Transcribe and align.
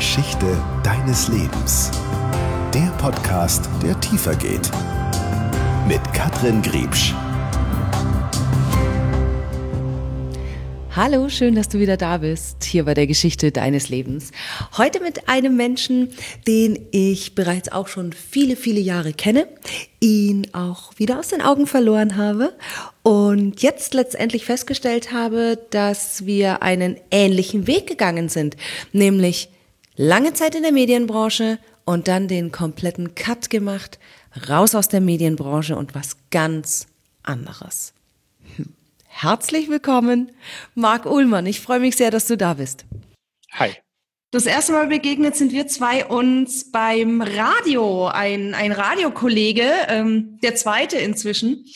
Geschichte 0.00 0.56
deines 0.82 1.28
Lebens. 1.28 1.90
Der 2.72 2.90
Podcast, 2.96 3.68
der 3.82 4.00
tiefer 4.00 4.34
geht. 4.34 4.70
Mit 5.86 6.00
Katrin 6.14 6.62
Griebsch. 6.62 7.12
Hallo, 10.96 11.28
schön, 11.28 11.54
dass 11.54 11.68
du 11.68 11.78
wieder 11.78 11.98
da 11.98 12.16
bist, 12.16 12.64
hier 12.64 12.86
bei 12.86 12.94
der 12.94 13.06
Geschichte 13.06 13.52
deines 13.52 13.90
Lebens. 13.90 14.30
Heute 14.78 15.00
mit 15.00 15.28
einem 15.28 15.54
Menschen, 15.58 16.08
den 16.46 16.78
ich 16.92 17.34
bereits 17.34 17.70
auch 17.70 17.86
schon 17.86 18.14
viele, 18.14 18.56
viele 18.56 18.80
Jahre 18.80 19.12
kenne, 19.12 19.48
ihn 20.00 20.46
auch 20.54 20.92
wieder 20.96 21.18
aus 21.18 21.28
den 21.28 21.42
Augen 21.42 21.66
verloren 21.66 22.16
habe 22.16 22.54
und 23.02 23.60
jetzt 23.60 23.92
letztendlich 23.92 24.46
festgestellt 24.46 25.12
habe, 25.12 25.58
dass 25.68 26.24
wir 26.24 26.62
einen 26.62 26.96
ähnlichen 27.10 27.66
Weg 27.66 27.86
gegangen 27.86 28.30
sind, 28.30 28.56
nämlich 28.92 29.50
lange 30.00 30.32
Zeit 30.32 30.54
in 30.54 30.62
der 30.62 30.72
Medienbranche 30.72 31.58
und 31.84 32.08
dann 32.08 32.26
den 32.26 32.50
kompletten 32.50 33.14
Cut 33.14 33.50
gemacht, 33.50 33.98
raus 34.48 34.74
aus 34.74 34.88
der 34.88 35.02
Medienbranche 35.02 35.76
und 35.76 35.94
was 35.94 36.16
ganz 36.30 36.86
anderes. 37.22 37.92
Herzlich 39.04 39.68
willkommen, 39.68 40.32
Marc 40.74 41.04
Ullmann. 41.04 41.44
Ich 41.44 41.60
freue 41.60 41.80
mich 41.80 41.96
sehr, 41.96 42.10
dass 42.10 42.26
du 42.26 42.38
da 42.38 42.54
bist. 42.54 42.86
Hi. 43.52 43.72
Das 44.30 44.46
erste 44.46 44.72
Mal 44.72 44.86
begegnet 44.86 45.36
sind 45.36 45.52
wir 45.52 45.66
zwei 45.66 46.06
uns 46.06 46.70
beim 46.70 47.20
Radio. 47.20 48.06
Ein, 48.06 48.54
ein 48.54 48.72
Radiokollege, 48.72 49.70
ähm, 49.88 50.38
der 50.42 50.54
zweite 50.54 50.96
inzwischen. 50.96 51.66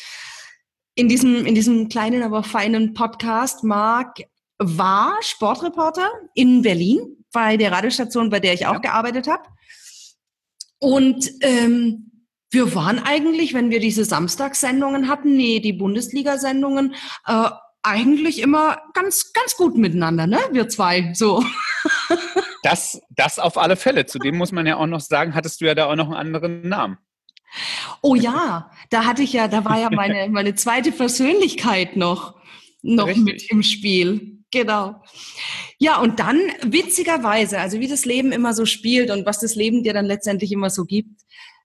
In 0.95 1.09
diesem, 1.09 1.45
in 1.45 1.55
diesem 1.55 1.91
kleinen, 1.91 2.23
aber 2.23 2.43
feinen 2.43 2.95
Podcast. 2.95 3.65
Marc 3.65 4.21
war 4.57 5.19
Sportreporter 5.21 6.09
in 6.35 6.63
Berlin 6.63 7.24
bei 7.35 7.59
der 7.59 7.73
Radiostation, 7.73 8.31
bei 8.31 8.41
der 8.41 8.55
ich 8.55 8.67
auch 8.67 8.75
ja. 8.75 8.79
gearbeitet 8.79 9.29
habe. 9.29 9.43
Und 10.79 11.31
ähm, 11.43 12.11
wir 12.51 12.75
waren 12.75 12.99
eigentlich, 12.99 13.53
wenn 13.53 13.71
wir 13.71 13.81
diese 13.81 14.07
Samstagssendungen 14.07 15.09
hatten, 15.09 15.37
nee, 15.37 15.61
die 15.61 15.73
Bundesliga-Sendungen, 15.75 16.95
äh, 17.27 17.51
eigentlich 17.83 18.41
immer 18.41 18.79
ganz, 18.95 19.33
ganz 19.35 19.57
gut 19.57 19.77
miteinander, 19.77 20.27
ne? 20.27 20.39
Wir 20.53 20.69
zwei, 20.69 21.13
so. 21.15 21.45
Das, 22.63 22.99
das 23.11 23.39
auf 23.39 23.59
alle 23.59 23.77
Fälle. 23.77 24.07
Zudem 24.07 24.39
muss 24.39 24.51
man 24.51 24.65
ja 24.65 24.79
auch 24.79 24.87
noch 24.87 25.01
sagen, 25.01 25.35
hattest 25.35 25.61
du 25.61 25.67
ja 25.67 25.75
da 25.75 25.85
auch 25.85 25.97
noch 25.97 26.07
einen 26.07 26.35
anderen 26.35 26.67
Namen. 26.67 26.97
Oh 28.01 28.15
ja, 28.15 28.71
da 28.89 29.05
hatte 29.05 29.23
ich 29.23 29.35
ja, 29.35 29.49
da 29.49 29.67
war 29.67 29.79
ja 29.79 29.91
meine, 29.91 30.31
meine 30.31 30.55
zweite 30.55 30.91
Persönlichkeit 30.91 31.97
noch, 31.97 32.37
noch 32.81 33.15
mit 33.15 33.51
im 33.51 33.63
Spiel. 33.63 34.44
Genau. 34.55 35.03
Ja, 35.81 36.01
und 36.01 36.21
dann 36.21 36.39
witzigerweise, 36.63 37.59
also 37.59 37.81
wie 37.81 37.89
das 37.89 38.05
Leben 38.05 38.31
immer 38.31 38.55
so 38.55 38.67
spielt 38.67 39.11
und 39.11 39.27
was 39.27 39.41
das 39.41 39.57
Leben 39.57 39.83
dir 39.83 39.93
dann 39.93 40.07
letztendlich 40.07 40.53
immer 40.53 40.71
so 40.71 40.85
gibt, 40.85 41.23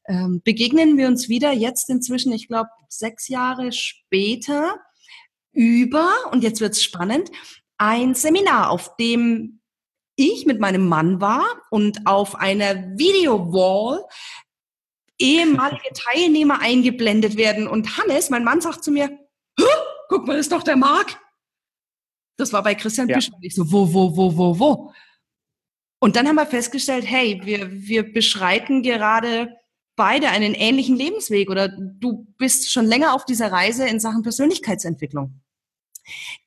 ähm, 0.07 0.41
begegnen 0.43 0.97
wir 0.97 1.07
uns 1.07 1.29
wieder 1.29 1.51
jetzt 1.51 1.91
inzwischen, 1.91 2.33
ich 2.33 2.47
glaube, 2.47 2.69
sechs 2.87 3.27
Jahre 3.27 3.71
später 3.73 4.75
über, 5.51 6.11
und 6.31 6.43
jetzt 6.43 6.61
wird's 6.61 6.81
spannend, 6.81 7.29
ein 7.77 8.15
Seminar, 8.15 8.71
auf 8.71 8.95
dem 8.95 9.61
ich 10.15 10.47
mit 10.47 10.59
meinem 10.59 10.87
Mann 10.87 11.21
war 11.21 11.45
und 11.69 12.07
auf 12.07 12.33
einer 12.33 12.97
Video-Wall 12.97 14.03
ehemalige 15.19 15.89
Teilnehmer 15.93 16.59
eingeblendet 16.59 17.37
werden. 17.37 17.67
Und 17.67 17.99
Hannes, 17.99 18.31
mein 18.31 18.43
Mann, 18.43 18.61
sagt 18.61 18.83
zu 18.83 18.89
mir, 18.89 19.15
guck 20.07 20.25
mal, 20.25 20.37
das 20.37 20.47
ist 20.47 20.51
doch 20.51 20.63
der 20.63 20.75
Marc. 20.75 21.19
Das 22.39 22.53
war 22.53 22.63
bei 22.63 22.75
Christian 22.75 23.09
ja. 23.09 23.15
Bischof. 23.15 23.35
Ich 23.41 23.55
so, 23.55 23.71
wo, 23.71 23.93
wo, 23.93 24.15
wo, 24.15 24.35
wo, 24.37 24.59
wo? 24.59 24.93
Und 25.99 26.15
dann 26.15 26.27
haben 26.27 26.35
wir 26.35 26.45
festgestellt, 26.45 27.05
hey, 27.05 27.41
wir, 27.43 27.69
wir 27.71 28.13
beschreiten 28.13 28.83
gerade 28.83 29.57
beide 29.97 30.29
einen 30.29 30.53
ähnlichen 30.53 30.95
Lebensweg 30.95 31.49
oder 31.49 31.67
du 31.67 32.25
bist 32.37 32.71
schon 32.71 32.85
länger 32.85 33.13
auf 33.13 33.25
dieser 33.25 33.51
Reise 33.51 33.85
in 33.85 33.99
Sachen 33.99 34.23
Persönlichkeitsentwicklung. 34.23 35.41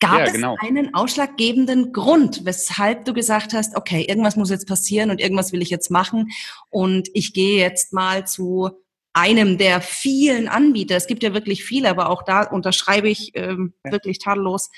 Gab 0.01 0.27
ja, 0.27 0.33
genau. 0.33 0.57
es 0.61 0.69
einen 0.69 0.95
ausschlaggebenden 0.95 1.93
Grund, 1.93 2.47
weshalb 2.47 3.05
du 3.05 3.13
gesagt 3.13 3.53
hast, 3.53 3.77
okay, 3.77 4.05
irgendwas 4.09 4.37
muss 4.37 4.51
jetzt 4.51 4.67
passieren 4.67 5.11
und 5.11 5.21
irgendwas 5.21 5.53
will 5.53 5.63
ich 5.63 5.71
jetzt 5.71 5.91
machen 5.91 6.31
und 6.71 7.09
ich 7.13 7.35
gehe 7.35 7.61
jetzt 7.61 7.93
mal 7.93 8.27
zu 8.27 8.71
einem 9.13 9.59
der 9.59 9.83
vielen 9.83 10.49
Anbieter. 10.49 10.97
Es 10.97 11.07
gibt 11.07 11.23
ja 11.23 11.35
wirklich 11.35 11.65
viele, 11.65 11.91
aber 11.91 12.09
auch 12.09 12.23
da 12.23 12.43
unterschreibe 12.45 13.11
ich 13.11 13.33
ähm, 13.35 13.75
ja. 13.85 13.93
wirklich 13.93 14.19
tadellos, 14.19 14.71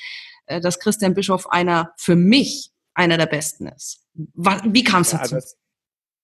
dass 0.47 0.81
Christian 0.81 1.15
Bischof 1.15 1.51
einer 1.51 1.93
für 1.97 2.17
mich 2.17 2.71
einer 2.95 3.19
der 3.19 3.27
besten 3.27 3.67
ist. 3.69 4.07
Wie 4.15 4.85
kam 4.85 5.03
es 5.03 5.11
dazu? 5.11 5.35
Also 5.35 5.57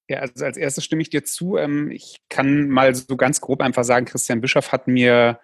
ja, 0.09 0.19
also 0.19 0.45
als 0.45 0.57
erstes 0.57 0.85
stimme 0.85 1.03
ich 1.03 1.11
dir 1.11 1.25
zu. 1.25 1.57
Ähm, 1.57 1.91
ich 1.93 2.17
kann 2.29 2.69
mal 2.69 2.95
so 2.95 3.17
ganz 3.17 3.41
grob 3.41 3.63
einfach 3.63 3.85
sagen, 3.85 4.07
Christian 4.07 4.41
Bischoff 4.41 4.73
hat 4.73 4.89
mir 4.89 5.39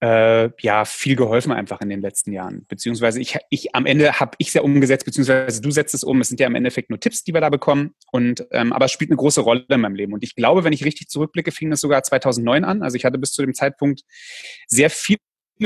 äh, 0.00 0.50
ja 0.60 0.84
viel 0.84 1.16
geholfen 1.16 1.52
einfach 1.52 1.80
in 1.80 1.88
den 1.88 2.02
letzten 2.02 2.32
Jahren. 2.32 2.66
Beziehungsweise 2.68 3.18
ich, 3.18 3.38
ich 3.48 3.74
am 3.74 3.86
Ende 3.86 4.20
habe 4.20 4.32
ich 4.36 4.48
es 4.48 4.54
ja 4.54 4.60
umgesetzt, 4.60 5.06
beziehungsweise 5.06 5.62
du 5.62 5.70
setzt 5.70 5.94
es 5.94 6.04
um. 6.04 6.20
Es 6.20 6.28
sind 6.28 6.38
ja 6.38 6.46
im 6.46 6.54
Endeffekt 6.54 6.90
nur 6.90 7.00
Tipps, 7.00 7.24
die 7.24 7.32
wir 7.32 7.40
da 7.40 7.48
bekommen. 7.48 7.94
Und 8.12 8.46
ähm, 8.50 8.74
aber 8.74 8.84
es 8.84 8.92
spielt 8.92 9.10
eine 9.10 9.16
große 9.16 9.40
Rolle 9.40 9.64
in 9.68 9.80
meinem 9.80 9.94
Leben. 9.94 10.12
Und 10.12 10.22
ich 10.22 10.34
glaube, 10.34 10.64
wenn 10.64 10.74
ich 10.74 10.84
richtig 10.84 11.08
zurückblicke, 11.08 11.50
fing 11.50 11.70
das 11.70 11.80
sogar 11.80 12.02
2009 12.02 12.64
an. 12.64 12.82
Also 12.82 12.96
ich 12.96 13.06
hatte 13.06 13.18
bis 13.18 13.32
zu 13.32 13.40
dem 13.40 13.54
Zeitpunkt 13.54 14.02
sehr 14.66 14.90
viel 14.90 15.16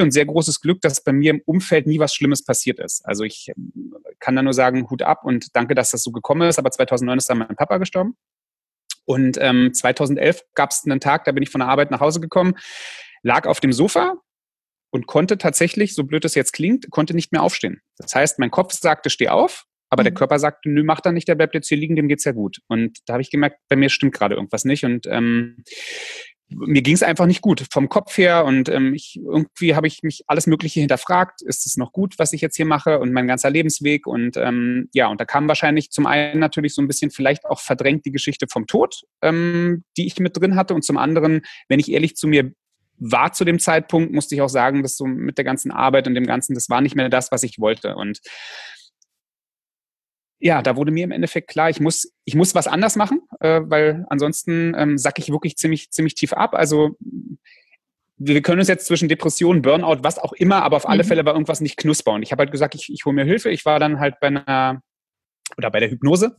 und 0.01 0.13
sehr 0.13 0.27
großes 0.27 0.61
Glück, 0.61 0.81
dass 0.81 1.03
bei 1.03 1.13
mir 1.13 1.31
im 1.31 1.43
Umfeld 1.45 1.87
nie 1.87 1.99
was 1.99 2.15
Schlimmes 2.15 2.45
passiert 2.45 2.79
ist. 2.79 3.05
Also 3.05 3.25
ich 3.25 3.49
ähm, 3.49 3.95
kann 4.19 4.37
da 4.37 4.43
nur 4.43 4.55
sagen, 4.55 4.89
Hut 4.91 5.03
ab 5.03 5.25
und 5.25 5.55
danke, 5.55 5.75
dass 5.75 5.91
das 5.91 6.03
so 6.03 6.13
gekommen 6.13 6.49
ist. 6.49 6.59
Aber 6.59 6.71
2009 6.71 7.19
ist 7.19 7.31
dann 7.31 7.39
mein 7.39 7.57
Papa 7.57 7.79
gestorben. 7.79 8.17
Und 9.05 9.37
ähm, 9.41 9.75
2011 9.75 10.43
gab 10.55 10.71
es 10.71 10.85
einen 10.85 11.01
Tag, 11.01 11.25
da 11.25 11.33
bin 11.33 11.43
ich 11.43 11.51
von 11.51 11.61
der 11.61 11.69
Arbeit 11.69 11.91
nach 11.91 12.01
Hause 12.01 12.21
gekommen, 12.21 12.55
lag 13.23 13.47
auf 13.47 13.61
dem 13.61 13.73
Sofa 13.73 14.15
und 14.91 15.07
konnte 15.07 15.39
tatsächlich, 15.39 15.95
so 15.95 16.05
blöd 16.05 16.25
es 16.25 16.35
jetzt 16.35 16.53
klingt, 16.53 16.91
konnte 16.91 17.15
nicht 17.15 17.33
mehr 17.33 17.43
aufstehen. 17.43 17.81
Das 17.97 18.15
heißt, 18.15 18.39
mein 18.39 18.51
Kopf 18.51 18.73
sagte, 18.75 19.11
steh 19.11 19.29
auf, 19.29 19.65
aber 19.91 20.03
mhm. 20.03 20.05
der 20.05 20.15
Körper 20.15 20.39
sagte, 20.39 20.71
nö, 20.71 20.85
mach 20.85 21.01
da 21.01 21.13
nicht, 21.13 21.29
der 21.29 21.35
bleibt 21.35 21.55
jetzt 21.55 21.69
hier 21.69 21.79
liegen, 21.79 21.97
dem 21.97 22.09
geht's 22.09 22.25
ja 22.25 22.33
gut. 22.33 22.61
Und 22.69 22.99
da 23.07 23.15
habe 23.15 23.23
ich 23.23 23.31
gemerkt, 23.31 23.59
bei 23.69 23.77
mir 23.77 23.89
stimmt 23.89 24.15
gerade 24.15 24.37
irgendwas 24.37 24.65
nicht. 24.65 24.85
Und 24.85 25.07
ähm, 25.07 25.65
mir 26.57 26.83
ging 26.83 26.95
es 26.95 27.03
einfach 27.03 27.27
nicht 27.27 27.43
gut 27.43 27.67
vom 27.71 27.89
Kopf 27.89 28.17
her 28.19 28.45
und 28.45 28.69
ähm, 28.69 28.95
ich, 28.95 29.21
irgendwie 29.23 29.75
habe 29.75 29.87
ich 29.87 30.03
mich 30.03 30.23
alles 30.27 30.47
Mögliche 30.47 30.81
hinterfragt. 30.81 31.43
Ist 31.43 31.67
es 31.67 31.77
noch 31.77 31.93
gut, 31.93 32.19
was 32.19 32.33
ich 32.33 32.41
jetzt 32.41 32.57
hier 32.57 32.67
mache 32.67 32.99
und 32.99 33.13
mein 33.13 33.27
ganzer 33.27 33.51
Lebensweg? 33.51 34.07
Und 34.07 34.37
ähm, 34.37 34.89
ja, 34.93 35.09
und 35.09 35.21
da 35.21 35.25
kam 35.25 35.49
wahrscheinlich 35.49 35.91
zum 35.91 36.07
einen 36.07 36.41
natürlich 36.41 36.75
so 36.75 36.83
ein 36.83 36.89
bisschen 36.89 37.11
vielleicht 37.11 37.45
auch 37.45 37.61
verdrängt 37.61 38.05
die 38.05 38.13
Geschichte 38.13 38.47
vom 38.49 38.67
Tod, 38.67 39.03
ähm, 39.23 39.85
die 39.97 40.07
ich 40.07 40.19
mit 40.19 40.37
drin 40.37 40.57
hatte. 40.57 40.75
Und 40.75 40.83
zum 40.83 40.99
anderen, 40.99 41.43
wenn 41.69 41.81
ich 41.81 41.91
ehrlich 41.91 42.17
zu 42.17 42.29
mir 42.29 42.53
war 42.99 43.33
zu 43.33 43.45
dem 43.45 43.59
Zeitpunkt, 43.59 44.13
musste 44.13 44.35
ich 44.35 44.43
auch 44.43 44.49
sagen, 44.49 44.83
dass 44.83 44.97
so 44.97 45.07
mit 45.07 45.37
der 45.37 45.45
ganzen 45.45 45.73
Arbeit 45.73 46.07
und 46.07 46.15
dem 46.15 46.27
Ganzen, 46.27 46.55
das 46.55 46.69
war 46.69 46.81
nicht 46.81 46.95
mehr 46.95 47.09
das, 47.09 47.33
was 47.33 47.43
ich 47.43 47.59
wollte. 47.59 47.97
Und 47.97 48.21
ja, 50.39 50.61
da 50.61 50.77
wurde 50.77 50.91
mir 50.91 51.05
im 51.05 51.13
Endeffekt 51.13 51.49
klar, 51.49 51.71
ich 51.71 51.81
muss, 51.81 52.13
ich 52.25 52.35
muss 52.35 52.55
was 52.55 52.67
anders 52.67 52.97
machen, 52.97 53.21
äh, 53.43 53.61
weil 53.65 54.07
ansonsten 54.09 54.75
ähm, 54.77 54.99
sack 54.99 55.19
ich 55.19 55.31
wirklich 55.31 55.57
ziemlich, 55.57 55.91
ziemlich 55.91 56.15
tief 56.15 56.33
ab. 56.33 56.55
Also 56.55 56.97
wir 58.17 58.41
können 58.43 58.61
uns 58.61 58.69
jetzt 58.69 58.87
zwischen 58.87 59.09
Depression, 59.09 59.63
Burnout, 59.63 60.03
was 60.03 60.19
auch 60.19 60.33
immer, 60.33 60.63
aber 60.63 60.77
auf 60.77 60.89
alle 60.89 61.03
mhm. 61.03 61.09
Fälle 61.09 61.25
war 61.25 61.35
irgendwas 61.35 61.61
nicht 61.61 61.77
knusper. 61.77 62.13
Und 62.13 62.23
ich 62.23 62.33
habe 62.33 62.43
halt 62.43 62.53
gesagt, 62.53 62.75
ich, 62.75 62.93
ich 62.93 63.05
hole 63.05 63.15
mir 63.15 63.25
Hilfe. 63.25 63.51
Ich 63.51 63.65
war 63.65 63.79
dann 63.79 64.01
halt 64.01 64.21
bei 64.21 64.29
einer 64.29 64.83
oder 65.59 65.71
bei 65.71 65.81
der 65.81 65.91
Hypnose 65.91 66.37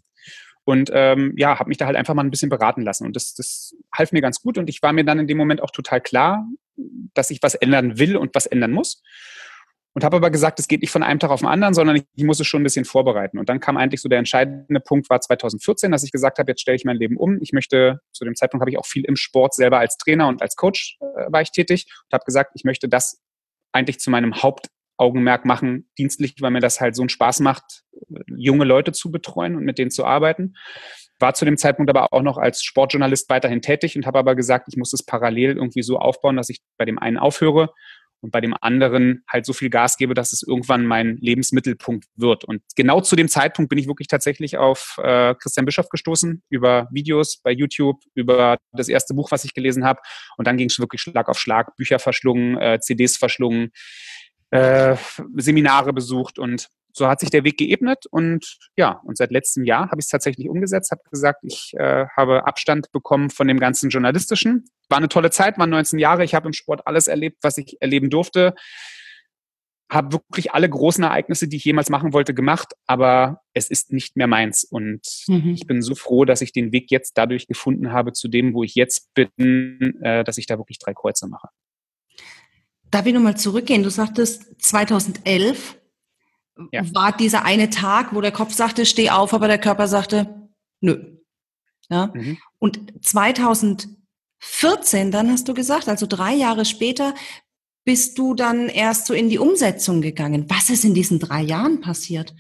und 0.64 0.90
ähm, 0.94 1.34
ja, 1.38 1.60
habe 1.60 1.68
mich 1.68 1.78
da 1.78 1.86
halt 1.86 1.98
einfach 1.98 2.14
mal 2.14 2.24
ein 2.24 2.32
bisschen 2.32 2.50
beraten 2.50 2.82
lassen. 2.84 3.06
Und 3.06 3.16
das, 3.16 3.34
das 3.34 3.76
half 3.94 4.12
mir 4.12 4.22
ganz 4.22 4.42
gut. 4.42 4.58
Und 4.58 4.70
ich 4.70 4.82
war 4.82 4.94
mir 4.94 5.04
dann 5.04 5.20
in 5.20 5.28
dem 5.28 5.38
Moment 5.38 5.62
auch 5.62 5.72
total 5.72 6.02
klar, 6.02 6.48
dass 7.14 7.30
ich 7.30 7.44
was 7.44 7.56
ändern 7.56 8.00
will 8.00 8.18
und 8.18 8.34
was 8.34 8.46
ändern 8.46 8.72
muss 8.72 9.04
und 9.94 10.04
habe 10.04 10.18
aber 10.18 10.32
gesagt, 10.32 10.60
es 10.60 10.68
geht 10.68 10.82
nicht 10.82 10.92
von 10.92 11.04
einem 11.04 11.20
Tag 11.20 11.30
auf 11.30 11.42
den 11.42 11.50
anderen, 11.50 11.74
sondern 11.74 11.96
ich, 11.96 12.24
muss 12.24 12.40
es 12.40 12.48
schon 12.48 12.62
ein 12.62 12.64
bisschen 12.64 12.86
vorbereiten. 12.86 13.38
Und 13.38 13.48
dann 13.50 13.60
kam 13.60 13.78
eigentlich 13.78 14.02
so 14.02 14.10
der 14.10 14.20
entscheidende 14.20 14.80
Punkt, 14.80 15.10
war 15.10 15.22
2014, 15.22 15.92
dass 15.92 16.04
ich 16.04 16.12
gesagt 16.12 16.40
habe, 16.40 16.52
jetzt 16.52 16.62
stelle 16.62 16.76
ich 16.76 16.86
mein 16.86 16.98
Leben 16.98 17.16
um. 17.16 17.40
Ich 17.42 17.54
möchte, 17.54 18.00
zu 18.12 18.26
dem 18.26 18.36
Zeitpunkt 18.36 18.62
habe 18.62 18.72
ich 18.72 18.78
auch 18.78 18.88
viel 18.88 19.06
im 19.06 19.16
Sport 19.16 19.54
selber 19.54 19.80
als 19.80 19.98
Trainer 19.98 20.28
und 20.28 20.42
als 20.42 20.56
Coach 20.56 20.98
äh, 21.00 21.32
war 21.32 21.42
ich 21.42 21.52
tätig 21.52 21.86
und 22.06 22.14
habe 22.14 22.26
gesagt, 22.26 22.52
ich 22.56 22.64
möchte 22.64 22.90
das 22.90 23.22
eigentlich 23.72 24.00
zu 24.00 24.10
meinem 24.10 24.42
Hauptaugenmerk 24.42 25.46
machen, 25.46 25.90
dienstlich, 25.98 26.36
weil 26.40 26.52
mir 26.52 26.60
das 26.60 26.82
halt 26.82 26.96
so 26.96 27.04
einen 27.04 27.10
Spaß 27.10 27.42
macht, 27.42 27.84
junge 28.36 28.66
Leute 28.66 28.94
zu 28.94 29.12
betreuen 29.12 29.56
und 29.56 29.64
mit 29.64 29.78
denen 29.78 29.92
zu 29.92 30.06
arbeiten. 30.06 30.56
War 31.20 31.36
zu 31.36 31.46
dem 31.46 31.58
Zeitpunkt 31.58 31.92
aber 31.92 32.12
auch 32.12 32.24
noch 32.24 32.38
als 32.38 32.64
Sportjournalist 32.64 33.30
weiterhin 33.30 33.62
tätig 33.62 33.96
und 33.96 34.08
habe 34.08 34.20
aber 34.20 34.36
gesagt, 34.36 34.68
ich 34.70 34.78
muss 34.78 34.92
es 34.92 35.06
parallel 35.06 35.56
irgendwie 35.56 35.84
so 35.84 36.00
aufbauen, 36.00 36.36
dass 36.36 36.50
ich 36.50 36.62
bei 36.78 36.86
dem 36.86 36.98
einen 36.98 37.18
aufhöre 37.18 37.74
und 38.24 38.32
bei 38.32 38.40
dem 38.40 38.56
anderen 38.62 39.24
halt 39.28 39.46
so 39.46 39.52
viel 39.52 39.70
Gas 39.70 39.98
gebe, 39.98 40.14
dass 40.14 40.32
es 40.32 40.44
irgendwann 40.44 40.86
mein 40.86 41.18
Lebensmittelpunkt 41.18 42.06
wird. 42.16 42.46
Und 42.46 42.62
genau 42.76 43.02
zu 43.02 43.18
dem 43.18 43.28
Zeitpunkt 43.28 43.70
bin 43.70 43.78
ich 43.78 43.88
wirklich 43.88 44.08
tatsächlich 44.08 44.58
auf 44.58 44.98
äh, 45.04 45.36
Christian 45.36 45.66
Bischoff 45.66 45.90
gestoßen, 45.90 46.42
über 46.50 46.88
Videos 46.92 47.42
bei 47.44 47.52
YouTube, 47.52 48.02
über 48.16 48.58
das 48.72 48.88
erste 48.88 49.14
Buch, 49.14 49.30
was 49.32 49.44
ich 49.44 49.54
gelesen 49.54 49.84
habe. 49.84 50.00
Und 50.38 50.48
dann 50.48 50.56
ging 50.56 50.70
es 50.70 50.80
wirklich 50.80 51.02
Schlag 51.02 51.28
auf 51.28 51.38
Schlag, 51.38 51.76
Bücher 51.76 52.00
verschlungen, 52.00 52.58
äh, 52.58 52.80
CDs 52.80 53.18
verschlungen, 53.18 53.72
äh, 54.52 54.96
Seminare 55.36 55.92
besucht 55.92 56.40
und 56.40 56.70
so 56.94 57.08
hat 57.08 57.20
sich 57.20 57.32
der 57.32 57.44
Weg 57.44 57.58
geebnet 57.58 58.06
und 58.12 58.58
ja, 58.78 59.02
und 59.04 59.18
seit 59.18 59.32
letztem 59.32 59.66
Jahr 59.66 59.90
habe 59.90 60.00
ich 60.00 60.06
es 60.06 60.10
tatsächlich 60.10 60.48
umgesetzt, 60.48 60.92
habe 60.92 61.02
gesagt, 61.12 61.40
ich 61.44 61.74
äh, 61.74 62.06
habe 62.16 62.46
Abstand 62.46 62.92
bekommen 62.92 63.32
von 63.32 63.48
dem 63.48 63.60
ganzen 63.60 63.90
Journalistischen. 63.90 64.66
War 64.90 65.00
eine 65.00 65.10
tolle 65.10 65.32
Zeit, 65.32 65.58
waren 65.58 65.72
19 65.72 65.98
Jahre, 65.98 66.24
ich 66.24 66.36
habe 66.36 66.48
im 66.48 66.54
Sport 66.54 66.86
alles 66.86 67.08
erlebt, 67.08 67.38
was 67.42 67.58
ich 67.58 67.78
erleben 67.82 68.12
durfte. 68.12 68.54
Habe 69.92 70.14
wirklich 70.14 70.54
alle 70.54 70.70
großen 70.70 71.04
Ereignisse, 71.04 71.48
die 71.48 71.58
ich 71.58 71.66
jemals 71.66 71.90
machen 71.90 72.14
wollte, 72.14 72.34
gemacht, 72.36 72.74
aber 72.86 73.42
es 73.54 73.70
ist 73.70 73.92
nicht 73.92 74.16
mehr 74.16 74.28
meins. 74.28 74.64
Und 74.64 75.02
mhm. 75.28 75.54
ich 75.56 75.66
bin 75.66 75.82
so 75.82 75.96
froh, 75.96 76.26
dass 76.26 76.42
ich 76.42 76.52
den 76.52 76.72
Weg 76.72 76.92
jetzt 76.92 77.18
dadurch 77.18 77.48
gefunden 77.48 77.92
habe 77.92 78.14
zu 78.14 78.28
dem, 78.28 78.54
wo 78.54 78.64
ich 78.64 78.76
jetzt 78.76 79.14
bin, 79.16 80.00
äh, 80.02 80.24
dass 80.24 80.38
ich 80.38 80.46
da 80.46 80.60
wirklich 80.60 80.78
drei 80.78 80.94
Kreuze 80.94 81.28
mache. 81.28 81.48
Darf 82.92 83.08
ich 83.08 83.14
nochmal 83.14 83.38
zurückgehen? 83.38 83.82
Du 83.82 83.90
sagtest 83.90 84.62
2011 84.62 85.80
ja. 86.72 86.84
war 86.94 87.16
dieser 87.16 87.46
eine 87.46 87.70
Tag, 87.70 88.14
wo 88.14 88.22
der 88.22 88.32
Kopf 88.32 88.54
sagte, 88.54 88.86
steh 88.86 89.10
auf, 89.10 89.34
aber 89.34 89.48
der 89.48 89.60
Körper 89.60 89.88
sagte, 89.88 90.50
nö. 90.82 91.18
Ja? 91.90 92.12
Mhm. 92.14 92.38
Und 92.60 93.04
2014, 93.04 95.12
dann 95.12 95.32
hast 95.32 95.48
du 95.48 95.54
gesagt, 95.54 95.90
also 95.90 96.06
drei 96.06 96.34
Jahre 96.34 96.66
später, 96.66 97.14
bist 97.86 98.18
du 98.18 98.34
dann 98.34 98.70
erst 98.70 99.08
so 99.08 99.14
in 99.14 99.30
die 99.30 99.40
Umsetzung 99.40 100.02
gegangen. 100.02 100.50
Was 100.50 100.70
ist 100.70 100.86
in 100.86 100.94
diesen 100.94 101.20
drei 101.20 101.42
Jahren 101.42 101.82
passiert? 101.82 102.34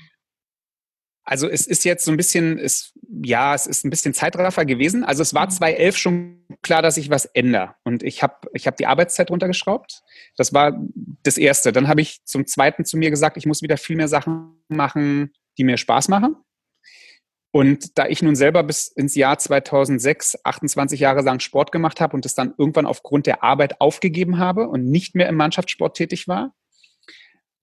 Also 1.25 1.47
es 1.47 1.67
ist 1.67 1.85
jetzt 1.85 2.03
so 2.03 2.11
ein 2.11 2.17
bisschen, 2.17 2.59
es, 2.59 2.93
ja, 3.23 3.55
es 3.55 3.65
ist 3.65 3.85
ein 3.85 3.89
bisschen 3.89 4.13
Zeitraffer 4.13 4.65
gewesen. 4.65 5.05
Also 5.05 5.21
es 5.21 5.33
war 5.33 5.47
2011 5.47 5.95
mhm. 5.95 5.97
schon 5.97 6.45
klar, 6.61 6.81
dass 6.81 6.97
ich 6.97 7.09
was 7.09 7.25
ändere. 7.25 7.75
Und 7.83 8.03
ich 8.03 8.21
habe 8.23 8.35
ich 8.53 8.67
hab 8.67 8.75
die 8.75 8.87
Arbeitszeit 8.87 9.31
runtergeschraubt. 9.31 10.01
Das 10.35 10.53
war 10.53 10.77
das 11.23 11.37
Erste. 11.37 11.71
Dann 11.71 11.87
habe 11.87 12.01
ich 12.01 12.25
zum 12.25 12.45
Zweiten 12.45 12.83
zu 12.83 12.97
mir 12.97 13.09
gesagt, 13.09 13.37
ich 13.37 13.45
muss 13.45 13.61
wieder 13.61 13.77
viel 13.77 13.95
mehr 13.95 14.09
Sachen 14.09 14.63
machen, 14.67 15.31
die 15.57 15.63
mir 15.63 15.77
Spaß 15.77 16.09
machen. 16.09 16.35
Und 17.55 17.99
da 17.99 18.07
ich 18.07 18.23
nun 18.23 18.35
selber 18.35 18.63
bis 18.63 18.87
ins 18.87 19.13
Jahr 19.13 19.37
2006 19.37 20.39
28 20.43 20.99
Jahre 20.99 21.21
lang 21.21 21.39
Sport 21.39 21.71
gemacht 21.71 22.01
habe 22.01 22.15
und 22.15 22.25
es 22.25 22.33
dann 22.33 22.55
irgendwann 22.57 22.87
aufgrund 22.87 23.27
der 23.27 23.43
Arbeit 23.43 23.79
aufgegeben 23.79 24.39
habe 24.39 24.67
und 24.67 24.89
nicht 24.89 25.13
mehr 25.13 25.29
im 25.29 25.35
Mannschaftssport 25.35 25.95
tätig 25.95 26.27
war, 26.27 26.55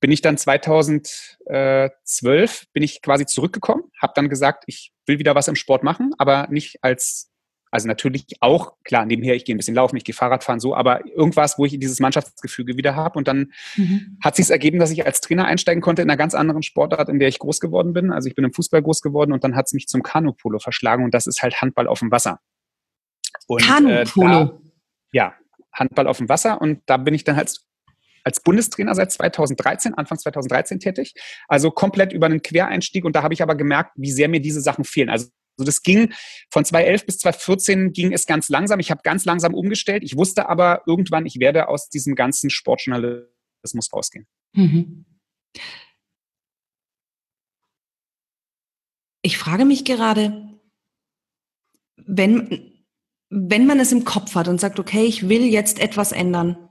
bin 0.00 0.12
ich 0.12 0.22
dann 0.22 0.38
2012 0.38 2.66
bin 2.72 2.82
ich 2.82 3.02
quasi 3.02 3.26
zurückgekommen, 3.26 3.84
habe 4.00 4.14
dann 4.16 4.28
gesagt, 4.28 4.64
ich 4.66 4.92
will 5.06 5.18
wieder 5.18 5.34
was 5.34 5.48
im 5.48 5.56
Sport 5.56 5.82
machen, 5.82 6.12
aber 6.18 6.46
nicht 6.50 6.78
als 6.82 7.30
also 7.72 7.86
natürlich 7.86 8.26
auch, 8.40 8.74
klar, 8.84 9.06
nebenher, 9.06 9.36
ich 9.36 9.44
gehe 9.44 9.54
ein 9.54 9.58
bisschen 9.58 9.76
laufen, 9.76 9.96
ich 9.96 10.04
gehe 10.04 10.14
Fahrrad 10.14 10.42
fahren, 10.42 10.58
so, 10.58 10.74
aber 10.74 11.06
irgendwas, 11.06 11.56
wo 11.56 11.64
ich 11.64 11.78
dieses 11.78 12.00
Mannschaftsgefüge 12.00 12.76
wieder 12.76 12.96
habe. 12.96 13.16
Und 13.16 13.28
dann 13.28 13.52
mhm. 13.76 14.18
hat 14.22 14.36
sich 14.36 14.50
ergeben, 14.50 14.80
dass 14.80 14.90
ich 14.90 15.06
als 15.06 15.20
Trainer 15.20 15.44
einsteigen 15.44 15.80
konnte 15.80 16.02
in 16.02 16.10
einer 16.10 16.16
ganz 16.16 16.34
anderen 16.34 16.62
Sportart, 16.62 17.08
in 17.08 17.20
der 17.20 17.28
ich 17.28 17.38
groß 17.38 17.60
geworden 17.60 17.92
bin. 17.92 18.10
Also 18.10 18.28
ich 18.28 18.34
bin 18.34 18.44
im 18.44 18.52
Fußball 18.52 18.82
groß 18.82 19.02
geworden 19.02 19.32
und 19.32 19.44
dann 19.44 19.54
hat 19.54 19.66
es 19.66 19.72
mich 19.72 19.86
zum 19.86 20.02
Kanupolo 20.02 20.58
verschlagen 20.58 21.04
und 21.04 21.14
das 21.14 21.28
ist 21.28 21.42
halt 21.42 21.60
Handball 21.60 21.86
auf 21.86 22.00
dem 22.00 22.10
Wasser. 22.10 22.40
Kanupolo? 23.48 24.42
Äh, 24.42 24.50
ja, 25.12 25.34
Handball 25.72 26.08
auf 26.08 26.18
dem 26.18 26.28
Wasser 26.28 26.60
und 26.60 26.82
da 26.86 26.96
bin 26.96 27.14
ich 27.14 27.22
dann 27.22 27.36
halt 27.36 27.56
als 28.24 28.40
Bundestrainer 28.40 28.94
seit 28.94 29.12
2013, 29.12 29.94
Anfang 29.94 30.18
2013 30.18 30.80
tätig. 30.80 31.14
Also 31.48 31.70
komplett 31.70 32.12
über 32.12 32.26
einen 32.26 32.42
Quereinstieg 32.42 33.04
und 33.04 33.16
da 33.16 33.22
habe 33.22 33.34
ich 33.34 33.42
aber 33.42 33.54
gemerkt, 33.54 33.92
wie 33.96 34.10
sehr 34.10 34.28
mir 34.28 34.40
diese 34.40 34.60
Sachen 34.60 34.84
fehlen. 34.84 35.08
Also 35.08 35.28
also 35.60 35.66
das 35.66 35.82
ging 35.82 36.12
von 36.50 36.64
2011 36.64 37.06
bis 37.06 37.18
2014 37.18 37.92
ging 37.92 38.12
es 38.14 38.24
ganz 38.24 38.48
langsam. 38.48 38.80
Ich 38.80 38.90
habe 38.90 39.02
ganz 39.04 39.26
langsam 39.26 39.52
umgestellt. 39.52 40.02
Ich 40.02 40.16
wusste 40.16 40.48
aber 40.48 40.82
irgendwann, 40.86 41.26
ich 41.26 41.38
werde 41.38 41.68
aus 41.68 41.90
diesem 41.90 42.14
ganzen 42.14 42.48
Sportjournalismus 42.48 43.92
rausgehen. 43.92 44.26
Mhm. 44.54 45.04
Ich 49.22 49.36
frage 49.36 49.66
mich 49.66 49.84
gerade, 49.84 50.48
wenn, 52.06 52.72
wenn 53.28 53.66
man 53.66 53.80
es 53.80 53.92
im 53.92 54.04
Kopf 54.04 54.34
hat 54.34 54.48
und 54.48 54.58
sagt, 54.58 54.78
okay, 54.78 55.04
ich 55.04 55.28
will 55.28 55.44
jetzt 55.44 55.78
etwas 55.78 56.12
ändern, 56.12 56.69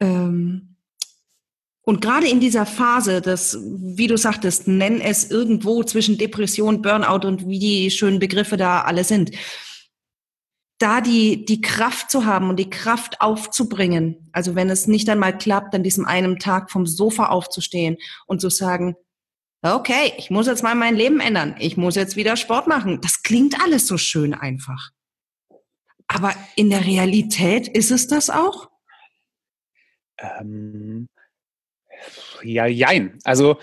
ähm, 0.00 0.76
und 1.88 2.02
gerade 2.02 2.28
in 2.28 2.38
dieser 2.38 2.66
Phase, 2.66 3.22
das, 3.22 3.56
wie 3.62 4.08
du 4.08 4.18
sagtest, 4.18 4.68
nenn 4.68 5.00
es 5.00 5.30
irgendwo 5.30 5.82
zwischen 5.84 6.18
Depression, 6.18 6.82
Burnout 6.82 7.26
und 7.26 7.48
wie 7.48 7.58
die 7.58 7.90
schönen 7.90 8.18
Begriffe 8.18 8.58
da 8.58 8.82
alle 8.82 9.04
sind, 9.04 9.30
da 10.76 11.00
die, 11.00 11.46
die 11.46 11.62
Kraft 11.62 12.10
zu 12.10 12.26
haben 12.26 12.50
und 12.50 12.56
die 12.56 12.68
Kraft 12.68 13.22
aufzubringen, 13.22 14.28
also 14.32 14.54
wenn 14.54 14.68
es 14.68 14.86
nicht 14.86 15.08
einmal 15.08 15.36
klappt, 15.36 15.74
an 15.74 15.82
diesem 15.82 16.04
einen 16.04 16.38
Tag 16.38 16.70
vom 16.70 16.86
Sofa 16.86 17.30
aufzustehen 17.30 17.96
und 18.26 18.42
zu 18.42 18.50
sagen, 18.50 18.94
okay, 19.62 20.12
ich 20.18 20.28
muss 20.28 20.46
jetzt 20.46 20.62
mal 20.62 20.74
mein 20.74 20.94
Leben 20.94 21.20
ändern, 21.20 21.56
ich 21.58 21.78
muss 21.78 21.96
jetzt 21.96 22.16
wieder 22.16 22.36
Sport 22.36 22.68
machen. 22.68 23.00
Das 23.00 23.22
klingt 23.22 23.60
alles 23.62 23.86
so 23.86 23.96
schön 23.96 24.34
einfach. 24.34 24.90
Aber 26.06 26.34
in 26.54 26.68
der 26.68 26.84
Realität 26.84 27.66
ist 27.66 27.90
es 27.90 28.06
das 28.06 28.30
auch? 28.30 28.68
Ähm, 30.18 31.08
ja, 32.42 32.66
jein. 32.66 33.18
Also 33.24 33.58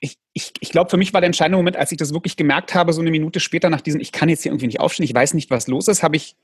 ich, 0.00 0.18
ich, 0.32 0.52
ich 0.60 0.70
glaube, 0.70 0.90
für 0.90 0.96
mich 0.96 1.12
war 1.12 1.20
der 1.20 1.26
entscheidende 1.26 1.56
Moment, 1.56 1.76
als 1.76 1.92
ich 1.92 1.98
das 1.98 2.12
wirklich 2.12 2.36
gemerkt 2.36 2.74
habe, 2.74 2.92
so 2.92 3.00
eine 3.00 3.10
Minute 3.10 3.40
später 3.40 3.70
nach 3.70 3.80
diesem, 3.80 4.00
ich 4.00 4.12
kann 4.12 4.28
jetzt 4.28 4.42
hier 4.42 4.52
irgendwie 4.52 4.66
nicht 4.66 4.80
aufstehen, 4.80 5.04
ich 5.04 5.14
weiß 5.14 5.34
nicht, 5.34 5.50
was 5.50 5.68
los 5.68 5.88
ist, 5.88 6.02
habe 6.02 6.16
ich, 6.16 6.36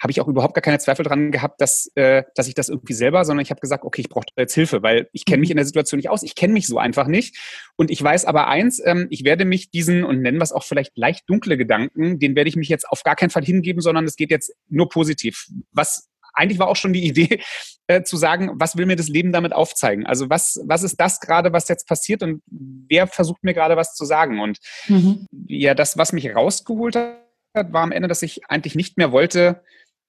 habe 0.00 0.10
ich 0.10 0.20
auch 0.20 0.26
überhaupt 0.26 0.54
gar 0.54 0.62
keine 0.62 0.80
Zweifel 0.80 1.04
dran 1.04 1.30
gehabt, 1.30 1.60
dass, 1.60 1.90
äh, 1.94 2.24
dass 2.34 2.48
ich 2.48 2.54
das 2.54 2.68
irgendwie 2.68 2.94
selber, 2.94 3.24
sondern 3.24 3.42
ich 3.42 3.50
habe 3.50 3.60
gesagt, 3.60 3.84
okay, 3.84 4.00
ich 4.00 4.08
brauche 4.08 4.26
jetzt 4.36 4.54
Hilfe, 4.54 4.82
weil 4.82 5.08
ich 5.12 5.24
kenne 5.24 5.38
mich 5.38 5.50
mhm. 5.50 5.52
in 5.52 5.56
der 5.58 5.66
Situation 5.66 5.98
nicht 5.98 6.10
aus, 6.10 6.24
ich 6.24 6.34
kenne 6.34 6.52
mich 6.52 6.66
so 6.66 6.78
einfach 6.78 7.06
nicht. 7.06 7.36
Und 7.76 7.90
ich 7.90 8.02
weiß 8.02 8.24
aber 8.24 8.48
eins, 8.48 8.82
ähm, 8.84 9.06
ich 9.10 9.24
werde 9.24 9.44
mich 9.44 9.70
diesen, 9.70 10.04
und 10.04 10.20
nennen 10.20 10.38
wir 10.38 10.44
es 10.44 10.52
auch 10.52 10.64
vielleicht 10.64 10.98
leicht 10.98 11.28
dunkle 11.28 11.56
Gedanken, 11.56 12.18
den 12.18 12.34
werde 12.34 12.48
ich 12.48 12.56
mich 12.56 12.68
jetzt 12.68 12.88
auf 12.88 13.04
gar 13.04 13.14
keinen 13.14 13.30
Fall 13.30 13.44
hingeben, 13.44 13.80
sondern 13.80 14.04
es 14.04 14.16
geht 14.16 14.30
jetzt 14.30 14.52
nur 14.68 14.88
positiv. 14.88 15.46
Was 15.70 16.08
eigentlich 16.34 16.58
war 16.58 16.68
auch 16.68 16.76
schon 16.76 16.92
die 16.92 17.04
Idee, 17.06 17.40
äh, 17.86 18.02
zu 18.02 18.16
sagen, 18.16 18.50
was 18.54 18.76
will 18.76 18.86
mir 18.86 18.96
das 18.96 19.08
Leben 19.08 19.32
damit 19.32 19.52
aufzeigen? 19.52 20.06
Also 20.06 20.30
was, 20.30 20.60
was 20.66 20.82
ist 20.82 21.00
das 21.00 21.20
gerade, 21.20 21.52
was 21.52 21.68
jetzt 21.68 21.86
passiert 21.86 22.22
und 22.22 22.42
wer 22.46 23.06
versucht 23.06 23.44
mir 23.44 23.54
gerade 23.54 23.76
was 23.76 23.94
zu 23.94 24.04
sagen? 24.04 24.40
Und 24.40 24.58
mhm. 24.88 25.26
ja, 25.46 25.74
das, 25.74 25.98
was 25.98 26.12
mich 26.12 26.34
rausgeholt 26.34 26.96
hat, 26.96 27.72
war 27.72 27.82
am 27.82 27.92
Ende, 27.92 28.08
dass 28.08 28.22
ich 28.22 28.48
eigentlich 28.48 28.74
nicht 28.74 28.96
mehr 28.96 29.12
wollte, 29.12 29.62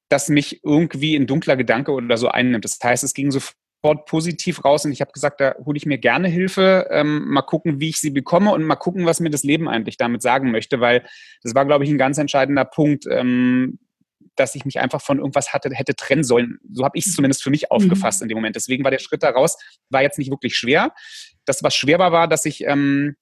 dass 0.09 0.29
mich 0.29 0.63
irgendwie 0.63 1.15
ein 1.15 1.27
dunkler 1.27 1.57
Gedanke 1.57 1.91
oder 1.91 2.17
so 2.17 2.27
einnimmt. 2.27 2.65
Das 2.65 2.79
heißt, 2.81 3.03
es 3.03 3.13
ging 3.13 3.31
sofort 3.31 4.05
positiv 4.05 4.63
raus 4.63 4.85
und 4.85 4.91
ich 4.91 5.01
habe 5.01 5.11
gesagt, 5.11 5.41
da 5.41 5.55
hole 5.65 5.77
ich 5.77 5.85
mir 5.85 5.97
gerne 5.97 6.27
Hilfe, 6.27 6.87
ähm, 6.91 7.27
mal 7.27 7.41
gucken, 7.41 7.79
wie 7.79 7.89
ich 7.89 7.99
sie 7.99 8.09
bekomme 8.09 8.51
und 8.51 8.63
mal 8.63 8.75
gucken, 8.75 9.05
was 9.05 9.19
mir 9.19 9.29
das 9.29 9.43
Leben 9.43 9.67
eigentlich 9.67 9.97
damit 9.97 10.21
sagen 10.21 10.51
möchte, 10.51 10.79
weil 10.79 11.05
das 11.43 11.55
war, 11.55 11.65
glaube 11.65 11.83
ich, 11.83 11.89
ein 11.89 11.97
ganz 11.97 12.17
entscheidender 12.17 12.65
Punkt. 12.65 13.05
Ähm, 13.09 13.79
dass 14.35 14.55
ich 14.55 14.65
mich 14.65 14.79
einfach 14.79 15.01
von 15.01 15.19
irgendwas 15.19 15.53
hatte, 15.53 15.69
hätte 15.73 15.95
trennen 15.95 16.23
sollen. 16.23 16.59
So 16.71 16.83
habe 16.83 16.97
ich 16.97 17.05
es 17.05 17.11
mhm. 17.11 17.15
zumindest 17.15 17.43
für 17.43 17.49
mich 17.49 17.63
mhm. 17.63 17.67
aufgefasst 17.71 18.21
in 18.21 18.27
dem 18.27 18.35
Moment. 18.37 18.55
Deswegen 18.55 18.83
war 18.83 18.91
der 18.91 18.99
Schritt 18.99 19.23
daraus, 19.23 19.57
war 19.89 20.01
jetzt 20.01 20.17
nicht 20.17 20.31
wirklich 20.31 20.55
schwer. 20.57 20.93
Das, 21.45 21.63
was 21.63 21.75
schwer 21.75 21.99
war, 21.99 22.11
war, 22.11 22.27
dass 22.27 22.45
ich 22.45 22.63
ähm, 22.65 23.15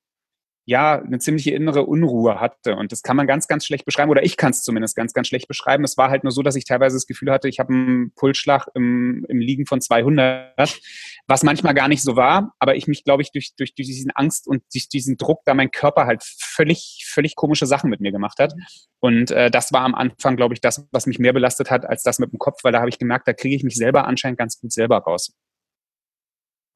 ja 0.66 1.02
eine 1.02 1.20
ziemliche 1.20 1.52
innere 1.52 1.86
Unruhe 1.86 2.40
hatte. 2.40 2.76
Und 2.76 2.92
das 2.92 3.04
kann 3.04 3.18
man 3.18 3.28
ganz, 3.28 3.48
ganz 3.48 3.66
schlecht 3.66 3.86
beschreiben, 3.86 4.10
oder 4.10 4.24
ich 4.24 4.38
kann 4.38 4.52
es 4.52 4.64
zumindest 4.64 4.96
ganz, 4.96 5.14
ganz 5.14 5.28
schlecht 5.28 5.48
beschreiben. 5.48 5.84
Es 5.84 5.98
war 5.98 6.10
halt 6.10 6.24
nur 6.24 6.32
so, 6.32 6.42
dass 6.42 6.56
ich 6.56 6.66
teilweise 6.66 6.96
das 6.96 7.06
Gefühl 7.06 7.32
hatte, 7.32 7.50
ich 7.50 7.60
habe 7.60 7.74
einen 7.74 8.12
Pulsschlag 8.16 8.68
im, 8.74 9.26
im 9.28 9.40
Liegen 9.40 9.66
von 9.66 9.82
200, 9.82 10.80
was 11.28 11.44
manchmal 11.44 11.74
gar 11.74 11.88
nicht 11.88 12.02
so 12.02 12.16
war, 12.16 12.54
aber 12.60 12.76
ich 12.76 12.88
mich, 12.88 13.04
glaube 13.04 13.22
ich, 13.22 13.32
durch, 13.32 13.56
durch, 13.58 13.76
durch 13.76 13.88
diesen 13.88 14.12
Angst 14.12 14.48
und 14.48 14.64
durch 14.74 14.88
diesen 14.88 15.18
Druck, 15.18 15.42
da 15.46 15.54
mein 15.54 15.72
Körper 15.72 16.06
halt 16.06 16.24
völlig, 16.24 17.06
völlig 17.08 17.36
komische 17.36 17.66
Sachen 17.66 17.90
mit 17.90 18.00
mir 18.00 18.12
gemacht 18.12 18.40
hat. 18.40 18.54
Und 19.00 19.32
äh, 19.32 19.52
das 19.52 19.74
war 19.74 19.82
am 19.82 19.96
Anfang, 19.96 20.38
glaube 20.38 20.54
ich, 20.54 20.62
das, 20.62 20.88
was 20.92 21.08
mich 21.08 21.20
mehr 21.20 21.34
belastet 21.34 21.70
hat, 21.72 21.86
als 21.86 22.04
das 22.04 22.20
mit 22.20 22.32
dem 22.32 22.40
Kopf, 22.40 22.64
weil 22.64 22.72
da 22.72 22.80
habe 22.80 22.90
ich 22.90 23.00
gemerkt, 23.00 23.28
da 23.28 23.34
kriege 23.34 23.56
ich 23.56 23.64
mich 23.64 23.76
selber 23.76 24.08
anscheinend 24.08 24.40
ganz 24.40 24.60
gut 24.60 24.72
selber 24.72 25.00
raus. 25.00 25.34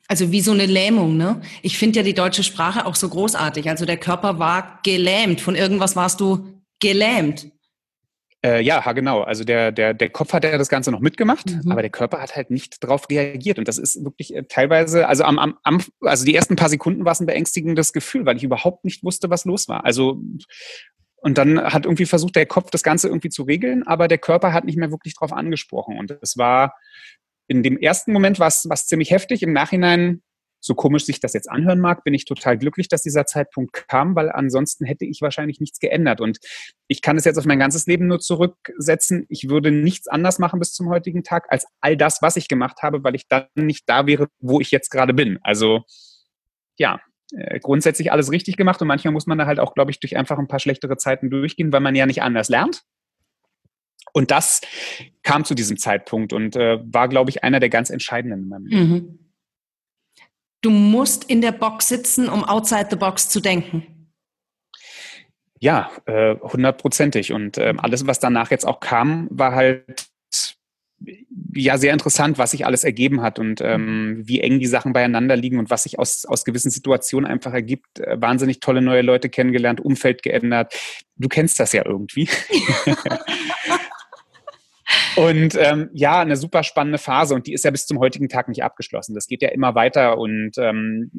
Also 0.07 0.31
wie 0.31 0.41
so 0.41 0.51
eine 0.51 0.65
Lähmung, 0.65 1.17
ne? 1.17 1.41
Ich 1.61 1.77
finde 1.77 1.99
ja 1.99 2.03
die 2.03 2.13
deutsche 2.13 2.43
Sprache 2.43 2.85
auch 2.85 2.95
so 2.95 3.09
großartig. 3.09 3.69
Also 3.69 3.85
der 3.85 3.97
Körper 3.97 4.39
war 4.39 4.79
gelähmt. 4.83 5.41
Von 5.41 5.55
irgendwas 5.55 5.95
warst 5.95 6.21
du 6.21 6.61
gelähmt. 6.79 7.51
Äh, 8.45 8.61
ja, 8.61 8.91
genau. 8.93 9.23
Also 9.23 9.43
der, 9.43 9.71
der, 9.71 9.93
der 9.93 10.09
Kopf 10.09 10.31
hat 10.31 10.43
ja 10.43 10.57
das 10.57 10.69
Ganze 10.69 10.91
noch 10.91 10.99
mitgemacht, 10.99 11.47
mhm. 11.47 11.71
aber 11.71 11.81
der 11.81 11.89
Körper 11.89 12.21
hat 12.21 12.35
halt 12.35 12.51
nicht 12.51 12.83
darauf 12.83 13.09
reagiert. 13.09 13.59
Und 13.59 13.67
das 13.67 13.77
ist 13.77 14.01
wirklich 14.03 14.33
äh, 14.33 14.43
teilweise, 14.43 15.07
also 15.07 15.23
am, 15.23 15.39
am, 15.39 15.57
am, 15.63 15.81
also 16.01 16.23
die 16.23 16.35
ersten 16.35 16.55
paar 16.55 16.69
Sekunden 16.69 17.03
war 17.03 17.11
es 17.11 17.19
ein 17.19 17.25
beängstigendes 17.25 17.91
Gefühl, 17.91 18.25
weil 18.25 18.37
ich 18.37 18.43
überhaupt 18.43 18.85
nicht 18.85 19.03
wusste, 19.03 19.29
was 19.29 19.43
los 19.43 19.67
war. 19.67 19.83
Also 19.85 20.21
und 21.19 21.37
dann 21.37 21.61
hat 21.61 21.85
irgendwie 21.85 22.05
versucht, 22.05 22.35
der 22.35 22.45
Kopf 22.45 22.69
das 22.69 22.83
Ganze 22.83 23.07
irgendwie 23.07 23.29
zu 23.29 23.43
regeln, 23.43 23.85
aber 23.85 24.07
der 24.07 24.19
Körper 24.19 24.53
hat 24.53 24.65
nicht 24.65 24.77
mehr 24.77 24.91
wirklich 24.91 25.15
drauf 25.15 25.33
angesprochen. 25.33 25.97
Und 25.97 26.15
es 26.21 26.37
war 26.37 26.75
in 27.47 27.63
dem 27.63 27.77
ersten 27.77 28.13
Moment 28.13 28.39
war 28.39 28.47
es 28.47 28.85
ziemlich 28.85 29.11
heftig. 29.11 29.41
Im 29.41 29.53
Nachhinein, 29.53 30.21
so 30.59 30.75
komisch 30.75 31.05
sich 31.05 31.19
das 31.19 31.33
jetzt 31.33 31.49
anhören 31.49 31.79
mag, 31.79 32.03
bin 32.03 32.13
ich 32.13 32.25
total 32.25 32.57
glücklich, 32.57 32.89
dass 32.89 33.01
dieser 33.01 33.25
Zeitpunkt 33.25 33.87
kam, 33.87 34.15
weil 34.15 34.31
ansonsten 34.31 34.85
hätte 34.85 35.05
ich 35.05 35.21
wahrscheinlich 35.21 35.59
nichts 35.59 35.79
geändert. 35.79 36.19
Und 36.19 36.39
ich 36.87 37.01
kann 37.01 37.17
es 37.17 37.25
jetzt 37.25 37.37
auf 37.37 37.45
mein 37.45 37.59
ganzes 37.59 37.85
Leben 37.85 38.07
nur 38.07 38.19
zurücksetzen. 38.19 39.25
Ich 39.29 39.49
würde 39.49 39.71
nichts 39.71 40.07
anders 40.07 40.39
machen 40.39 40.59
bis 40.59 40.73
zum 40.73 40.89
heutigen 40.89 41.23
Tag 41.23 41.45
als 41.49 41.65
all 41.79 41.95
das, 41.95 42.21
was 42.21 42.35
ich 42.35 42.47
gemacht 42.47 42.81
habe, 42.81 43.03
weil 43.03 43.15
ich 43.15 43.27
dann 43.27 43.47
nicht 43.55 43.87
da 43.87 44.07
wäre, 44.07 44.27
wo 44.39 44.59
ich 44.59 44.71
jetzt 44.71 44.89
gerade 44.89 45.13
bin. 45.13 45.39
Also 45.41 45.83
ja, 46.77 46.99
äh, 47.33 47.59
grundsätzlich 47.59 48.11
alles 48.11 48.31
richtig 48.31 48.57
gemacht 48.57 48.81
und 48.81 48.87
manchmal 48.87 49.13
muss 49.13 49.27
man 49.27 49.37
da 49.37 49.45
halt 49.45 49.59
auch, 49.59 49.73
glaube 49.73 49.91
ich, 49.91 49.99
durch 49.99 50.15
einfach 50.17 50.37
ein 50.37 50.47
paar 50.47 50.59
schlechtere 50.59 50.97
Zeiten 50.97 51.29
durchgehen, 51.29 51.71
weil 51.71 51.81
man 51.81 51.95
ja 51.95 52.05
nicht 52.05 52.21
anders 52.21 52.49
lernt. 52.49 52.83
Und 54.13 54.31
das 54.31 54.61
kam 55.23 55.45
zu 55.45 55.53
diesem 55.53 55.77
Zeitpunkt 55.77 56.33
und 56.33 56.55
äh, 56.55 56.79
war, 56.83 57.07
glaube 57.07 57.29
ich, 57.29 57.43
einer 57.43 57.59
der 57.59 57.69
ganz 57.69 57.89
entscheidenden 57.89 58.43
in 58.43 58.49
meinem 58.49 58.65
Leben. 58.65 58.89
Mhm. 58.89 59.19
Du 60.61 60.71
musst 60.71 61.25
in 61.25 61.41
der 61.41 61.51
Box 61.51 61.87
sitzen, 61.87 62.29
um 62.29 62.43
outside 62.43 62.87
the 62.89 62.95
box 62.95 63.29
zu 63.29 63.39
denken. 63.39 63.85
Ja, 65.59 65.91
äh, 66.05 66.35
hundertprozentig. 66.39 67.31
Und 67.31 67.57
äh, 67.57 67.73
alles, 67.77 68.07
was 68.07 68.19
danach 68.19 68.51
jetzt 68.51 68.65
auch 68.65 68.79
kam, 68.79 69.27
war 69.31 69.53
halt 69.53 70.07
ja 71.53 71.77
sehr 71.77 71.93
interessant, 71.93 72.37
was 72.37 72.51
sich 72.51 72.65
alles 72.65 72.83
ergeben 72.83 73.21
hat 73.21 73.37
und 73.37 73.61
ähm, 73.61 74.21
wie 74.23 74.41
eng 74.41 74.59
die 74.59 74.65
Sachen 74.65 74.93
beieinander 74.93 75.35
liegen 75.35 75.59
und 75.59 75.69
was 75.69 75.83
sich 75.83 75.99
aus, 75.99 76.25
aus 76.25 76.43
gewissen 76.43 76.71
Situationen 76.71 77.29
einfach 77.29 77.53
ergibt. 77.53 77.99
Äh, 77.99 78.19
wahnsinnig 78.19 78.59
tolle 78.59 78.81
neue 78.81 79.01
Leute 79.01 79.29
kennengelernt, 79.29 79.79
Umfeld 79.79 80.23
geändert. 80.23 80.73
Du 81.15 81.27
kennst 81.27 81.59
das 81.59 81.73
ja 81.73 81.85
irgendwie. 81.85 82.27
und 85.15 85.55
ähm, 85.55 85.89
ja, 85.93 86.19
eine 86.19 86.37
super 86.37 86.63
spannende 86.63 86.97
Phase 86.97 87.35
und 87.35 87.47
die 87.47 87.53
ist 87.53 87.65
ja 87.65 87.71
bis 87.71 87.85
zum 87.85 87.99
heutigen 87.99 88.29
Tag 88.29 88.47
nicht 88.47 88.63
abgeschlossen. 88.63 89.15
Das 89.15 89.27
geht 89.27 89.41
ja 89.41 89.49
immer 89.49 89.75
weiter 89.75 90.17
und 90.17 90.51
ähm, 90.57 91.11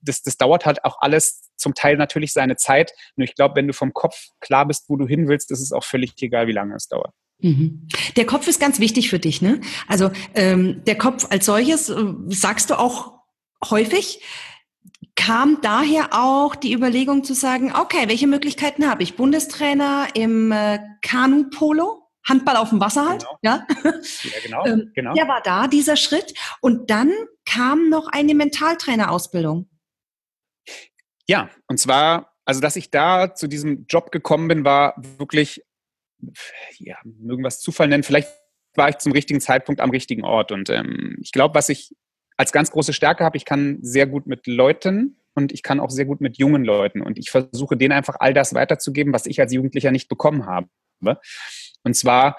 das, 0.00 0.22
das 0.22 0.36
dauert 0.36 0.66
halt 0.66 0.84
auch 0.84 0.98
alles 1.00 1.50
zum 1.56 1.74
Teil 1.74 1.96
natürlich 1.96 2.32
seine 2.32 2.56
Zeit. 2.56 2.92
Nur 3.16 3.24
ich 3.24 3.34
glaube, 3.34 3.56
wenn 3.56 3.66
du 3.66 3.72
vom 3.72 3.92
Kopf 3.92 4.28
klar 4.40 4.66
bist, 4.66 4.84
wo 4.88 4.96
du 4.96 5.06
hin 5.06 5.28
willst, 5.28 5.50
ist 5.50 5.60
es 5.60 5.72
auch 5.72 5.84
völlig 5.84 6.14
egal, 6.20 6.46
wie 6.46 6.52
lange 6.52 6.74
es 6.74 6.88
dauert. 6.88 7.12
Mhm. 7.40 7.88
Der 8.16 8.26
Kopf 8.26 8.46
ist 8.46 8.60
ganz 8.60 8.80
wichtig 8.80 9.10
für 9.10 9.18
dich, 9.18 9.42
ne? 9.42 9.60
Also 9.88 10.10
ähm, 10.34 10.82
der 10.84 10.96
Kopf 10.96 11.26
als 11.30 11.46
solches, 11.46 11.88
äh, 11.88 12.04
sagst 12.28 12.70
du 12.70 12.78
auch 12.78 13.18
häufig, 13.70 14.20
kam 15.16 15.58
daher 15.62 16.08
auch 16.12 16.54
die 16.54 16.72
Überlegung 16.72 17.24
zu 17.24 17.34
sagen, 17.34 17.72
okay, 17.74 18.08
welche 18.08 18.26
Möglichkeiten 18.26 18.88
habe 18.88 19.02
ich? 19.02 19.16
Bundestrainer 19.16 20.08
im 20.14 20.52
äh, 20.52 20.80
Kanu-Polo? 21.02 22.03
Handball 22.26 22.56
auf 22.56 22.70
dem 22.70 22.80
Wasser 22.80 23.08
halt, 23.08 23.22
genau. 23.22 23.38
ja. 23.42 23.66
Ja, 23.84 24.30
genau, 24.42 24.66
ähm, 24.66 24.92
genau. 24.94 25.14
Der 25.14 25.28
war 25.28 25.42
da, 25.42 25.68
dieser 25.68 25.96
Schritt. 25.96 26.34
Und 26.60 26.90
dann 26.90 27.12
kam 27.44 27.88
noch 27.90 28.08
eine 28.08 28.34
Mentaltrainerausbildung. 28.34 29.68
Ja, 31.26 31.50
und 31.66 31.78
zwar, 31.78 32.32
also 32.44 32.60
dass 32.60 32.76
ich 32.76 32.90
da 32.90 33.34
zu 33.34 33.46
diesem 33.46 33.86
Job 33.86 34.10
gekommen 34.10 34.48
bin, 34.48 34.64
war 34.64 34.94
wirklich 34.96 35.62
ja, 36.78 36.96
mögen 37.04 37.44
was 37.44 37.60
Zufall 37.60 37.88
nennen, 37.88 38.02
vielleicht 38.02 38.28
war 38.74 38.88
ich 38.88 38.98
zum 38.98 39.12
richtigen 39.12 39.40
Zeitpunkt 39.40 39.80
am 39.80 39.90
richtigen 39.90 40.24
Ort. 40.24 40.52
Und 40.52 40.70
ähm, 40.70 41.16
ich 41.20 41.32
glaube, 41.32 41.54
was 41.54 41.68
ich 41.68 41.94
als 42.36 42.52
ganz 42.52 42.70
große 42.70 42.92
Stärke 42.92 43.24
habe, 43.24 43.36
ich 43.36 43.44
kann 43.44 43.78
sehr 43.82 44.06
gut 44.06 44.26
mit 44.26 44.46
Leuten 44.46 45.20
und 45.34 45.52
ich 45.52 45.62
kann 45.62 45.80
auch 45.80 45.90
sehr 45.90 46.04
gut 46.04 46.20
mit 46.20 46.38
jungen 46.38 46.64
Leuten. 46.64 47.00
Und 47.00 47.18
ich 47.18 47.30
versuche 47.30 47.76
denen 47.76 47.92
einfach 47.92 48.16
all 48.18 48.34
das 48.34 48.54
weiterzugeben, 48.54 49.12
was 49.12 49.26
ich 49.26 49.40
als 49.40 49.52
Jugendlicher 49.52 49.92
nicht 49.92 50.08
bekommen 50.08 50.46
habe. 50.46 50.68
Und 51.84 51.94
zwar 51.94 52.36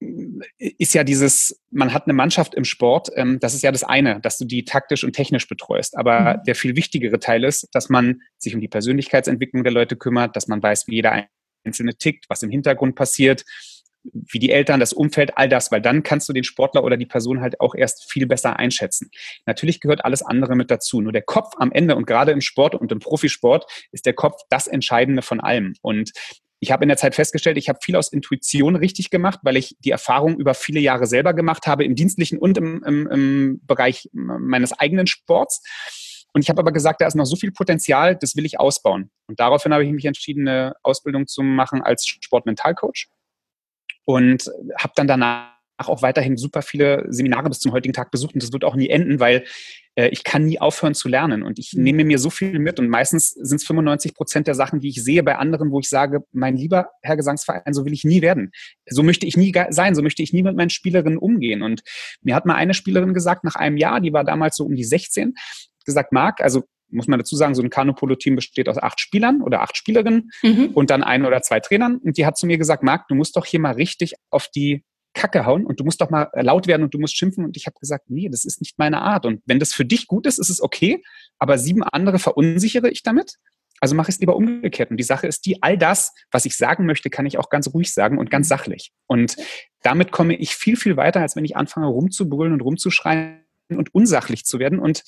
äh, 0.00 0.72
ist 0.78 0.94
ja 0.94 1.04
dieses, 1.04 1.62
man 1.70 1.92
hat 1.92 2.04
eine 2.04 2.14
Mannschaft 2.14 2.54
im 2.54 2.64
Sport, 2.64 3.10
ähm, 3.14 3.38
das 3.40 3.54
ist 3.54 3.62
ja 3.62 3.72
das 3.72 3.84
eine, 3.84 4.20
dass 4.20 4.38
du 4.38 4.44
die 4.44 4.64
taktisch 4.64 5.04
und 5.04 5.12
technisch 5.12 5.48
betreust. 5.48 5.96
Aber 5.96 6.38
mhm. 6.38 6.44
der 6.46 6.54
viel 6.54 6.76
wichtigere 6.76 7.18
Teil 7.18 7.44
ist, 7.44 7.68
dass 7.72 7.88
man 7.88 8.22
sich 8.38 8.54
um 8.54 8.60
die 8.60 8.68
Persönlichkeitsentwicklung 8.68 9.64
der 9.64 9.72
Leute 9.72 9.96
kümmert, 9.96 10.36
dass 10.36 10.48
man 10.48 10.62
weiß, 10.62 10.86
wie 10.86 10.96
jeder 10.96 11.26
Einzelne 11.64 11.96
tickt, 11.96 12.26
was 12.28 12.42
im 12.42 12.50
Hintergrund 12.50 12.94
passiert, 12.94 13.44
wie 14.12 14.38
die 14.38 14.50
Eltern, 14.50 14.80
das 14.80 14.92
Umfeld, 14.92 15.36
all 15.36 15.48
das, 15.48 15.72
weil 15.72 15.80
dann 15.80 16.02
kannst 16.02 16.28
du 16.28 16.32
den 16.32 16.44
Sportler 16.44 16.84
oder 16.84 16.96
die 16.96 17.06
Person 17.06 17.40
halt 17.40 17.60
auch 17.60 17.74
erst 17.74 18.10
viel 18.10 18.26
besser 18.26 18.56
einschätzen. 18.56 19.10
Natürlich 19.46 19.80
gehört 19.80 20.04
alles 20.04 20.22
andere 20.22 20.56
mit 20.56 20.70
dazu. 20.70 21.00
Nur 21.00 21.12
der 21.12 21.22
Kopf 21.22 21.54
am 21.58 21.72
Ende 21.72 21.96
und 21.96 22.06
gerade 22.06 22.32
im 22.32 22.40
Sport 22.40 22.74
und 22.74 22.92
im 22.92 22.98
Profisport 22.98 23.66
ist 23.92 24.06
der 24.06 24.14
Kopf 24.14 24.42
das 24.48 24.66
Entscheidende 24.66 25.22
von 25.22 25.40
allem. 25.40 25.74
Und 25.82 26.12
ich 26.60 26.72
habe 26.72 26.84
in 26.84 26.88
der 26.88 26.96
Zeit 26.96 27.14
festgestellt, 27.14 27.58
ich 27.58 27.68
habe 27.68 27.78
viel 27.82 27.96
aus 27.96 28.12
Intuition 28.12 28.76
richtig 28.76 29.10
gemacht, 29.10 29.40
weil 29.42 29.56
ich 29.56 29.76
die 29.80 29.90
Erfahrung 29.90 30.38
über 30.38 30.54
viele 30.54 30.80
Jahre 30.80 31.06
selber 31.06 31.34
gemacht 31.34 31.66
habe, 31.66 31.84
im 31.84 31.94
dienstlichen 31.94 32.38
und 32.38 32.56
im, 32.56 32.82
im, 32.84 33.06
im 33.06 33.60
Bereich 33.66 34.08
meines 34.12 34.72
eigenen 34.72 35.06
Sports. 35.06 35.62
Und 36.32 36.42
ich 36.42 36.48
habe 36.48 36.60
aber 36.60 36.72
gesagt, 36.72 37.00
da 37.00 37.06
ist 37.06 37.14
noch 37.14 37.24
so 37.24 37.36
viel 37.36 37.52
Potenzial, 37.52 38.16
das 38.16 38.36
will 38.36 38.44
ich 38.44 38.58
ausbauen. 38.58 39.10
Und 39.26 39.40
daraufhin 39.40 39.72
habe 39.72 39.84
ich 39.84 39.92
mich 39.92 40.04
entschieden, 40.04 40.48
eine 40.48 40.74
Ausbildung 40.82 41.26
zu 41.26 41.42
machen 41.42 41.82
als 41.82 42.06
Sportmentalcoach 42.06 43.08
und 44.04 44.50
habe 44.78 44.92
dann 44.96 45.06
danach 45.06 45.56
auch 45.78 46.00
weiterhin 46.00 46.36
super 46.38 46.62
viele 46.62 47.04
Seminare 47.08 47.48
bis 47.48 47.60
zum 47.60 47.72
heutigen 47.72 47.92
Tag 47.92 48.10
besucht 48.10 48.34
und 48.34 48.42
das 48.42 48.52
wird 48.52 48.64
auch 48.64 48.76
nie 48.76 48.88
enden, 48.88 49.20
weil 49.20 49.44
äh, 49.96 50.08
ich 50.08 50.22
kann 50.22 50.44
nie 50.44 50.60
aufhören 50.60 50.94
zu 50.94 51.08
lernen 51.08 51.42
und 51.42 51.58
ich 51.58 51.72
mhm. 51.72 51.82
nehme 51.82 52.04
mir 52.04 52.18
so 52.18 52.30
viel 52.30 52.58
mit 52.58 52.78
und 52.78 52.88
meistens 52.88 53.30
sind 53.30 53.56
es 53.56 53.66
95 53.66 54.14
Prozent 54.14 54.46
der 54.46 54.54
Sachen, 54.54 54.80
die 54.80 54.90
ich 54.90 55.02
sehe 55.02 55.22
bei 55.22 55.36
anderen, 55.36 55.72
wo 55.72 55.80
ich 55.80 55.88
sage, 55.88 56.20
mein 56.32 56.56
lieber 56.56 56.90
Herr 57.02 57.16
Gesangsverein, 57.16 57.72
so 57.74 57.84
will 57.84 57.92
ich 57.92 58.04
nie 58.04 58.22
werden. 58.22 58.52
So 58.88 59.02
möchte 59.02 59.26
ich 59.26 59.36
nie 59.36 59.52
sein, 59.70 59.94
so 59.94 60.02
möchte 60.02 60.22
ich 60.22 60.32
nie 60.32 60.42
mit 60.42 60.56
meinen 60.56 60.70
Spielerinnen 60.70 61.18
umgehen. 61.18 61.62
Und 61.62 61.82
mir 62.22 62.34
hat 62.34 62.46
mal 62.46 62.54
eine 62.54 62.74
Spielerin 62.74 63.14
gesagt, 63.14 63.42
nach 63.42 63.56
einem 63.56 63.76
Jahr, 63.76 64.00
die 64.00 64.12
war 64.12 64.24
damals 64.24 64.56
so 64.56 64.64
um 64.64 64.76
die 64.76 64.84
16, 64.84 65.34
gesagt, 65.84 66.12
Marc, 66.12 66.40
also 66.40 66.64
muss 66.88 67.08
man 67.08 67.18
dazu 67.18 67.34
sagen, 67.34 67.54
so 67.54 67.62
ein 67.62 67.70
Kanupolo-Team 67.70 68.36
besteht 68.36 68.68
aus 68.68 68.78
acht 68.78 69.00
Spielern 69.00 69.42
oder 69.42 69.62
acht 69.62 69.76
Spielerinnen 69.76 70.30
mhm. 70.42 70.70
und 70.74 70.90
dann 70.90 71.02
ein 71.02 71.24
oder 71.24 71.42
zwei 71.42 71.58
Trainern. 71.58 71.96
Und 71.96 72.16
die 72.16 72.26
hat 72.26 72.36
zu 72.36 72.46
mir 72.46 72.58
gesagt, 72.58 72.82
Marc, 72.82 73.08
du 73.08 73.14
musst 73.14 73.36
doch 73.36 73.44
hier 73.44 73.60
mal 73.60 73.72
richtig 73.72 74.14
auf 74.30 74.48
die 74.54 74.84
Kacke 75.16 75.46
hauen 75.46 75.66
und 75.66 75.80
du 75.80 75.84
musst 75.84 76.00
doch 76.00 76.10
mal 76.10 76.30
laut 76.34 76.68
werden 76.68 76.82
und 76.82 76.94
du 76.94 76.98
musst 76.98 77.16
schimpfen. 77.16 77.44
Und 77.44 77.56
ich 77.56 77.66
habe 77.66 77.76
gesagt, 77.80 78.08
nee, 78.08 78.28
das 78.28 78.44
ist 78.44 78.60
nicht 78.60 78.78
meine 78.78 79.02
Art. 79.02 79.26
Und 79.26 79.42
wenn 79.46 79.58
das 79.58 79.72
für 79.72 79.84
dich 79.84 80.06
gut 80.06 80.26
ist, 80.26 80.38
ist 80.38 80.50
es 80.50 80.60
okay. 80.60 81.02
Aber 81.38 81.58
sieben 81.58 81.82
andere 81.82 82.18
verunsichere 82.18 82.88
ich 82.88 83.02
damit. 83.02 83.36
Also 83.80 83.94
mache 83.94 84.10
ich 84.10 84.16
es 84.16 84.20
lieber 84.20 84.36
umgekehrt. 84.36 84.90
Und 84.90 84.96
die 84.98 85.04
Sache 85.04 85.26
ist 85.26 85.44
die, 85.46 85.62
all 85.62 85.76
das, 85.76 86.12
was 86.30 86.44
ich 86.44 86.56
sagen 86.56 86.86
möchte, 86.86 87.10
kann 87.10 87.26
ich 87.26 87.38
auch 87.38 87.50
ganz 87.50 87.72
ruhig 87.74 87.92
sagen 87.92 88.18
und 88.18 88.30
ganz 88.30 88.48
sachlich. 88.48 88.92
Und 89.06 89.36
damit 89.82 90.12
komme 90.12 90.36
ich 90.36 90.54
viel, 90.54 90.76
viel 90.76 90.96
weiter, 90.96 91.20
als 91.20 91.36
wenn 91.36 91.44
ich 91.44 91.56
anfange 91.56 91.86
rumzubrüllen 91.86 92.52
und 92.52 92.62
rumzuschreien 92.62 93.44
und 93.68 93.94
unsachlich 93.94 94.44
zu 94.44 94.58
werden. 94.58 94.78
Und 94.78 95.02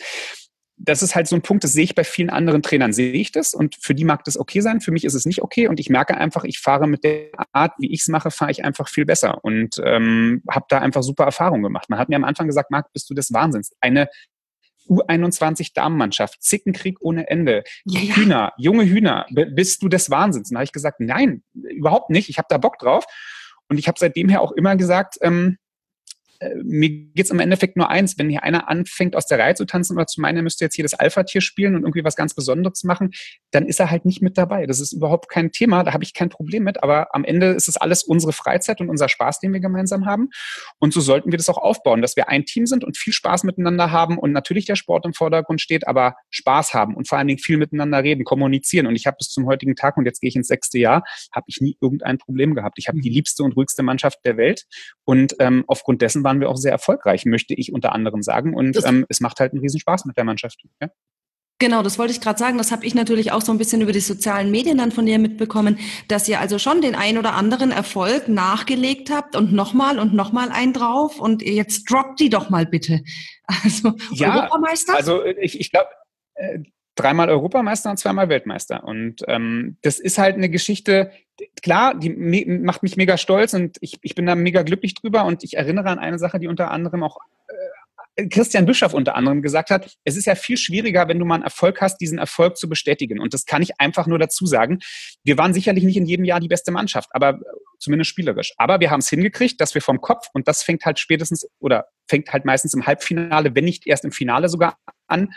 das 0.78 1.02
ist 1.02 1.14
halt 1.14 1.26
so 1.26 1.36
ein 1.36 1.42
Punkt, 1.42 1.64
das 1.64 1.72
sehe 1.72 1.84
ich 1.84 1.94
bei 1.94 2.04
vielen 2.04 2.30
anderen 2.30 2.62
Trainern, 2.62 2.92
sehe 2.92 3.12
ich 3.12 3.32
das 3.32 3.54
und 3.54 3.76
für 3.80 3.94
die 3.94 4.04
mag 4.04 4.24
das 4.24 4.38
okay 4.38 4.60
sein, 4.60 4.80
für 4.80 4.92
mich 4.92 5.04
ist 5.04 5.14
es 5.14 5.26
nicht 5.26 5.42
okay 5.42 5.68
und 5.68 5.80
ich 5.80 5.90
merke 5.90 6.16
einfach, 6.16 6.44
ich 6.44 6.60
fahre 6.60 6.86
mit 6.86 7.04
der 7.04 7.30
Art, 7.52 7.72
wie 7.78 7.92
ich 7.92 8.02
es 8.02 8.08
mache, 8.08 8.30
fahre 8.30 8.50
ich 8.50 8.64
einfach 8.64 8.88
viel 8.88 9.04
besser 9.04 9.44
und 9.44 9.76
ähm, 9.84 10.42
habe 10.48 10.66
da 10.68 10.78
einfach 10.78 11.02
super 11.02 11.24
Erfahrungen 11.24 11.62
gemacht. 11.62 11.90
Man 11.90 11.98
hat 11.98 12.08
mir 12.08 12.16
am 12.16 12.24
Anfang 12.24 12.46
gesagt, 12.46 12.70
Marc, 12.70 12.92
bist 12.92 13.10
du 13.10 13.14
des 13.14 13.32
Wahnsinns. 13.32 13.72
Eine 13.80 14.08
U21 14.88 15.72
Damenmannschaft, 15.74 16.42
Zickenkrieg 16.42 16.98
ohne 17.00 17.28
Ende, 17.28 17.64
ja. 17.84 18.00
Hühner, 18.00 18.52
junge 18.56 18.84
Hühner, 18.84 19.26
bist 19.30 19.82
du 19.82 19.88
des 19.88 20.10
Wahnsinns? 20.10 20.50
Und 20.50 20.54
da 20.54 20.58
habe 20.60 20.64
ich 20.64 20.72
gesagt, 20.72 21.00
nein, 21.00 21.42
überhaupt 21.54 22.10
nicht, 22.10 22.28
ich 22.28 22.38
habe 22.38 22.46
da 22.48 22.58
Bock 22.58 22.78
drauf. 22.78 23.04
Und 23.68 23.78
ich 23.78 23.86
habe 23.86 23.98
seitdem 23.98 24.30
her 24.30 24.40
auch 24.40 24.52
immer 24.52 24.76
gesagt, 24.76 25.16
ähm, 25.20 25.58
äh, 26.40 26.54
mir 26.62 26.88
geht 26.88 27.24
es 27.24 27.30
im 27.30 27.40
Endeffekt 27.40 27.76
nur 27.76 27.90
eins, 27.90 28.18
wenn 28.18 28.30
hier 28.30 28.42
einer 28.44 28.68
anfängt, 28.68 29.16
aus 29.16 29.26
der 29.26 29.38
Reihe 29.38 29.54
zu 29.54 29.64
tanzen 29.64 29.96
oder 29.96 30.06
zu 30.06 30.20
meinen, 30.20 30.36
er 30.36 30.42
müsste 30.42 30.64
jetzt 30.64 30.74
hier 30.74 30.84
das 30.84 30.94
Alpha-Tier 30.94 31.40
spielen 31.40 31.74
und 31.74 31.82
irgendwie 31.82 32.04
was 32.04 32.16
ganz 32.16 32.34
Besonderes 32.34 32.84
machen, 32.84 33.10
dann 33.50 33.66
ist 33.66 33.80
er 33.80 33.90
halt 33.90 34.04
nicht 34.04 34.22
mit 34.22 34.38
dabei. 34.38 34.66
Das 34.66 34.80
ist 34.80 34.92
überhaupt 34.92 35.28
kein 35.28 35.50
Thema, 35.50 35.82
da 35.82 35.92
habe 35.92 36.04
ich 36.04 36.14
kein 36.14 36.28
Problem 36.28 36.64
mit, 36.64 36.82
aber 36.82 37.14
am 37.14 37.24
Ende 37.24 37.48
ist 37.48 37.68
es 37.68 37.76
alles 37.76 38.04
unsere 38.04 38.32
Freizeit 38.32 38.80
und 38.80 38.88
unser 38.88 39.08
Spaß, 39.08 39.40
den 39.40 39.52
wir 39.52 39.60
gemeinsam 39.60 40.06
haben. 40.06 40.28
Und 40.78 40.92
so 40.92 41.00
sollten 41.00 41.32
wir 41.32 41.38
das 41.38 41.48
auch 41.48 41.58
aufbauen, 41.58 42.02
dass 42.02 42.16
wir 42.16 42.28
ein 42.28 42.44
Team 42.44 42.66
sind 42.66 42.84
und 42.84 42.96
viel 42.96 43.12
Spaß 43.12 43.44
miteinander 43.44 43.90
haben 43.90 44.18
und 44.18 44.32
natürlich 44.32 44.64
der 44.64 44.76
Sport 44.76 45.06
im 45.06 45.14
Vordergrund 45.14 45.60
steht, 45.60 45.88
aber 45.88 46.14
Spaß 46.30 46.74
haben 46.74 46.94
und 46.94 47.08
vor 47.08 47.18
allen 47.18 47.26
Dingen 47.26 47.38
viel 47.38 47.56
miteinander 47.56 48.02
reden, 48.02 48.24
kommunizieren. 48.24 48.86
Und 48.86 48.94
ich 48.94 49.06
habe 49.06 49.16
bis 49.18 49.28
zum 49.28 49.46
heutigen 49.46 49.74
Tag, 49.74 49.96
und 49.96 50.06
jetzt 50.06 50.20
gehe 50.20 50.28
ich 50.28 50.36
ins 50.36 50.48
sechste 50.48 50.78
Jahr, 50.78 51.02
habe 51.34 51.46
ich 51.48 51.60
nie 51.60 51.76
irgendein 51.80 52.18
Problem 52.18 52.54
gehabt. 52.54 52.78
Ich 52.78 52.88
habe 52.88 53.00
die 53.00 53.10
mhm. 53.10 53.14
liebste 53.14 53.42
und 53.42 53.56
ruhigste 53.56 53.82
Mannschaft 53.82 54.18
der 54.24 54.36
Welt 54.36 54.66
und 55.04 55.34
ähm, 55.40 55.64
aufgrund 55.66 56.02
dessen 56.02 56.22
waren 56.28 56.40
wir 56.40 56.50
auch 56.50 56.58
sehr 56.58 56.72
erfolgreich, 56.72 57.24
möchte 57.24 57.54
ich 57.54 57.72
unter 57.72 57.92
anderem 57.92 58.22
sagen. 58.22 58.54
Und 58.54 58.78
ähm, 58.84 59.06
es 59.08 59.20
macht 59.20 59.40
halt 59.40 59.52
einen 59.52 59.62
Riesenspaß 59.62 60.04
mit 60.04 60.18
der 60.18 60.24
Mannschaft. 60.24 60.60
Ja? 60.80 60.88
Genau, 61.58 61.82
das 61.82 61.98
wollte 61.98 62.12
ich 62.12 62.20
gerade 62.20 62.38
sagen. 62.38 62.58
Das 62.58 62.70
habe 62.70 62.84
ich 62.84 62.94
natürlich 62.94 63.32
auch 63.32 63.40
so 63.40 63.50
ein 63.50 63.56
bisschen 63.56 63.80
über 63.80 63.92
die 63.92 64.00
sozialen 64.00 64.50
Medien 64.50 64.76
dann 64.76 64.92
von 64.92 65.06
dir 65.06 65.18
mitbekommen, 65.18 65.78
dass 66.06 66.28
ihr 66.28 66.38
also 66.38 66.58
schon 66.58 66.82
den 66.82 66.94
ein 66.94 67.16
oder 67.16 67.32
anderen 67.32 67.70
Erfolg 67.70 68.28
nachgelegt 68.28 69.10
habt 69.10 69.34
und 69.34 69.54
nochmal 69.54 69.98
und 69.98 70.12
nochmal 70.12 70.50
einen 70.50 70.74
drauf 70.74 71.18
und 71.18 71.42
jetzt 71.42 71.90
droppt 71.90 72.20
die 72.20 72.28
doch 72.28 72.50
mal 72.50 72.66
bitte. 72.66 73.02
Also 73.64 73.94
ja, 74.10 74.34
Europameister? 74.34 74.94
Also 74.94 75.24
ich, 75.24 75.58
ich 75.58 75.70
glaube, 75.70 75.88
äh, 76.34 76.58
dreimal 76.98 77.30
Europameister 77.30 77.90
und 77.90 77.96
zweimal 77.96 78.28
Weltmeister. 78.28 78.84
Und 78.84 79.24
ähm, 79.28 79.76
das 79.82 79.98
ist 79.98 80.18
halt 80.18 80.36
eine 80.36 80.50
Geschichte, 80.50 81.12
klar, 81.62 81.94
die 81.94 82.10
macht 82.10 82.82
mich 82.82 82.96
mega 82.96 83.16
stolz 83.16 83.54
und 83.54 83.76
ich, 83.80 83.98
ich 84.02 84.14
bin 84.14 84.26
da 84.26 84.34
mega 84.34 84.62
glücklich 84.62 84.94
drüber. 84.94 85.24
Und 85.24 85.44
ich 85.44 85.56
erinnere 85.56 85.88
an 85.88 85.98
eine 85.98 86.18
Sache, 86.18 86.38
die 86.38 86.48
unter 86.48 86.70
anderem 86.70 87.02
auch 87.04 87.18
äh, 88.16 88.26
Christian 88.28 88.66
Bischoff 88.66 88.94
unter 88.94 89.14
anderem 89.14 89.42
gesagt 89.42 89.70
hat, 89.70 89.96
es 90.04 90.16
ist 90.16 90.26
ja 90.26 90.34
viel 90.34 90.56
schwieriger, 90.56 91.06
wenn 91.06 91.20
du 91.20 91.24
mal 91.24 91.36
einen 91.36 91.44
Erfolg 91.44 91.80
hast, 91.80 91.98
diesen 91.98 92.18
Erfolg 92.18 92.56
zu 92.56 92.68
bestätigen. 92.68 93.20
Und 93.20 93.32
das 93.32 93.46
kann 93.46 93.62
ich 93.62 93.80
einfach 93.80 94.08
nur 94.08 94.18
dazu 94.18 94.44
sagen. 94.46 94.80
Wir 95.22 95.38
waren 95.38 95.54
sicherlich 95.54 95.84
nicht 95.84 95.96
in 95.96 96.06
jedem 96.06 96.24
Jahr 96.24 96.40
die 96.40 96.48
beste 96.48 96.72
Mannschaft, 96.72 97.10
aber 97.12 97.38
zumindest 97.78 98.10
spielerisch. 98.10 98.54
Aber 98.56 98.80
wir 98.80 98.90
haben 98.90 99.00
es 99.00 99.08
hingekriegt, 99.08 99.60
dass 99.60 99.74
wir 99.74 99.82
vom 99.82 100.00
Kopf, 100.00 100.26
und 100.32 100.48
das 100.48 100.64
fängt 100.64 100.84
halt 100.84 100.98
spätestens 100.98 101.48
oder 101.60 101.86
fängt 102.08 102.32
halt 102.32 102.44
meistens 102.44 102.74
im 102.74 102.86
Halbfinale, 102.86 103.54
wenn 103.54 103.64
nicht 103.64 103.86
erst 103.86 104.04
im 104.04 104.10
Finale 104.10 104.48
sogar 104.48 104.78
an, 105.06 105.32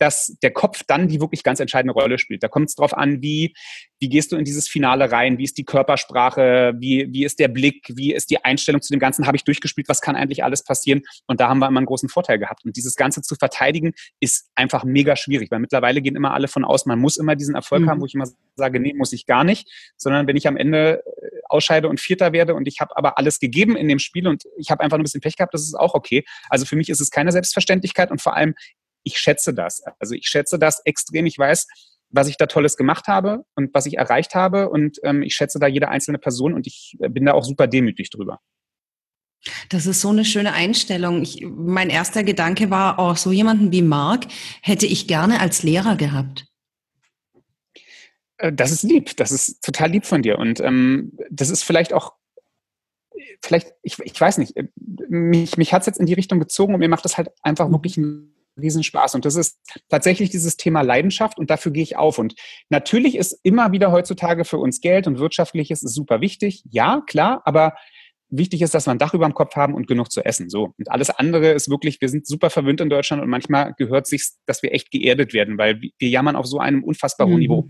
dass 0.00 0.34
der 0.42 0.50
Kopf 0.50 0.82
dann 0.86 1.08
die 1.08 1.20
wirklich 1.20 1.42
ganz 1.42 1.60
entscheidende 1.60 1.92
Rolle 1.92 2.18
spielt. 2.18 2.42
Da 2.42 2.48
kommt 2.48 2.70
es 2.70 2.74
darauf 2.74 2.96
an, 2.96 3.20
wie, 3.20 3.54
wie 4.00 4.08
gehst 4.08 4.32
du 4.32 4.36
in 4.36 4.44
dieses 4.44 4.66
Finale 4.66 5.12
rein, 5.12 5.36
wie 5.36 5.44
ist 5.44 5.58
die 5.58 5.64
Körpersprache, 5.64 6.72
wie, 6.78 7.06
wie 7.12 7.24
ist 7.24 7.38
der 7.38 7.48
Blick, 7.48 7.84
wie 7.94 8.14
ist 8.14 8.30
die 8.30 8.42
Einstellung 8.42 8.80
zu 8.80 8.92
dem 8.92 8.98
Ganzen, 8.98 9.26
habe 9.26 9.36
ich 9.36 9.44
durchgespielt, 9.44 9.88
was 9.88 10.00
kann 10.00 10.16
eigentlich 10.16 10.42
alles 10.42 10.64
passieren? 10.64 11.02
Und 11.26 11.40
da 11.40 11.48
haben 11.48 11.58
wir 11.58 11.68
immer 11.68 11.78
einen 11.78 11.86
großen 11.86 12.08
Vorteil 12.08 12.38
gehabt. 12.38 12.64
Und 12.64 12.76
dieses 12.76 12.96
Ganze 12.96 13.20
zu 13.20 13.34
verteidigen, 13.34 13.92
ist 14.20 14.48
einfach 14.54 14.84
mega 14.84 15.16
schwierig, 15.16 15.50
weil 15.50 15.60
mittlerweile 15.60 16.00
gehen 16.00 16.16
immer 16.16 16.32
alle 16.32 16.48
von 16.48 16.64
aus, 16.64 16.86
man 16.86 16.98
muss 16.98 17.18
immer 17.18 17.36
diesen 17.36 17.54
Erfolg 17.54 17.82
mhm. 17.82 17.90
haben, 17.90 18.00
wo 18.00 18.06
ich 18.06 18.14
immer 18.14 18.26
sage, 18.56 18.80
nee, 18.80 18.94
muss 18.94 19.12
ich 19.12 19.26
gar 19.26 19.44
nicht, 19.44 19.68
sondern 19.96 20.26
wenn 20.26 20.36
ich 20.36 20.48
am 20.48 20.56
Ende 20.56 21.02
äh, 21.04 21.40
ausscheide 21.48 21.88
und 21.88 22.00
Vierter 22.00 22.32
werde 22.32 22.54
und 22.54 22.66
ich 22.68 22.80
habe 22.80 22.96
aber 22.96 23.18
alles 23.18 23.38
gegeben 23.38 23.76
in 23.76 23.88
dem 23.88 23.98
Spiel 23.98 24.26
und 24.28 24.44
ich 24.56 24.70
habe 24.70 24.82
einfach 24.82 24.98
ein 24.98 25.02
bisschen 25.02 25.20
Pech 25.20 25.36
gehabt, 25.36 25.52
das 25.52 25.62
ist 25.62 25.74
auch 25.74 25.94
okay. 25.94 26.24
Also 26.48 26.64
für 26.64 26.76
mich 26.76 26.88
ist 26.88 27.00
es 27.00 27.10
keine 27.10 27.32
Selbstverständlichkeit 27.32 28.10
und 28.10 28.20
vor 28.22 28.36
allem, 28.36 28.54
ich 29.02 29.18
schätze 29.18 29.54
das. 29.54 29.82
Also 29.98 30.14
ich 30.14 30.26
schätze 30.26 30.58
das 30.58 30.80
extrem. 30.84 31.26
Ich 31.26 31.38
weiß, 31.38 31.66
was 32.10 32.28
ich 32.28 32.36
da 32.36 32.46
Tolles 32.46 32.76
gemacht 32.76 33.06
habe 33.06 33.44
und 33.54 33.72
was 33.72 33.86
ich 33.86 33.96
erreicht 33.96 34.34
habe. 34.34 34.68
Und 34.68 34.98
ähm, 35.02 35.22
ich 35.22 35.34
schätze 35.34 35.58
da 35.58 35.66
jede 35.66 35.88
einzelne 35.88 36.18
Person 36.18 36.54
und 36.54 36.66
ich 36.66 36.96
äh, 37.00 37.08
bin 37.08 37.24
da 37.24 37.32
auch 37.32 37.44
super 37.44 37.66
demütig 37.66 38.10
drüber. 38.10 38.40
Das 39.70 39.86
ist 39.86 40.00
so 40.02 40.10
eine 40.10 40.24
schöne 40.24 40.52
Einstellung. 40.52 41.22
Ich, 41.22 41.42
mein 41.46 41.88
erster 41.88 42.24
Gedanke 42.24 42.70
war, 42.70 42.98
oh, 42.98 43.14
so 43.14 43.32
jemanden 43.32 43.72
wie 43.72 43.82
Marc 43.82 44.26
hätte 44.60 44.86
ich 44.86 45.06
gerne 45.06 45.40
als 45.40 45.62
Lehrer 45.62 45.96
gehabt. 45.96 46.46
Äh, 48.36 48.52
das 48.52 48.70
ist 48.72 48.82
lieb, 48.82 49.16
das 49.16 49.30
ist 49.30 49.62
total 49.62 49.90
lieb 49.90 50.04
von 50.04 50.22
dir. 50.22 50.38
Und 50.38 50.60
ähm, 50.60 51.12
das 51.30 51.50
ist 51.50 51.62
vielleicht 51.62 51.92
auch, 51.92 52.14
vielleicht, 53.42 53.72
ich, 53.82 53.98
ich 54.00 54.20
weiß 54.20 54.38
nicht, 54.38 54.56
äh, 54.56 54.68
mich, 55.08 55.56
mich 55.56 55.72
hat 55.72 55.82
es 55.82 55.86
jetzt 55.86 56.00
in 56.00 56.06
die 56.06 56.14
Richtung 56.14 56.40
gezogen 56.40 56.74
und 56.74 56.80
mir 56.80 56.88
macht 56.88 57.04
das 57.04 57.16
halt 57.16 57.30
einfach 57.42 57.68
mhm. 57.68 57.72
wirklich 57.72 57.96
einen 57.96 58.34
Riesenspaß. 58.60 59.14
Und 59.14 59.24
das 59.24 59.36
ist 59.36 59.58
tatsächlich 59.88 60.30
dieses 60.30 60.56
Thema 60.56 60.82
Leidenschaft 60.82 61.38
und 61.38 61.50
dafür 61.50 61.72
gehe 61.72 61.82
ich 61.82 61.96
auf. 61.96 62.18
Und 62.18 62.34
natürlich 62.68 63.16
ist 63.16 63.38
immer 63.42 63.72
wieder 63.72 63.92
heutzutage 63.92 64.44
für 64.44 64.58
uns 64.58 64.80
Geld 64.80 65.06
und 65.06 65.18
Wirtschaftliches 65.18 65.82
ist 65.82 65.94
super 65.94 66.20
wichtig. 66.20 66.62
Ja, 66.70 67.02
klar, 67.06 67.42
aber 67.44 67.74
wichtig 68.30 68.62
ist, 68.62 68.74
dass 68.74 68.86
wir 68.86 68.92
ein 68.92 68.98
Dach 68.98 69.14
über 69.14 69.26
dem 69.26 69.34
Kopf 69.34 69.56
haben 69.56 69.74
und 69.74 69.86
genug 69.86 70.10
zu 70.10 70.24
essen. 70.24 70.48
So. 70.48 70.74
Und 70.78 70.90
alles 70.90 71.10
andere 71.10 71.50
ist 71.50 71.68
wirklich, 71.68 72.00
wir 72.00 72.08
sind 72.08 72.26
super 72.26 72.50
verwöhnt 72.50 72.80
in 72.80 72.90
Deutschland 72.90 73.22
und 73.22 73.28
manchmal 73.28 73.74
gehört 73.76 74.06
sich, 74.06 74.30
dass 74.46 74.62
wir 74.62 74.72
echt 74.72 74.90
geerdet 74.90 75.32
werden, 75.32 75.58
weil 75.58 75.80
wir 75.80 76.08
jammern 76.08 76.36
auf 76.36 76.46
so 76.46 76.58
einem 76.58 76.84
unfassbar 76.84 77.26
hohen 77.26 77.34
mhm. 77.34 77.40
Niveau. 77.40 77.68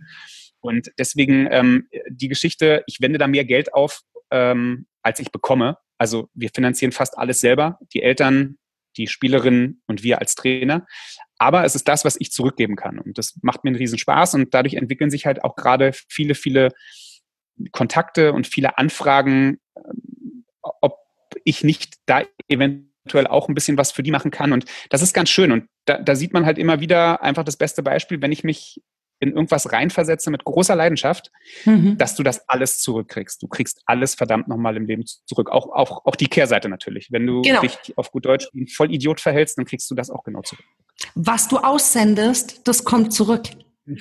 Und 0.61 0.91
deswegen 0.99 1.49
ähm, 1.51 1.89
die 2.11 2.29
Geschichte, 2.29 2.85
ich 2.87 3.01
wende 3.01 3.19
da 3.19 3.27
mehr 3.27 3.45
Geld 3.45 3.73
auf, 3.73 4.03
ähm, 4.31 4.87
als 5.03 5.19
ich 5.19 5.33
bekomme. 5.33 5.79
Also 5.99 6.29
wir 6.35 6.51
finanzieren 6.55 6.93
fast 6.93 7.17
alles 7.17 7.41
selber. 7.41 7.79
Die 7.95 8.03
Eltern 8.03 8.57
die 8.97 9.07
Spielerin 9.07 9.81
und 9.87 10.03
wir 10.03 10.21
als 10.21 10.35
Trainer. 10.35 10.87
Aber 11.39 11.65
es 11.65 11.75
ist 11.75 11.89
das, 11.89 12.05
was 12.05 12.17
ich 12.19 12.33
zurückgeben 12.33 12.77
kann. 12.77 12.99
Und 12.99 13.19
das 13.19 13.39
macht 13.43 13.65
mir 13.65 13.71
einen 13.71 13.77
riesen 13.77 13.99
Spaß. 13.99 14.35
Und 14.35 14.53
dadurch 14.53 14.75
entwickeln 14.75 15.11
sich 15.11 15.27
halt 15.27 15.45
auch 15.45 15.57
gerade 15.57 15.93
viele, 16.09 16.35
viele 16.35 16.71
Kontakte 17.73 18.33
und 18.33 18.47
viele 18.47 18.79
Anfragen, 18.79 19.59
ähm, 19.77 20.45
ob 20.61 20.99
ich 21.45 21.65
nicht 21.65 21.95
da 22.07 22.23
eventuell 22.49 23.27
auch 23.27 23.49
ein 23.49 23.55
bisschen 23.55 23.79
was 23.79 23.93
für 23.93 24.03
die 24.03 24.11
machen 24.11 24.31
kann. 24.31 24.53
Und 24.53 24.67
das 24.91 25.03
ist 25.03 25.15
ganz 25.15 25.31
schön. 25.31 25.53
Und 25.53 25.69
da, 25.87 25.99
da 25.99 26.15
sieht 26.15 26.33
man 26.33 26.45
halt 26.45 26.59
immer 26.59 26.81
wieder 26.81 27.23
einfach 27.23 27.45
das 27.45 27.57
beste 27.57 27.83
Beispiel, 27.83 28.21
wenn 28.21 28.33
ich 28.33 28.45
mich 28.45 28.83
in 29.21 29.33
irgendwas 29.33 29.71
reinversetze 29.73 30.31
mit 30.31 30.45
großer 30.45 30.75
Leidenschaft, 30.75 31.31
mhm. 31.65 31.97
dass 31.99 32.17
du 32.17 32.23
das 32.23 32.49
alles 32.49 32.79
zurückkriegst. 32.79 33.43
Du 33.43 33.49
kriegst 33.49 33.83
alles 33.87 34.15
verdammt 34.15 34.49
nochmal 34.49 34.77
im 34.77 34.87
Leben 34.87 35.05
zurück. 35.27 35.51
Auch, 35.51 35.71
auch, 35.71 36.07
auch 36.07 36.17
die 36.17 36.27
Kehrseite 36.27 36.69
natürlich. 36.69 37.13
Wenn 37.13 37.27
du 37.27 37.43
genau. 37.43 37.61
dich 37.61 37.79
auf 37.97 38.11
gut 38.11 38.25
Deutsch 38.25 38.49
wie 38.53 38.63
ein 38.63 38.69
Vollidiot 38.69 39.21
verhältst, 39.21 39.59
dann 39.59 39.67
kriegst 39.67 39.91
du 39.91 39.95
das 39.95 40.11
auch 40.11 40.25
genau 40.25 40.43
zurück. 40.43 40.65
Was 41.15 41.49
du 41.49 41.59
aussendest, 41.59 42.67
das 42.67 42.85
kommt 42.85 43.13
zurück. 43.13 43.45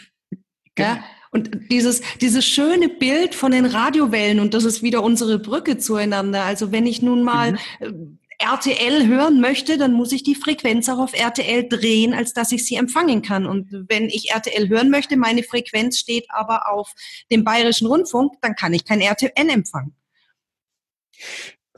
Genau. 0.75 0.91
Ja? 0.91 1.03
Und 1.31 1.71
dieses, 1.71 2.01
dieses 2.21 2.45
schöne 2.45 2.87
Bild 2.87 3.35
von 3.35 3.51
den 3.51 3.65
Radiowellen, 3.65 4.39
und 4.39 4.53
das 4.53 4.63
ist 4.63 4.81
wieder 4.81 5.03
unsere 5.03 5.37
Brücke 5.37 5.77
zueinander. 5.77 6.43
Also 6.43 6.71
wenn 6.71 6.85
ich 6.85 7.01
nun 7.01 7.23
mal 7.23 7.57
mhm. 7.81 8.19
RTL 8.39 9.07
hören 9.07 9.41
möchte, 9.41 9.77
dann 9.77 9.93
muss 9.93 10.11
ich 10.11 10.23
die 10.23 10.35
Frequenz 10.35 10.87
auch 10.89 10.97
auf 10.97 11.13
RTL 11.13 11.67
drehen, 11.67 12.13
als 12.13 12.33
dass 12.33 12.51
ich 12.51 12.65
sie 12.65 12.75
empfangen 12.75 13.21
kann. 13.21 13.45
Und 13.45 13.85
wenn 13.89 14.05
ich 14.05 14.31
RTL 14.31 14.69
hören 14.69 14.89
möchte, 14.89 15.17
meine 15.17 15.43
Frequenz 15.43 15.99
steht 15.99 16.25
aber 16.29 16.71
auf 16.71 16.93
dem 17.31 17.43
Bayerischen 17.43 17.87
Rundfunk, 17.87 18.33
dann 18.41 18.55
kann 18.55 18.73
ich 18.73 18.85
kein 18.85 19.01
RTL 19.01 19.49
empfangen. 19.49 19.95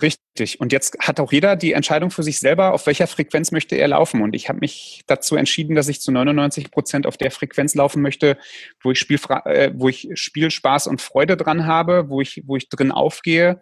Richtig. 0.01 0.59
Und 0.59 0.71
jetzt 0.71 0.97
hat 0.99 1.19
auch 1.19 1.31
jeder 1.31 1.55
die 1.55 1.73
Entscheidung 1.73 2.09
für 2.09 2.23
sich 2.23 2.39
selber, 2.39 2.73
auf 2.73 2.87
welcher 2.87 3.05
Frequenz 3.07 3.51
möchte 3.51 3.75
er 3.75 3.89
laufen. 3.89 4.21
Und 4.21 4.35
ich 4.35 4.49
habe 4.49 4.59
mich 4.59 5.03
dazu 5.05 5.35
entschieden, 5.35 5.75
dass 5.75 5.89
ich 5.89 6.01
zu 6.01 6.11
99 6.11 6.71
Prozent 6.71 7.05
auf 7.05 7.17
der 7.17 7.29
Frequenz 7.29 7.75
laufen 7.75 8.01
möchte, 8.01 8.37
wo 8.81 8.91
ich, 8.91 8.99
Spielfra 8.99 9.45
äh, 9.45 9.71
wo 9.75 9.89
ich 9.89 10.09
Spielspaß 10.13 10.87
und 10.87 11.01
Freude 11.01 11.37
dran 11.37 11.67
habe, 11.67 12.09
wo 12.09 12.21
ich, 12.21 12.43
wo 12.45 12.55
ich 12.55 12.69
drin 12.69 12.91
aufgehe 12.91 13.59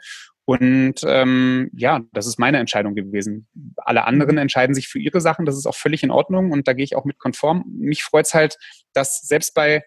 und 0.50 0.96
ähm, 1.06 1.70
ja, 1.76 2.02
das 2.12 2.26
ist 2.26 2.40
meine 2.40 2.58
Entscheidung 2.58 2.96
gewesen. 2.96 3.48
Alle 3.76 4.06
anderen 4.06 4.34
mhm. 4.34 4.40
entscheiden 4.42 4.74
sich 4.74 4.88
für 4.88 4.98
ihre 4.98 5.22
Sachen, 5.22 5.46
das 5.46 5.56
ist 5.56 5.68
auch 5.68 5.76
völlig 5.76 6.02
in 6.02 6.10
Ordnung 6.10 6.52
und 6.52 6.68
da 6.68 6.74
gehe 6.74 6.84
ich 6.84 6.96
auch 6.96 7.06
mit 7.06 7.20
konform. 7.20 7.66
Mich 7.68 8.02
freut 8.02 8.26
es 8.26 8.34
halt, 8.34 8.58
dass 8.94 9.22
selbst 9.22 9.54
bei 9.54 9.84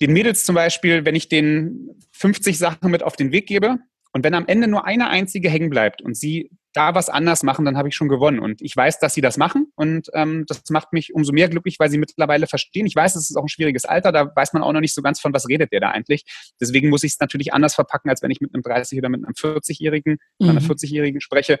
den 0.00 0.14
Mädels 0.14 0.46
zum 0.46 0.54
Beispiel, 0.54 1.04
wenn 1.04 1.14
ich 1.14 1.28
denen 1.28 2.00
50 2.12 2.56
Sachen 2.56 2.90
mit 2.90 3.02
auf 3.02 3.16
den 3.16 3.32
Weg 3.32 3.46
gebe, 3.46 3.80
und 4.14 4.24
wenn 4.24 4.32
am 4.32 4.46
Ende 4.46 4.66
nur 4.66 4.86
eine 4.86 5.10
einzige 5.10 5.50
hängen 5.50 5.68
bleibt 5.68 6.00
und 6.00 6.16
sie 6.16 6.50
da 6.72 6.94
was 6.94 7.08
anders 7.08 7.42
machen, 7.42 7.64
dann 7.64 7.76
habe 7.76 7.88
ich 7.88 7.94
schon 7.94 8.08
gewonnen. 8.08 8.38
Und 8.38 8.62
ich 8.62 8.76
weiß, 8.76 8.98
dass 8.98 9.14
sie 9.14 9.20
das 9.20 9.36
machen 9.36 9.72
und 9.76 10.08
ähm, 10.14 10.44
das 10.46 10.62
macht 10.70 10.92
mich 10.92 11.14
umso 11.14 11.32
mehr 11.32 11.48
glücklich, 11.48 11.78
weil 11.78 11.90
sie 11.90 11.98
mittlerweile 11.98 12.46
verstehen. 12.46 12.86
Ich 12.86 12.96
weiß, 12.96 13.14
es 13.16 13.30
ist 13.30 13.36
auch 13.36 13.44
ein 13.44 13.48
schwieriges 13.48 13.84
Alter, 13.84 14.12
da 14.12 14.34
weiß 14.34 14.52
man 14.52 14.62
auch 14.62 14.72
noch 14.72 14.80
nicht 14.80 14.94
so 14.94 15.02
ganz 15.02 15.20
von, 15.20 15.32
was 15.34 15.48
redet 15.48 15.72
der 15.72 15.80
da 15.80 15.90
eigentlich. 15.90 16.24
Deswegen 16.60 16.88
muss 16.88 17.04
ich 17.04 17.12
es 17.12 17.20
natürlich 17.20 17.52
anders 17.52 17.74
verpacken, 17.74 18.10
als 18.10 18.22
wenn 18.22 18.30
ich 18.30 18.40
mit 18.40 18.54
einem 18.54 18.62
30 18.62 18.98
oder 18.98 19.08
mit 19.08 19.24
einem 19.24 19.34
40-Jährigen, 19.34 20.18
mhm. 20.38 20.48
einer 20.48 20.60
40-Jährigen 20.60 21.20
spreche. 21.20 21.58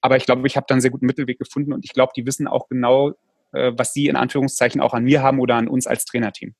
Aber 0.00 0.16
ich 0.16 0.26
glaube, 0.26 0.46
ich 0.46 0.56
habe 0.56 0.66
da 0.68 0.74
einen 0.74 0.82
sehr 0.82 0.90
guten 0.90 1.06
Mittelweg 1.06 1.38
gefunden 1.38 1.72
und 1.72 1.84
ich 1.84 1.92
glaube, 1.92 2.12
die 2.14 2.26
wissen 2.26 2.46
auch 2.46 2.68
genau, 2.68 3.12
äh, 3.52 3.72
was 3.74 3.92
sie 3.92 4.06
in 4.06 4.16
Anführungszeichen 4.16 4.80
auch 4.80 4.94
an 4.94 5.04
mir 5.04 5.22
haben 5.22 5.40
oder 5.40 5.56
an 5.56 5.68
uns 5.68 5.86
als 5.86 6.04
Trainerteam. 6.04 6.54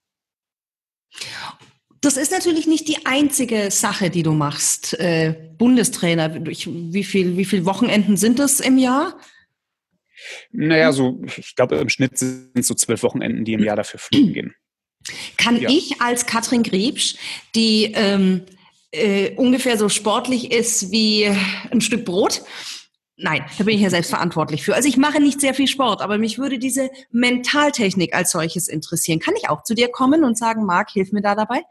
Das 2.05 2.17
ist 2.17 2.33
natürlich 2.33 2.67
nicht 2.67 2.87
die 2.89 3.07
einzige 3.07 3.71
Sache, 3.71 4.11
die 4.11 4.23
du 4.23 4.33
machst. 4.33 4.99
Äh, 4.99 5.35
Bundestrainer, 5.57 6.47
ich, 6.49 6.69
wie 6.69 7.05
viele 7.05 7.37
wie 7.37 7.45
viel 7.45 7.65
Wochenenden 7.65 8.17
sind 8.17 8.39
das 8.39 8.61
im 8.61 8.77
Jahr? 8.79 9.19
Naja, 10.53 10.93
so, 10.93 11.23
ich 11.25 11.55
glaube, 11.57 11.77
im 11.77 11.89
Schnitt 11.89 12.19
sind 12.19 12.51
es 12.55 12.67
so 12.67 12.75
zwölf 12.75 13.03
Wochenenden, 13.03 13.45
die 13.45 13.55
im 13.55 13.65
Jahr 13.65 13.77
dafür 13.77 14.01
fliegen 14.01 14.33
gehen. 14.33 14.55
Kann 15.37 15.61
ja. 15.61 15.69
ich 15.69 16.01
als 16.01 16.27
Katrin 16.27 16.63
Griebsch, 16.63 17.17
die 17.55 17.93
ähm, 17.95 18.43
äh, 18.91 19.35
ungefähr 19.37 19.77
so 19.77 19.89
sportlich 19.89 20.53
ist 20.53 20.91
wie 20.91 21.27
ein 21.71 21.81
Stück 21.81 22.05
Brot, 22.05 22.43
Nein, 23.17 23.45
da 23.59 23.63
bin 23.63 23.77
ich 23.77 23.81
ja 23.81 23.91
selbst 23.91 24.11
verantwortlich 24.11 24.65
für. 24.65 24.75
Also 24.75 24.89
ich 24.89 24.97
mache 24.97 25.21
nicht 25.21 25.41
sehr 25.41 25.55
viel 25.55 25.69
Sport, 25.69 26.03
aber 26.03 26.19
mich 26.19 26.39
würde 26.39 26.59
diese 26.59 26.91
Mentaltechnik 27.13 28.13
als 28.13 28.33
solches 28.33 28.67
interessieren. 28.67 29.21
Kann 29.21 29.35
ich 29.37 29.49
auch 29.49 29.63
zu 29.63 29.75
dir 29.75 29.89
kommen 29.89 30.25
und 30.25 30.37
sagen, 30.37 30.65
Marc, 30.65 30.91
hilf 30.91 31.13
mir 31.13 31.23
da 31.23 31.37
dabei? 31.37 31.63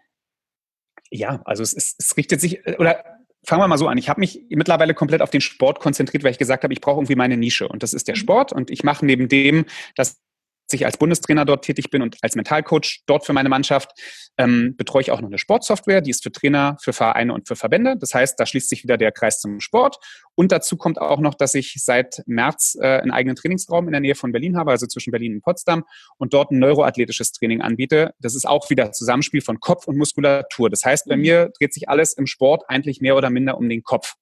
Ja, 1.14 1.42
also 1.46 1.62
es, 1.62 1.74
es, 1.74 1.96
es 2.00 2.18
richtet 2.18 2.42
sich, 2.42 2.66
äh, 2.66 2.76
oder 2.78 3.04
fangen 3.46 3.62
wir 3.62 3.68
mal 3.68 3.78
so 3.78 3.88
an. 3.88 3.98
Ich 3.98 4.10
habe 4.10 4.20
mich 4.20 4.42
mittlerweile 4.50 4.94
komplett 4.94 5.22
auf 5.22 5.30
den 5.30 5.42
Sport 5.42 5.80
konzentriert, 5.80 6.24
weil 6.24 6.32
ich 6.32 6.40
gesagt 6.40 6.64
habe, 6.64 6.74
ich 6.74 6.82
brauche 6.82 6.98
irgendwie 6.98 7.16
meine 7.16 7.38
Nische. 7.38 7.68
Und 7.68 7.84
das 7.84 7.94
ist 7.94 8.08
der 8.08 8.16
mhm. 8.16 8.20
Sport. 8.20 8.52
Und 8.52 8.72
ich 8.72 8.84
mache 8.84 9.06
neben 9.06 9.28
dem, 9.28 9.66
dass 9.96 10.20
ich 10.74 10.86
als 10.86 10.98
Bundestrainer 10.98 11.46
dort 11.46 11.64
tätig 11.64 11.90
bin 11.90 12.02
und 12.02 12.18
als 12.22 12.36
Mentalcoach 12.36 13.02
dort 13.06 13.26
für 13.26 13.34
meine 13.34 13.50
Mannschaft, 13.50 13.92
ähm, 14.38 14.76
betreue 14.76 15.02
ich 15.02 15.12
auch 15.12 15.22
noch 15.22 15.30
eine 15.30 15.38
Sportsoftware, 15.38 16.02
die 16.02 16.12
ist 16.12 16.24
für 16.24 16.32
Trainer, 16.32 16.78
für 16.82 16.94
Vereine 16.94 17.34
und 17.34 17.48
für 17.48 17.56
Verbände. 17.56 17.96
Das 17.98 18.14
heißt, 18.14 18.40
da 18.40 18.46
schließt 18.46 18.70
sich 18.70 18.84
wieder 18.84 18.98
der 18.98 19.12
Kreis 19.12 19.40
zum 19.40 19.60
Sport. 19.60 19.98
Und 20.36 20.52
dazu 20.52 20.78
kommt 20.78 21.00
auch 21.00 21.20
noch, 21.20 21.36
dass 21.36 21.54
ich 21.54 21.76
seit 21.78 22.24
März 22.26 22.78
äh, 22.80 23.00
einen 23.00 23.12
eigenen 23.12 23.36
Trainingsraum 23.36 23.88
in 23.88 23.92
der 23.92 24.02
Nähe 24.02 24.16
von 24.16 24.32
Berlin 24.32 24.58
habe, 24.58 24.72
also 24.72 24.88
zwischen 24.88 25.12
Berlin 25.12 25.36
und 25.36 25.42
Potsdam, 25.42 25.84
und 26.18 26.34
dort 26.34 26.52
ein 26.52 26.60
neuroathletisches 26.60 27.32
Training 27.32 27.62
anbiete. 27.62 28.14
Das 28.20 28.36
ist 28.36 28.48
auch 28.48 28.70
wieder 28.70 28.92
Zusammenspiel 28.92 29.42
von 29.42 29.60
Kopf 29.60 29.88
und 29.88 29.98
Muskulatur. 29.98 30.70
Das 30.70 30.84
heißt, 30.84 31.08
bei 31.08 31.16
mhm. 31.16 31.22
mir 31.22 31.52
dreht 31.58 31.74
sich 31.74 31.90
alles 31.90 32.14
im 32.14 32.26
Sport 32.26 32.64
eigentlich 32.68 33.02
mehr 33.02 33.16
oder 33.16 33.30
minder 33.30 33.58
um 33.58 33.70
den 33.70 33.84
Kopf. 33.84 34.16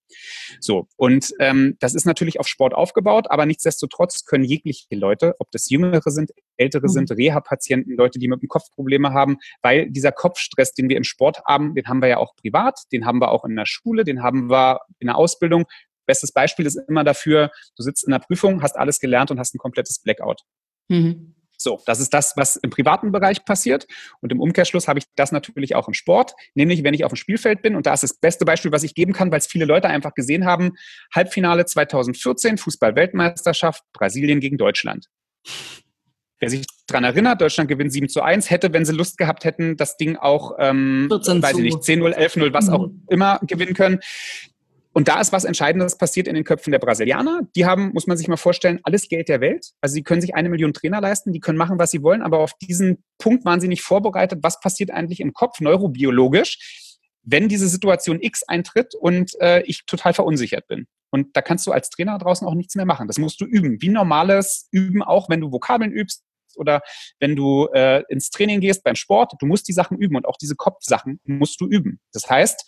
So, 0.60 0.88
und 0.98 1.34
ähm, 1.40 1.78
das 1.80 1.96
ist 1.96 2.06
natürlich 2.06 2.40
auf 2.40 2.48
Sport 2.48 2.74
aufgebaut, 2.74 3.28
aber 3.30 3.46
nichtsdestotrotz 3.46 4.26
können 4.26 4.44
jegliche 4.44 4.88
Leute, 4.92 5.36
ob 5.40 5.52
das 5.52 5.70
Jüngere 5.70 6.12
sind, 6.12 6.32
Ältere 6.58 6.84
mhm. 6.84 6.90
sind, 6.90 7.12
Reha-Patienten, 7.12 7.96
Leute, 7.96 8.20
die 8.20 8.28
mit 8.28 8.42
dem 8.42 8.48
Kopf 8.48 8.72
Probleme 8.72 9.14
haben, 9.14 9.38
weil 9.62 9.90
dieser 9.90 10.12
Kopfstress, 10.12 10.74
den 10.74 10.90
wir 10.90 10.98
im 10.98 11.04
Sport 11.04 11.44
haben, 11.46 11.76
den 11.76 11.88
haben 11.88 12.02
wir 12.02 12.10
ja 12.10 12.18
auch 12.18 12.36
privat, 12.36 12.80
den 12.92 13.06
haben 13.06 13.20
wir 13.20 13.32
auch 13.32 13.46
in 13.46 13.56
der 13.56 13.66
Schule, 13.66 14.04
den 14.04 14.24
haben 14.24 14.50
wir 14.50 14.82
in 15.00 15.08
der 15.08 15.18
Ausbildung. 15.18 15.66
Bestes 16.06 16.32
Beispiel 16.32 16.66
ist 16.66 16.80
immer 16.88 17.04
dafür, 17.04 17.52
du 17.76 17.84
sitzt 17.84 18.06
in 18.06 18.12
der 18.12 18.20
Prüfung, 18.20 18.62
hast 18.62 18.78
alles 18.78 19.00
gelernt 19.00 19.32
und 19.32 19.40
hast 19.40 19.56
ein 19.56 19.60
komplettes 19.60 20.00
Blackout. 20.00 20.42
Mhm. 20.88 21.36
So, 21.58 21.80
das 21.86 22.00
ist 22.00 22.12
das, 22.12 22.36
was 22.38 22.56
im 22.56 22.72
privaten 22.72 23.12
Bereich 23.12 23.46
passiert. 23.46 23.86
Und 24.20 24.32
im 24.32 24.40
Umkehrschluss 24.40 24.88
habe 24.88 24.98
ich 24.98 25.06
das 25.16 25.32
natürlich 25.32 25.76
auch 25.76 25.88
im 25.88 25.94
Sport, 25.94 26.34
nämlich 26.56 26.84
wenn 26.84 26.96
ich 26.96 27.06
auf 27.06 27.12
dem 27.12 27.18
Spielfeld 27.18 27.62
bin. 27.62 27.76
Und 27.76 27.86
da 27.86 27.94
ist 27.94 28.02
das 28.02 28.16
beste 28.16 28.46
Beispiel, 28.46 28.72
was 28.72 28.82
ich 28.82 28.96
geben 28.96 29.14
kann, 29.14 29.32
weil 29.32 29.38
es 29.38 29.46
viele 29.48 29.66
Leute 29.66 29.88
einfach 29.88 30.16
gesehen 30.16 30.46
haben. 30.46 30.72
Halbfinale 31.14 31.66
2014, 31.66 32.58
Fußball-Weltmeisterschaft, 32.58 33.84
Brasilien 33.94 34.40
gegen 34.40 34.58
Deutschland. 34.58 35.08
Wer 36.42 36.50
sich 36.50 36.66
dran 36.88 37.04
erinnert, 37.04 37.40
Deutschland 37.40 37.70
gewinnt 37.70 37.94
7 37.94 38.10
zu 38.10 38.24
1, 38.24 38.50
hätte, 38.50 38.74
wenn 38.74 38.84
sie 38.84 38.94
Lust 38.94 39.20
gehabt 39.20 39.46
hätten, 39.46 39.78
das 39.78 39.96
Ding 39.96 40.18
auch, 40.18 40.56
ähm, 40.58 41.08
weiß 41.08 41.58
ich 41.58 41.64
nicht, 41.64 41.78
10-0, 41.78 42.16
11-0, 42.16 42.52
was 42.52 42.66
mhm. 42.66 42.74
auch 42.74 42.90
immer 43.10 43.40
gewinnen 43.44 43.76
können. 43.76 44.00
Und 44.92 45.08
da 45.08 45.22
ist 45.22 45.32
was 45.32 45.46
Entscheidendes 45.46 45.98
passiert 46.00 46.28
in 46.28 46.34
den 46.34 46.44
Köpfen 46.44 46.72
der 46.72 46.80
Brasilianer. 46.80 47.42
Die 47.56 47.66
haben, 47.66 47.92
muss 47.94 48.08
man 48.08 48.18
sich 48.18 48.28
mal 48.28 48.38
vorstellen, 48.38 48.80
alles 48.84 49.08
Geld 49.08 49.30
der 49.30 49.40
Welt. 49.40 49.68
Also 49.82 49.94
sie 49.94 50.02
können 50.02 50.20
sich 50.20 50.34
eine 50.34 50.50
Million 50.50 50.74
Trainer 50.74 51.00
leisten, 51.00 51.32
die 51.32 51.40
können 51.40 51.60
machen, 51.60 51.78
was 51.78 51.92
sie 51.92 52.02
wollen, 52.02 52.24
aber 52.24 52.40
auf 52.40 52.54
diesen 52.56 53.04
Punkt 53.20 53.46
waren 53.46 53.62
sie 53.62 53.68
nicht 53.68 53.84
vorbereitet. 53.84 54.40
Was 54.42 54.60
passiert 54.60 54.90
eigentlich 54.90 55.20
im 55.20 55.34
Kopf 55.34 55.62
neurobiologisch, 55.62 56.98
wenn 57.22 57.50
diese 57.50 57.68
Situation 57.68 58.20
X 58.20 58.42
eintritt 58.48 58.96
und 58.96 59.40
äh, 59.40 59.62
ich 59.62 59.86
total 59.86 60.16
verunsichert 60.16 60.68
bin? 60.68 60.88
Und 61.12 61.38
da 61.38 61.42
kannst 61.42 61.68
du 61.68 61.72
als 61.72 61.90
Trainer 61.90 62.18
draußen 62.18 62.48
auch 62.48 62.56
nichts 62.56 62.76
mehr 62.76 62.86
machen. 62.86 63.08
Das 63.08 63.20
musst 63.20 63.40
du 63.42 63.46
üben. 63.46 63.82
Wie 63.82 63.90
normales 63.90 64.68
Üben 64.72 65.04
auch, 65.04 65.30
wenn 65.30 65.42
du 65.42 65.52
Vokabeln 65.52 65.92
übst 65.92 66.24
oder 66.58 66.82
wenn 67.20 67.36
du 67.36 67.68
äh, 67.74 68.04
ins 68.10 68.30
Training 68.30 68.60
gehst 68.62 68.84
beim 68.84 68.96
Sport. 68.96 69.34
Du 69.40 69.46
musst 69.46 69.68
die 69.68 69.74
Sachen 69.74 69.98
üben 69.98 70.16
und 70.16 70.26
auch 70.26 70.38
diese 70.38 70.56
Kopfsachen 70.56 71.20
musst 71.26 71.60
du 71.62 71.68
üben. 71.68 72.00
Das 72.14 72.30
heißt, 72.30 72.66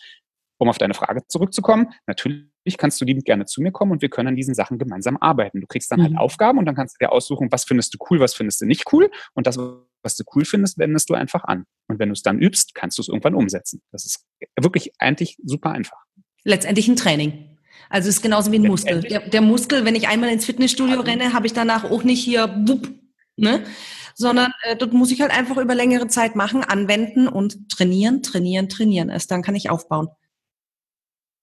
um 0.57 0.69
auf 0.69 0.77
deine 0.77 0.93
Frage 0.93 1.21
zurückzukommen, 1.27 1.93
natürlich 2.07 2.77
kannst 2.77 2.99
du 3.01 3.05
liebend 3.05 3.25
gerne 3.25 3.45
zu 3.45 3.61
mir 3.61 3.71
kommen 3.71 3.91
und 3.91 4.01
wir 4.01 4.09
können 4.09 4.29
an 4.29 4.35
diesen 4.35 4.55
Sachen 4.55 4.77
gemeinsam 4.77 5.17
arbeiten. 5.17 5.61
Du 5.61 5.67
kriegst 5.67 5.91
dann 5.91 6.01
halt 6.01 6.11
mhm. 6.11 6.17
halt 6.17 6.25
Aufgaben 6.25 6.57
und 6.57 6.65
dann 6.65 6.75
kannst 6.75 6.95
du 6.95 7.05
dir 7.05 7.11
aussuchen, 7.11 7.51
was 7.51 7.65
findest 7.65 7.93
du 7.93 7.97
cool, 8.09 8.19
was 8.19 8.33
findest 8.33 8.61
du 8.61 8.65
nicht 8.65 8.91
cool. 8.93 9.09
Und 9.33 9.47
das, 9.47 9.57
was 9.57 10.15
du 10.15 10.23
cool 10.35 10.45
findest, 10.45 10.77
wendest 10.77 11.09
du 11.09 11.15
einfach 11.15 11.43
an. 11.43 11.65
Und 11.87 11.99
wenn 11.99 12.09
du 12.09 12.13
es 12.13 12.21
dann 12.21 12.39
übst, 12.39 12.75
kannst 12.75 12.97
du 12.97 13.01
es 13.01 13.09
irgendwann 13.09 13.35
umsetzen. 13.35 13.81
Das 13.91 14.05
ist 14.05 14.25
wirklich 14.59 14.93
eigentlich 14.99 15.37
super 15.43 15.71
einfach. 15.71 15.97
Letztendlich 16.43 16.87
ein 16.87 16.95
Training. 16.95 17.57
Also 17.89 18.09
es 18.09 18.15
ist 18.15 18.21
genauso 18.21 18.51
wie 18.51 18.57
ein 18.57 18.67
Muskel. 18.67 19.01
Der, 19.01 19.27
der, 19.27 19.41
Muskel, 19.41 19.85
wenn 19.85 19.95
ich 19.95 20.07
einmal 20.07 20.29
ins 20.29 20.45
Fitnessstudio 20.45 21.01
renne, 21.01 21.33
habe 21.33 21.45
ich 21.45 21.53
danach 21.53 21.83
auch 21.83 22.03
nicht 22.03 22.23
hier, 22.23 22.63
wupp, 22.67 22.87
ne? 23.35 23.63
sondern 24.15 24.53
äh, 24.63 24.75
dort 24.75 24.93
muss 24.93 25.11
ich 25.11 25.21
halt 25.21 25.31
einfach 25.31 25.57
über 25.57 25.75
längere 25.75 26.07
Zeit 26.07 26.35
machen, 26.35 26.63
anwenden 26.63 27.27
und 27.27 27.69
trainieren, 27.69 28.21
trainieren, 28.21 28.69
trainieren. 28.69 29.09
Erst 29.09 29.31
dann 29.31 29.41
kann 29.41 29.55
ich 29.55 29.69
aufbauen. 29.69 30.09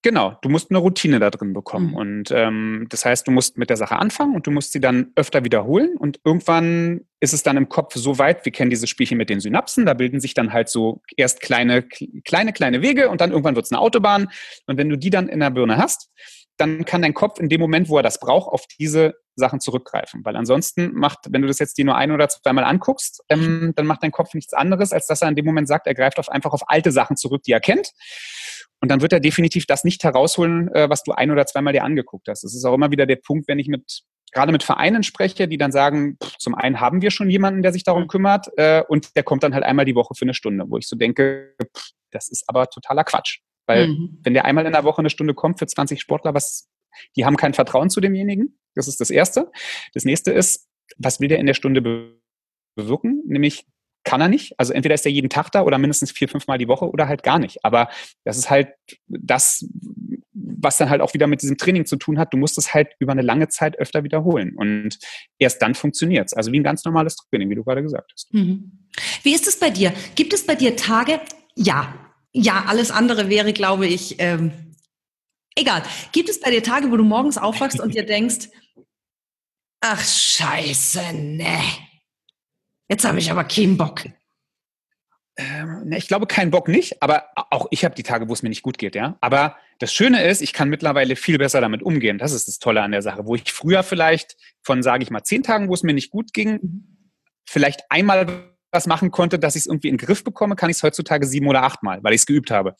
Genau, 0.03 0.39
du 0.41 0.49
musst 0.49 0.71
eine 0.71 0.79
Routine 0.79 1.19
da 1.19 1.29
drin 1.29 1.53
bekommen. 1.53 1.89
Mhm. 1.89 1.95
Und 1.95 2.31
ähm, 2.31 2.87
das 2.89 3.05
heißt, 3.05 3.27
du 3.27 3.33
musst 3.33 3.59
mit 3.59 3.69
der 3.69 3.77
Sache 3.77 3.97
anfangen 3.97 4.35
und 4.35 4.47
du 4.47 4.51
musst 4.51 4.73
sie 4.73 4.81
dann 4.81 5.13
öfter 5.15 5.45
wiederholen. 5.45 5.97
Und 5.99 6.21
irgendwann 6.25 7.03
ist 7.21 7.35
es 7.35 7.43
dann 7.43 7.59
im 7.59 7.69
Kopf 7.69 7.95
so 7.97 8.19
weit, 8.19 8.47
wir 8.47 8.53
kennen 8.53 8.71
dieses 8.71 8.89
Spielchen 8.89 9.19
mit 9.19 9.29
den 9.29 9.41
Synapsen, 9.41 9.85
da 9.85 9.93
bilden 9.93 10.19
sich 10.19 10.33
dann 10.33 10.55
halt 10.55 10.71
so 10.71 11.03
erst 11.19 11.43
kleine, 11.43 11.83
kleine, 11.83 12.55
kleine 12.55 12.81
Wege 12.81 13.11
und 13.11 13.21
dann 13.21 13.31
irgendwann 13.31 13.57
wird 13.57 13.67
es 13.67 13.73
eine 13.73 13.81
Autobahn. 13.81 14.31
Und 14.67 14.79
wenn 14.79 14.89
du 14.89 14.97
die 14.97 15.11
dann 15.11 15.29
in 15.29 15.41
der 15.41 15.51
Birne 15.51 15.77
hast, 15.77 16.09
dann 16.61 16.85
kann 16.85 17.03
dein 17.03 17.15
Kopf 17.15 17.41
in 17.41 17.49
dem 17.49 17.61
Moment, 17.61 17.89
wo 17.89 17.97
er 17.97 18.03
das 18.03 18.21
braucht, 18.21 18.53
auf 18.53 18.67
diese 18.79 19.15
Sachen 19.35 19.61
zurückgreifen. 19.61 20.25
Weil 20.25 20.37
ansonsten 20.37 20.93
macht, 20.93 21.21
wenn 21.31 21.43
du 21.43 21.49
das 21.49 21.59
jetzt 21.59 21.79
dir 21.79 21.85
nur 21.85 21.97
ein 21.97 22.11
oder 22.13 22.29
zweimal 22.29 22.65
anguckst, 22.65 23.23
ähm, 23.29 23.73
dann 23.77 23.87
macht 23.87 24.03
dein 24.03 24.13
Kopf 24.13 24.35
nichts 24.35 24.53
anderes, 24.53 24.93
als 24.93 25.07
dass 25.07 25.23
er 25.23 25.29
in 25.29 25.37
dem 25.37 25.47
Moment 25.47 25.69
sagt, 25.69 25.87
er 25.87 25.95
greift 25.95 26.19
auf 26.19 26.29
einfach 26.29 26.53
auf 26.53 26.69
alte 26.69 26.93
Sachen 26.93 27.17
zurück, 27.17 27.43
die 27.43 27.53
er 27.53 27.61
kennt. 27.61 27.91
Und 28.81 28.91
dann 28.91 29.01
wird 29.01 29.13
er 29.13 29.21
definitiv 29.21 29.67
das 29.67 29.85
nicht 29.85 30.05
herausholen, 30.05 30.73
äh, 30.75 30.89
was 30.89 31.03
du 31.03 31.13
ein 31.13 31.31
oder 31.31 31.47
zweimal 31.47 31.73
dir 31.73 31.85
angeguckt 31.85 32.29
hast. 32.29 32.45
Das 32.45 32.55
ist 32.55 32.65
auch 32.65 32.75
immer 32.75 32.91
wieder 32.91 33.07
der 33.07 33.17
Punkt, 33.17 33.49
wenn 33.49 33.59
ich 33.59 33.69
mit 33.69 34.03
gerade 34.33 34.53
mit 34.53 34.63
Vereinen 34.63 35.03
spreche, 35.03 35.49
die 35.49 35.59
dann 35.59 35.73
sagen, 35.73 36.17
pff, 36.23 36.37
zum 36.39 36.55
einen 36.55 36.81
haben 36.81 37.03
wir 37.03 37.11
schon 37.11 37.31
jemanden, 37.31 37.63
der 37.63 37.73
sich 37.73 37.83
darum 37.83 38.07
kümmert, 38.07 38.47
äh, 38.57 38.83
und 38.87 39.17
der 39.17 39.25
kommt 39.25 39.43
dann 39.43 39.55
halt 39.55 39.65
einmal 39.65 39.85
die 39.85 39.97
Woche 39.97 40.15
für 40.15 40.25
eine 40.25 40.35
Stunde, 40.35 40.65
wo 40.69 40.79
ich 40.79 40.87
so 40.87 40.97
denke, 40.97 41.55
pff, 41.61 41.91
das 42.13 42.29
ist 42.29 42.45
aber 42.49 42.69
totaler 42.69 43.05
Quatsch. 43.05 43.41
Weil 43.67 43.89
mhm. 43.89 44.19
wenn 44.23 44.35
der 44.35 44.45
einmal 44.45 44.67
in 44.67 44.73
der 44.73 44.85
Woche 44.85 45.01
eine 45.01 45.11
Stunde 45.11 45.35
kommt 45.35 45.59
für 45.59 45.67
20 45.67 46.01
Sportler, 46.01 46.35
was, 46.35 46.69
die 47.17 47.25
haben 47.25 47.37
kein 47.37 47.55
Vertrauen 47.55 47.91
zu 47.91 48.01
demjenigen. 48.01 48.59
Das 48.75 48.89
ist 48.89 49.01
das 49.01 49.11
Erste. 49.11 49.51
Das 49.95 50.05
nächste 50.05 50.33
ist, 50.33 50.69
was 50.99 51.21
will 51.21 51.29
der 51.29 51.39
in 51.39 51.47
der 51.47 51.55
Stunde 51.55 51.81
bewirken? 52.77 53.23
Nämlich 53.27 53.67
kann 54.05 54.21
er 54.21 54.29
nicht. 54.29 54.59
Also 54.59 54.73
entweder 54.73 54.95
ist 54.95 55.05
er 55.05 55.13
jeden 55.13 55.31
Tag 55.31 55.51
da 55.53 55.63
oder 55.63 55.79
mindestens 55.79 56.11
vier, 56.11 56.29
fünf 56.29 56.47
Mal 56.47 56.59
die 56.59 56.69
Woche 56.69 56.89
oder 56.89 57.07
halt 57.09 57.23
gar 57.23 57.39
nicht. 57.39 57.65
Aber 57.65 57.89
das 58.25 58.39
ist 58.39 58.51
halt 58.51 58.69
das, 59.07 59.67
was 60.33 60.79
dann 60.79 60.91
halt 60.91 61.01
auch 61.01 61.15
wieder 61.15 61.27
mit 61.27 61.43
diesem 61.43 61.59
Training 61.59 61.85
zu 61.85 61.97
tun 61.97 62.19
hat. 62.19 62.33
Du 62.33 62.39
musst 62.39 62.57
es 62.59 62.73
halt 62.73 62.89
über 62.99 63.13
eine 63.13 63.23
lange 63.23 63.49
Zeit 63.49 63.79
öfter 63.79 64.03
wiederholen. 64.03 64.55
Und 64.57 64.99
erst 65.39 65.61
dann 65.61 65.75
funktioniert 65.75 66.27
es. 66.27 66.33
Also 66.33 66.53
wie 66.53 66.61
ein 66.61 66.65
ganz 66.65 66.85
normales 66.85 67.17
Training, 67.17 67.51
wie 67.51 67.55
du 67.55 67.65
gerade 67.65 67.83
gesagt 67.83 68.11
hast. 68.13 68.33
Mhm. 68.33 68.87
Wie 69.23 69.35
ist 69.35 69.47
es 69.47 69.59
bei 69.59 69.71
dir? 69.71 69.93
Gibt 70.15 70.33
es 70.33 70.47
bei 70.47 70.55
dir 70.55 70.77
Tage? 70.77 71.21
Ja. 71.55 71.95
Ja, 72.33 72.65
alles 72.67 72.91
andere 72.91 73.29
wäre, 73.29 73.53
glaube 73.53 73.87
ich, 73.87 74.17
ähm, 74.19 74.75
egal. 75.57 75.83
Gibt 76.13 76.29
es 76.29 76.41
bei 76.41 76.51
dir 76.51 76.63
Tage, 76.63 76.91
wo 76.91 76.97
du 76.97 77.05
morgens 77.05 77.39
aufwachst 77.39 77.81
und 77.81 77.95
dir 77.95 78.07
denkst, 78.07 78.49
ach 79.81 80.03
scheiße, 80.03 81.13
ne 81.13 81.61
Jetzt 82.89 83.05
habe 83.05 83.19
ich 83.19 83.31
aber 83.31 83.45
keinen 83.45 83.77
Bock. 83.77 84.05
Ähm, 85.37 85.89
ne, 85.89 85.97
ich 85.97 86.09
glaube, 86.09 86.27
keinen 86.27 86.51
Bock 86.51 86.67
nicht, 86.67 87.03
aber 87.03 87.27
auch 87.51 87.69
ich 87.71 87.85
habe 87.85 87.95
die 87.95 88.03
Tage, 88.03 88.29
wo 88.29 88.33
es 88.33 88.43
mir 88.43 88.49
nicht 88.49 88.63
gut 88.63 88.79
geht, 88.79 88.97
ja. 88.97 89.17
Aber 89.21 89.57
das 89.79 89.93
Schöne 89.93 90.25
ist, 90.25 90.43
ich 90.43 90.53
kann 90.53 90.69
mittlerweile 90.69 91.15
viel 91.15 91.39
besser 91.39 91.61
damit 91.61 91.83
umgehen. 91.83 92.19
Das 92.19 92.33
ist 92.33 92.49
das 92.49 92.59
Tolle 92.59 92.83
an 92.83 92.91
der 92.91 93.03
Sache. 93.03 93.27
Wo 93.27 93.37
ich 93.37 93.53
früher 93.53 93.85
vielleicht 93.85 94.37
von, 94.61 94.83
sage 94.83 95.05
ich 95.05 95.11
mal, 95.11 95.23
zehn 95.23 95.43
Tagen, 95.45 95.69
wo 95.69 95.75
es 95.75 95.85
mir 95.85 95.95
nicht 95.95 96.11
gut 96.11 96.33
ging, 96.33 96.59
mhm. 96.63 97.13
vielleicht 97.47 97.83
einmal 97.91 98.57
was 98.73 98.87
machen 98.87 99.11
konnte, 99.11 99.39
dass 99.39 99.57
ich 99.57 99.63
es 99.63 99.67
irgendwie 99.67 99.89
in 99.89 99.97
den 99.97 100.07
Griff 100.07 100.25
bekomme, 100.25 100.57
kann 100.57 100.71
ich 100.71 100.77
es 100.77 100.83
heutzutage 100.83 101.27
sieben 101.27 101.49
oder 101.49 101.63
achtmal, 101.63 102.03
weil 102.03 102.15
ich 102.15 102.21
es 102.21 102.27
geübt 102.27 102.51
habe. 102.51 102.77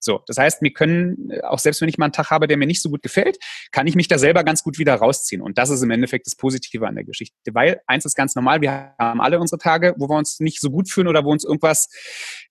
So, 0.00 0.22
das 0.26 0.36
heißt, 0.36 0.62
wir 0.62 0.72
können, 0.72 1.30
äh, 1.30 1.42
auch 1.42 1.58
selbst 1.58 1.80
wenn 1.80 1.88
ich 1.88 1.98
mal 1.98 2.06
einen 2.06 2.12
Tag 2.12 2.30
habe, 2.30 2.46
der 2.46 2.56
mir 2.56 2.66
nicht 2.66 2.82
so 2.82 2.90
gut 2.90 3.02
gefällt, 3.02 3.38
kann 3.72 3.86
ich 3.86 3.96
mich 3.96 4.08
da 4.08 4.18
selber 4.18 4.44
ganz 4.44 4.62
gut 4.62 4.78
wieder 4.78 4.94
rausziehen. 4.94 5.42
Und 5.42 5.58
das 5.58 5.70
ist 5.70 5.82
im 5.82 5.90
Endeffekt 5.90 6.26
das 6.26 6.36
Positive 6.36 6.86
an 6.86 6.94
der 6.94 7.04
Geschichte. 7.04 7.34
Weil 7.52 7.80
eins 7.86 8.04
ist 8.04 8.14
ganz 8.14 8.34
normal, 8.34 8.60
wir 8.60 8.94
haben 8.98 9.20
alle 9.20 9.40
unsere 9.40 9.58
Tage, 9.58 9.94
wo 9.98 10.08
wir 10.08 10.16
uns 10.16 10.40
nicht 10.40 10.60
so 10.60 10.70
gut 10.70 10.90
fühlen 10.90 11.08
oder 11.08 11.24
wo 11.24 11.32
uns 11.32 11.44
irgendwas 11.44 11.88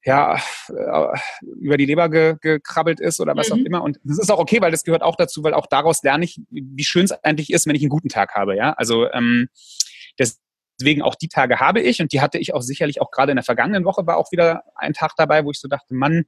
ja, 0.03 0.41
äh, 0.69 1.19
über 1.59 1.77
die 1.77 1.85
Leber 1.85 2.09
ge 2.09 2.35
gekrabbelt 2.41 2.99
ist 2.99 3.19
oder 3.19 3.35
was 3.35 3.49
mhm. 3.49 3.53
auch 3.53 3.65
immer. 3.65 3.83
Und 3.83 3.99
das 4.03 4.19
ist 4.19 4.29
auch 4.29 4.39
okay, 4.39 4.61
weil 4.61 4.71
das 4.71 4.83
gehört 4.83 5.01
auch 5.01 5.15
dazu, 5.15 5.43
weil 5.43 5.53
auch 5.53 5.67
daraus 5.67 6.03
lerne 6.03 6.25
ich, 6.25 6.41
wie 6.49 6.83
schön 6.83 7.05
es 7.05 7.11
eigentlich 7.11 7.51
ist, 7.51 7.65
wenn 7.67 7.75
ich 7.75 7.81
einen 7.81 7.89
guten 7.89 8.09
Tag 8.09 8.35
habe. 8.35 8.55
Ja, 8.55 8.73
also 8.73 9.09
ähm, 9.11 9.47
das, 10.17 10.39
Deswegen 10.79 11.01
auch 11.01 11.15
die 11.15 11.27
Tage 11.27 11.59
habe 11.59 11.81
ich 11.81 12.01
und 12.01 12.11
die 12.11 12.21
hatte 12.21 12.37
ich 12.37 12.53
auch 12.53 12.61
sicherlich 12.61 13.01
auch 13.01 13.11
gerade 13.11 13.31
in 13.31 13.37
der 13.37 13.43
vergangenen 13.43 13.85
Woche 13.85 14.05
war 14.05 14.17
auch 14.17 14.31
wieder 14.31 14.63
ein 14.75 14.93
Tag 14.93 15.13
dabei, 15.17 15.43
wo 15.43 15.51
ich 15.51 15.59
so 15.59 15.67
dachte, 15.67 15.93
Mann, 15.95 16.25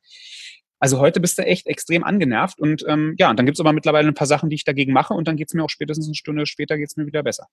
also 0.80 1.00
heute 1.00 1.20
bist 1.20 1.38
du 1.38 1.46
echt 1.46 1.68
extrem 1.68 2.04
angenervt 2.04 2.60
und 2.60 2.86
ähm, 2.88 3.16
ja, 3.20 3.30
und 3.30 3.38
dann 3.38 3.46
gibt's 3.46 3.60
aber 3.60 3.74
mittlerweile 3.74 4.08
ein 4.08 4.14
paar 4.14 4.28
Sachen, 4.28 4.50
die 4.50 4.56
ich 4.56 4.64
dagegen 4.64 4.94
mache 4.94 5.14
und 5.14 5.28
dann 5.28 5.36
geht's 5.36 5.54
mir 5.54 5.64
auch 5.64 5.70
spätestens 5.70 6.08
eine 6.08 6.16
Stunde 6.16 6.46
später 6.46 6.78
geht's 6.78 6.96
mir 6.96 7.06
wieder 7.06 7.22
besser. 7.22 7.48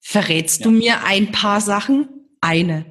Verrätst 0.00 0.60
ja. 0.60 0.64
du 0.64 0.70
mir 0.72 1.04
ein 1.04 1.32
paar 1.32 1.60
Sachen? 1.60 2.08
Eine. 2.40 2.84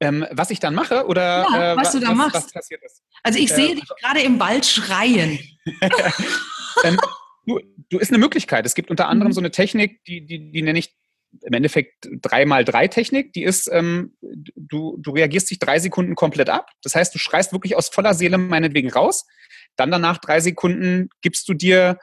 Ähm, 0.00 0.26
was 0.30 0.50
ich 0.50 0.60
dann 0.60 0.74
mache 0.74 1.06
oder 1.06 1.46
ja, 1.50 1.72
äh, 1.72 1.76
was, 1.76 1.92
du 1.92 2.00
da 2.00 2.10
was, 2.10 2.16
machst. 2.16 2.34
Was 2.34 2.52
passiert 2.52 2.82
ist. 2.84 3.02
Also 3.22 3.38
ich 3.38 3.50
äh, 3.50 3.54
sehe 3.54 3.74
dich 3.74 3.88
gerade 4.00 4.20
im 4.20 4.38
Wald 4.38 4.64
schreien. 4.64 5.40
ähm, 6.84 7.00
du, 7.46 7.60
du 7.88 7.98
ist 7.98 8.10
eine 8.10 8.18
Möglichkeit. 8.18 8.64
Es 8.64 8.74
gibt 8.74 8.90
unter 8.90 9.08
anderem 9.08 9.30
mhm. 9.30 9.34
so 9.34 9.40
eine 9.40 9.50
Technik, 9.50 10.04
die, 10.04 10.24
die, 10.24 10.52
die 10.52 10.62
nenne 10.62 10.78
ich 10.78 10.94
im 11.42 11.52
Endeffekt 11.52 12.06
3x3-Technik, 12.06 13.32
die 13.32 13.44
ist, 13.44 13.68
ähm, 13.72 14.16
du, 14.20 14.96
du 14.98 15.10
reagierst 15.10 15.50
dich 15.50 15.58
drei 15.58 15.78
Sekunden 15.78 16.14
komplett 16.14 16.48
ab. 16.48 16.70
Das 16.82 16.94
heißt, 16.94 17.14
du 17.14 17.18
schreist 17.18 17.52
wirklich 17.52 17.76
aus 17.76 17.88
voller 17.88 18.14
Seele 18.14 18.38
meinetwegen 18.38 18.90
raus. 18.90 19.26
Dann 19.76 19.90
danach 19.90 20.18
drei 20.18 20.40
Sekunden 20.40 21.10
gibst 21.20 21.48
du 21.48 21.54
dir, 21.54 21.98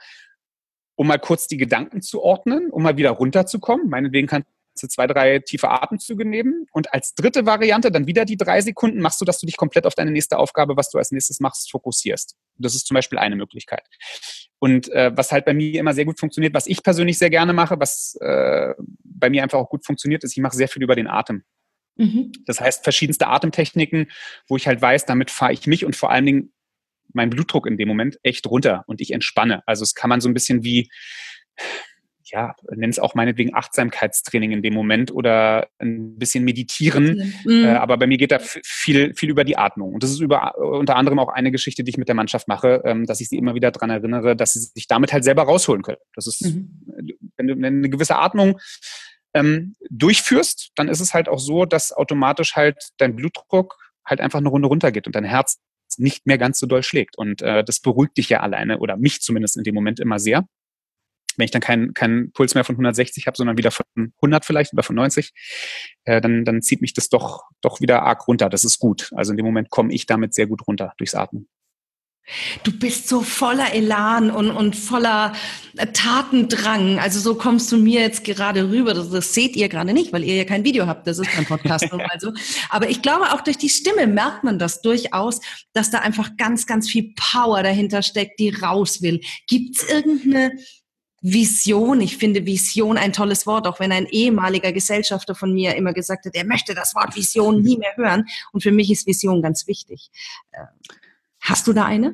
um 0.94 1.08
mal 1.08 1.18
kurz 1.18 1.46
die 1.46 1.56
Gedanken 1.56 2.00
zu 2.02 2.22
ordnen, 2.22 2.70
um 2.70 2.82
mal 2.82 2.96
wieder 2.96 3.10
runterzukommen. 3.10 3.88
Meinetwegen 3.88 4.28
kannst 4.28 4.48
du 4.80 4.88
zwei, 4.88 5.06
drei 5.06 5.40
tiefe 5.40 5.70
Atemzüge 5.70 6.24
nehmen. 6.24 6.66
Und 6.72 6.92
als 6.94 7.14
dritte 7.14 7.46
Variante 7.46 7.90
dann 7.90 8.06
wieder 8.06 8.24
die 8.24 8.36
drei 8.36 8.60
Sekunden 8.60 9.00
machst 9.00 9.20
du, 9.20 9.24
dass 9.24 9.40
du 9.40 9.46
dich 9.46 9.56
komplett 9.56 9.86
auf 9.86 9.94
deine 9.94 10.10
nächste 10.10 10.38
Aufgabe, 10.38 10.76
was 10.76 10.90
du 10.90 10.98
als 10.98 11.10
nächstes 11.10 11.40
machst, 11.40 11.70
fokussierst. 11.70 12.36
Das 12.58 12.74
ist 12.74 12.86
zum 12.86 12.94
Beispiel 12.94 13.18
eine 13.18 13.36
Möglichkeit. 13.36 13.84
Und 14.58 14.88
äh, 14.92 15.12
was 15.14 15.32
halt 15.32 15.44
bei 15.44 15.54
mir 15.54 15.78
immer 15.78 15.94
sehr 15.94 16.04
gut 16.04 16.18
funktioniert, 16.18 16.54
was 16.54 16.66
ich 16.66 16.82
persönlich 16.82 17.18
sehr 17.18 17.30
gerne 17.30 17.52
mache, 17.52 17.78
was 17.78 18.16
äh, 18.20 18.74
bei 19.04 19.30
mir 19.30 19.42
einfach 19.42 19.58
auch 19.58 19.68
gut 19.68 19.84
funktioniert, 19.84 20.24
ist, 20.24 20.32
ich 20.32 20.42
mache 20.42 20.56
sehr 20.56 20.68
viel 20.68 20.82
über 20.82 20.94
den 20.94 21.08
Atem. 21.08 21.44
Mhm. 21.96 22.32
Das 22.46 22.60
heißt, 22.60 22.84
verschiedenste 22.84 23.26
Atemtechniken, 23.26 24.10
wo 24.48 24.56
ich 24.56 24.66
halt 24.66 24.80
weiß, 24.80 25.06
damit 25.06 25.30
fahre 25.30 25.52
ich 25.52 25.66
mich 25.66 25.84
und 25.84 25.96
vor 25.96 26.10
allen 26.10 26.26
Dingen 26.26 26.52
meinen 27.12 27.30
Blutdruck 27.30 27.66
in 27.66 27.76
dem 27.76 27.88
Moment 27.88 28.18
echt 28.22 28.46
runter 28.46 28.84
und 28.86 29.00
ich 29.00 29.12
entspanne. 29.12 29.62
Also 29.66 29.82
es 29.82 29.94
kann 29.94 30.10
man 30.10 30.20
so 30.20 30.28
ein 30.28 30.34
bisschen 30.34 30.64
wie, 30.64 30.90
ja, 32.30 32.54
nenn 32.70 32.90
es 32.90 32.98
auch 32.98 33.14
meinetwegen 33.14 33.54
Achtsamkeitstraining 33.54 34.52
in 34.52 34.62
dem 34.62 34.74
Moment 34.74 35.12
oder 35.12 35.68
ein 35.78 36.18
bisschen 36.18 36.44
meditieren. 36.44 37.34
Mhm. 37.44 37.64
Äh, 37.64 37.74
aber 37.74 37.96
bei 37.96 38.06
mir 38.06 38.18
geht 38.18 38.32
da 38.32 38.38
viel, 38.40 39.14
viel 39.14 39.30
über 39.30 39.44
die 39.44 39.56
Atmung. 39.56 39.94
Und 39.94 40.02
das 40.02 40.10
ist 40.10 40.20
über, 40.20 40.56
unter 40.58 40.96
anderem 40.96 41.18
auch 41.18 41.28
eine 41.28 41.50
Geschichte, 41.50 41.84
die 41.84 41.90
ich 41.90 41.98
mit 41.98 42.08
der 42.08 42.14
Mannschaft 42.14 42.48
mache, 42.48 42.82
ähm, 42.84 43.06
dass 43.06 43.20
ich 43.20 43.28
sie 43.28 43.36
immer 43.36 43.54
wieder 43.54 43.70
daran 43.70 43.90
erinnere, 43.90 44.36
dass 44.36 44.54
sie 44.54 44.60
sich 44.60 44.86
damit 44.86 45.12
halt 45.12 45.24
selber 45.24 45.44
rausholen 45.44 45.82
können. 45.82 45.98
Das 46.14 46.26
ist, 46.26 46.42
mhm. 46.44 46.82
wenn 47.36 47.46
du 47.46 47.54
eine 47.54 47.88
gewisse 47.88 48.16
Atmung 48.16 48.58
ähm, 49.34 49.76
durchführst, 49.90 50.72
dann 50.76 50.88
ist 50.88 51.00
es 51.00 51.14
halt 51.14 51.28
auch 51.28 51.38
so, 51.38 51.64
dass 51.64 51.92
automatisch 51.92 52.56
halt 52.56 52.90
dein 52.98 53.16
Blutdruck 53.16 53.76
halt 54.04 54.20
einfach 54.20 54.38
eine 54.38 54.48
Runde 54.48 54.68
runtergeht 54.68 55.06
und 55.06 55.14
dein 55.14 55.24
Herz 55.24 55.58
nicht 55.98 56.26
mehr 56.26 56.38
ganz 56.38 56.58
so 56.58 56.66
doll 56.66 56.82
schlägt. 56.82 57.16
Und 57.18 57.42
äh, 57.42 57.64
das 57.64 57.80
beruhigt 57.80 58.16
dich 58.16 58.28
ja 58.28 58.40
alleine 58.40 58.78
oder 58.78 58.96
mich 58.96 59.20
zumindest 59.20 59.56
in 59.56 59.64
dem 59.64 59.74
Moment 59.74 60.00
immer 60.00 60.18
sehr. 60.18 60.46
Wenn 61.36 61.44
ich 61.44 61.50
dann 61.50 61.60
keinen 61.60 61.94
keinen 61.94 62.32
Puls 62.32 62.54
mehr 62.54 62.64
von 62.64 62.74
160 62.74 63.26
habe, 63.26 63.36
sondern 63.36 63.58
wieder 63.58 63.70
von 63.70 63.84
100 64.16 64.44
vielleicht 64.44 64.72
oder 64.72 64.82
von 64.82 64.96
90, 64.96 65.32
äh, 66.04 66.20
dann, 66.20 66.44
dann 66.44 66.62
zieht 66.62 66.80
mich 66.80 66.94
das 66.94 67.08
doch, 67.08 67.44
doch 67.60 67.80
wieder 67.80 68.02
arg 68.02 68.26
runter. 68.28 68.48
Das 68.48 68.64
ist 68.64 68.78
gut. 68.78 69.10
Also 69.14 69.32
in 69.32 69.36
dem 69.36 69.46
Moment 69.46 69.70
komme 69.70 69.92
ich 69.92 70.06
damit 70.06 70.34
sehr 70.34 70.46
gut 70.46 70.66
runter 70.66 70.92
durchs 70.98 71.14
Atmen. 71.14 71.48
Du 72.64 72.76
bist 72.76 73.08
so 73.08 73.22
voller 73.22 73.72
Elan 73.72 74.32
und, 74.32 74.50
und 74.50 74.74
voller 74.74 75.32
Tatendrang. 75.92 76.98
Also 76.98 77.20
so 77.20 77.36
kommst 77.36 77.70
du 77.70 77.76
mir 77.76 78.00
jetzt 78.00 78.24
gerade 78.24 78.68
rüber. 78.68 78.94
Das, 78.94 79.10
das 79.10 79.32
seht 79.32 79.54
ihr 79.54 79.68
gerade 79.68 79.92
nicht, 79.92 80.12
weil 80.12 80.24
ihr 80.24 80.34
ja 80.34 80.44
kein 80.44 80.64
Video 80.64 80.88
habt. 80.88 81.06
Das 81.06 81.20
ist 81.20 81.30
kein 81.30 81.46
Podcast. 81.46 81.86
also. 82.10 82.32
Aber 82.68 82.90
ich 82.90 83.00
glaube, 83.00 83.32
auch 83.32 83.42
durch 83.42 83.58
die 83.58 83.68
Stimme 83.68 84.08
merkt 84.08 84.42
man 84.42 84.58
das 84.58 84.82
durchaus, 84.82 85.40
dass 85.72 85.90
da 85.90 86.00
einfach 86.00 86.36
ganz, 86.36 86.66
ganz 86.66 86.90
viel 86.90 87.14
Power 87.14 87.62
dahinter 87.62 88.02
steckt, 88.02 88.40
die 88.40 88.50
raus 88.50 89.02
will. 89.02 89.20
Gibt 89.46 89.76
es 89.76 89.88
irgendeine 89.88 90.52
Vision. 91.32 92.00
Ich 92.00 92.16
finde 92.16 92.46
Vision 92.46 92.98
ein 92.98 93.12
tolles 93.12 93.46
Wort, 93.46 93.66
auch 93.66 93.80
wenn 93.80 93.92
ein 93.92 94.06
ehemaliger 94.06 94.72
Gesellschafter 94.72 95.34
von 95.34 95.52
mir 95.52 95.74
immer 95.74 95.92
gesagt 95.92 96.26
hat, 96.26 96.34
er 96.34 96.44
möchte 96.44 96.74
das 96.74 96.94
Wort 96.94 97.16
Vision 97.16 97.62
nie 97.62 97.76
mehr 97.76 97.96
hören. 97.96 98.26
Und 98.52 98.62
für 98.62 98.72
mich 98.72 98.90
ist 98.90 99.06
Vision 99.06 99.42
ganz 99.42 99.66
wichtig. 99.66 100.10
Ähm, 100.52 100.66
Hast 101.46 101.68
du 101.68 101.72
da 101.72 101.84
eine? 101.84 102.12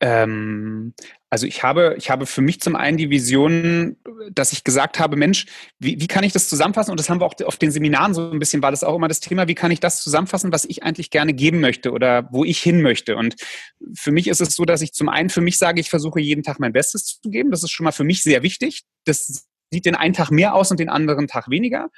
Ähm, 0.00 0.94
also 1.30 1.46
ich 1.46 1.62
habe, 1.62 1.94
ich 1.98 2.08
habe 2.10 2.24
für 2.24 2.40
mich 2.40 2.60
zum 2.60 2.76
einen 2.76 2.96
die 2.96 3.10
Vision, 3.10 3.96
dass 4.32 4.52
ich 4.52 4.64
gesagt 4.64 4.98
habe, 4.98 5.16
Mensch, 5.16 5.46
wie, 5.78 6.00
wie 6.00 6.06
kann 6.06 6.24
ich 6.24 6.32
das 6.32 6.48
zusammenfassen? 6.48 6.90
Und 6.90 7.00
das 7.00 7.10
haben 7.10 7.20
wir 7.20 7.26
auch 7.26 7.34
auf 7.44 7.56
den 7.56 7.70
Seminaren 7.70 8.14
so 8.14 8.30
ein 8.30 8.38
bisschen, 8.38 8.62
war 8.62 8.70
das 8.70 8.84
auch 8.84 8.94
immer 8.94 9.08
das 9.08 9.20
Thema, 9.20 9.48
wie 9.48 9.54
kann 9.54 9.70
ich 9.70 9.80
das 9.80 10.02
zusammenfassen, 10.02 10.52
was 10.52 10.64
ich 10.64 10.82
eigentlich 10.84 11.10
gerne 11.10 11.34
geben 11.34 11.60
möchte 11.60 11.92
oder 11.92 12.28
wo 12.32 12.44
ich 12.44 12.60
hin 12.60 12.80
möchte? 12.80 13.16
Und 13.16 13.36
für 13.94 14.12
mich 14.12 14.28
ist 14.28 14.40
es 14.40 14.54
so, 14.54 14.64
dass 14.64 14.80
ich 14.80 14.92
zum 14.92 15.08
einen 15.08 15.28
für 15.28 15.40
mich 15.40 15.58
sage, 15.58 15.80
ich 15.80 15.90
versuche 15.90 16.20
jeden 16.20 16.42
Tag 16.42 16.60
mein 16.60 16.72
Bestes 16.72 17.20
zu 17.20 17.28
geben. 17.28 17.50
Das 17.50 17.62
ist 17.62 17.70
schon 17.70 17.84
mal 17.84 17.92
für 17.92 18.04
mich 18.04 18.22
sehr 18.22 18.42
wichtig. 18.42 18.84
Das 19.04 19.48
sieht 19.70 19.84
den 19.84 19.96
einen 19.96 20.14
Tag 20.14 20.30
mehr 20.30 20.54
aus 20.54 20.70
und 20.70 20.80
den 20.80 20.88
anderen 20.88 21.26
Tag 21.26 21.50
weniger. 21.50 21.90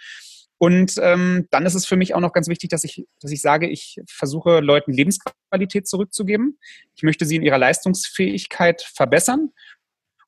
Und 0.63 0.97
ähm, 1.01 1.49
dann 1.51 1.65
ist 1.65 1.75
es 1.75 1.87
für 1.87 1.97
mich 1.97 2.15
auch 2.15 2.21
noch 2.21 2.35
ganz 2.35 2.49
wichtig, 2.49 2.69
dass 2.69 2.85
ich, 2.85 3.07
dass 3.19 3.31
ich 3.31 3.41
sage, 3.41 3.67
ich 3.67 3.97
versuche 4.07 4.61
Leuten 4.61 4.93
Lebensqualität 4.93 5.89
zurückzugeben. 5.89 6.59
Ich 6.95 7.03
möchte 7.03 7.25
sie 7.25 7.37
in 7.37 7.43
ihrer 7.43 7.57
Leistungsfähigkeit 7.57 8.83
verbessern 8.83 9.53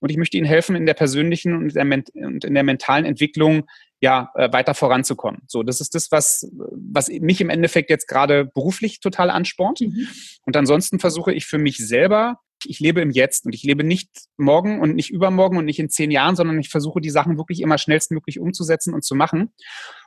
und 0.01 0.11
ich 0.11 0.17
möchte 0.17 0.39
ihnen 0.39 0.47
helfen, 0.47 0.75
in 0.75 0.87
der 0.87 0.95
persönlichen 0.95 1.55
und 1.55 2.45
in 2.45 2.55
der 2.55 2.65
mentalen 2.65 3.05
Entwicklung 3.05 3.69
ja 4.01 4.31
äh, 4.35 4.51
weiter 4.51 4.73
voranzukommen. 4.73 5.43
So, 5.49 5.63
das 5.63 5.83
ist 5.83 5.95
das, 5.95 6.11
was 6.11 6.51
was 6.73 7.09
mich 7.09 7.43
im 7.43 7.51
Endeffekt 7.51 7.91
jetzt 7.91 8.09
gerade 8.09 8.47
beruflich 8.47 9.01
total 9.01 9.29
anspornt. 9.29 9.83
Mhm. 9.83 10.09
Und 10.47 10.57
ansonsten 10.57 10.99
versuche 10.99 11.35
ich 11.35 11.45
für 11.45 11.59
mich 11.59 11.77
selber 11.77 12.39
ich 12.69 12.81
lebe 12.81 13.01
im 13.01 13.11
Jetzt 13.11 13.47
und 13.47 13.55
ich 13.55 13.63
lebe 13.63 13.85
nicht 13.85 14.11
morgen 14.37 14.81
und 14.81 14.95
nicht 14.95 15.11
übermorgen 15.11 15.57
und 15.57 15.65
nicht 15.65 15.79
in 15.79 15.89
zehn 15.89 16.11
Jahren, 16.11 16.37
sondern 16.37 16.59
ich 16.59 16.69
versuche 16.69 17.01
die 17.01 17.11
Sachen 17.11 17.37
wirklich 17.37 17.61
immer 17.61 17.79
schnellstmöglich 17.79 18.39
umzusetzen 18.39 18.95
und 18.95 19.05
zu 19.05 19.15
machen 19.15 19.53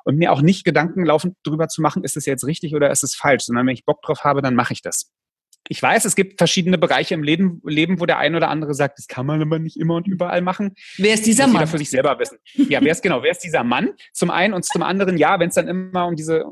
und 0.03 0.17
mir 0.17 0.31
auch 0.31 0.41
nicht 0.41 0.65
Gedanken 0.65 1.05
laufend 1.05 1.35
drüber 1.43 1.67
zu 1.67 1.81
machen, 1.81 2.03
ist 2.03 2.17
es 2.17 2.25
jetzt 2.25 2.45
richtig 2.45 2.75
oder 2.75 2.91
ist 2.91 3.03
es 3.03 3.15
falsch, 3.15 3.43
sondern 3.43 3.67
wenn 3.67 3.73
ich 3.73 3.85
Bock 3.85 4.01
drauf 4.01 4.23
habe, 4.23 4.41
dann 4.41 4.55
mache 4.55 4.73
ich 4.73 4.81
das. 4.81 5.11
Ich 5.67 5.81
weiß, 5.81 6.05
es 6.05 6.15
gibt 6.15 6.37
verschiedene 6.37 6.77
Bereiche 6.77 7.15
im 7.15 7.23
Leben, 7.23 7.59
Leben, 7.65 7.99
wo 7.99 8.05
der 8.05 8.19
eine 8.19 8.37
oder 8.37 8.49
andere 8.49 8.75
sagt, 8.75 8.99
das 8.99 9.07
kann 9.07 9.25
man 9.25 9.41
aber 9.41 9.57
nicht 9.57 9.77
immer 9.77 9.95
und 9.95 10.07
überall 10.07 10.41
machen. 10.41 10.75
Wer 10.97 11.15
ist 11.15 11.25
dieser 11.25 11.47
Mann? 11.47 11.55
Jeder 11.55 11.67
für 11.67 11.77
sich 11.79 11.89
selber 11.89 12.19
wissen. 12.19 12.37
Ja, 12.53 12.81
wer 12.81 12.91
ist 12.91 13.01
genau, 13.01 13.23
wer 13.23 13.31
ist 13.31 13.39
dieser 13.39 13.63
Mann? 13.63 13.93
Zum 14.13 14.29
einen 14.29 14.53
und 14.53 14.63
zum 14.63 14.83
anderen, 14.83 15.17
ja, 15.17 15.39
wenn 15.39 15.49
es 15.49 15.55
dann 15.55 15.67
immer 15.67 16.05
um 16.05 16.15
diese, 16.15 16.45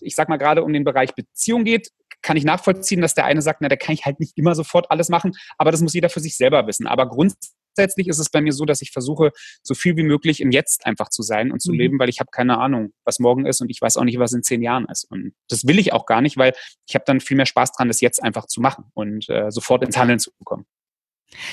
ich 0.00 0.14
sag 0.14 0.28
mal 0.28 0.36
gerade 0.36 0.62
um 0.62 0.72
den 0.72 0.84
Bereich 0.84 1.14
Beziehung 1.14 1.64
geht, 1.64 1.90
kann 2.22 2.36
ich 2.36 2.44
nachvollziehen, 2.44 3.00
dass 3.00 3.14
der 3.14 3.24
eine 3.24 3.42
sagt, 3.42 3.60
na, 3.60 3.68
da 3.68 3.76
kann 3.76 3.94
ich 3.94 4.04
halt 4.04 4.20
nicht 4.20 4.36
immer 4.36 4.54
sofort 4.54 4.90
alles 4.90 5.08
machen, 5.08 5.32
aber 5.58 5.70
das 5.70 5.80
muss 5.80 5.94
jeder 5.94 6.10
für 6.10 6.20
sich 6.20 6.36
selber 6.36 6.66
wissen. 6.66 6.86
Aber 6.86 7.08
grundsätzlich 7.08 8.08
ist 8.08 8.18
es 8.18 8.30
bei 8.30 8.40
mir 8.40 8.52
so, 8.52 8.64
dass 8.64 8.82
ich 8.82 8.90
versuche, 8.90 9.32
so 9.62 9.74
viel 9.74 9.96
wie 9.96 10.02
möglich 10.02 10.40
im 10.40 10.50
Jetzt 10.50 10.86
einfach 10.86 11.08
zu 11.08 11.22
sein 11.22 11.50
und 11.52 11.60
zu 11.60 11.72
mhm. 11.72 11.78
leben, 11.78 11.98
weil 11.98 12.08
ich 12.08 12.20
habe 12.20 12.30
keine 12.32 12.58
Ahnung, 12.58 12.92
was 13.04 13.18
morgen 13.18 13.46
ist 13.46 13.60
und 13.60 13.70
ich 13.70 13.80
weiß 13.80 13.96
auch 13.96 14.04
nicht, 14.04 14.18
was 14.18 14.32
in 14.32 14.42
zehn 14.42 14.62
Jahren 14.62 14.86
ist. 14.90 15.04
Und 15.04 15.32
das 15.48 15.66
will 15.66 15.78
ich 15.78 15.92
auch 15.92 16.06
gar 16.06 16.20
nicht, 16.20 16.36
weil 16.36 16.52
ich 16.86 16.94
habe 16.94 17.04
dann 17.06 17.20
viel 17.20 17.36
mehr 17.36 17.46
Spaß 17.46 17.72
dran, 17.72 17.88
das 17.88 18.00
jetzt 18.00 18.22
einfach 18.22 18.46
zu 18.46 18.60
machen 18.60 18.84
und 18.94 19.28
äh, 19.28 19.50
sofort 19.50 19.84
ins 19.84 19.96
Handeln 19.96 20.18
zu 20.18 20.30
kommen. 20.44 20.66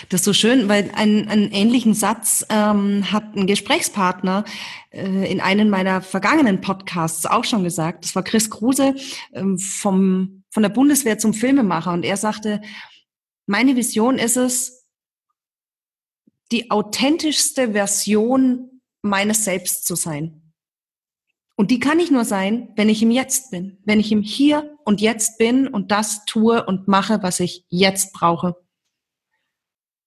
Das 0.10 0.21
ist 0.21 0.25
so 0.25 0.34
schön, 0.34 0.69
weil 0.69 0.89
einen, 0.95 1.27
einen 1.27 1.51
ähnlichen 1.51 1.93
Satz 1.93 2.45
ähm, 2.49 3.12
hat 3.12 3.36
ein 3.36 3.45
Gesprächspartner 3.45 4.43
äh, 4.89 5.32
in 5.32 5.39
einem 5.39 5.69
meiner 5.69 6.01
vergangenen 6.01 6.62
Podcasts 6.62 7.25
auch 7.25 7.43
schon 7.43 7.63
gesagt. 7.63 8.03
Das 8.03 8.15
war 8.15 8.23
Chris 8.23 8.49
Kruse 8.49 8.95
ähm, 9.34 9.60
vom 9.60 10.37
von 10.58 10.63
der 10.63 10.70
Bundeswehr 10.70 11.20
zum 11.20 11.36
Filmemacher 11.36 11.93
und 11.93 12.04
er 12.04 12.17
sagte, 12.17 12.62
meine 13.46 13.76
Vision 13.76 14.17
ist 14.17 14.38
es, 14.38 14.89
die 16.52 16.72
authentischste 16.72 17.74
Version 17.74 18.82
meines 19.04 19.46
Selbst 19.46 19.86
zu 19.86 19.93
sein. 19.93 20.52
Und 21.58 21.70
die 21.70 21.80
kann 21.80 22.00
ich 22.00 22.10
nur 22.10 22.26
sein, 22.26 22.74
wenn 22.76 22.89
ich 22.89 23.04
im 23.04 23.12
Jetzt 23.12 23.52
bin, 23.52 23.78
wenn 23.86 24.00
ich 24.00 24.12
im 24.12 24.24
Hier 24.24 24.76
und 24.84 25.00
Jetzt 25.00 25.38
bin 25.38 25.67
und 25.67 25.91
das 25.91 26.26
tue 26.26 26.65
und 26.65 26.88
mache, 26.88 27.22
was 27.22 27.39
ich 27.39 27.63
jetzt 27.70 28.12
brauche. 28.12 28.56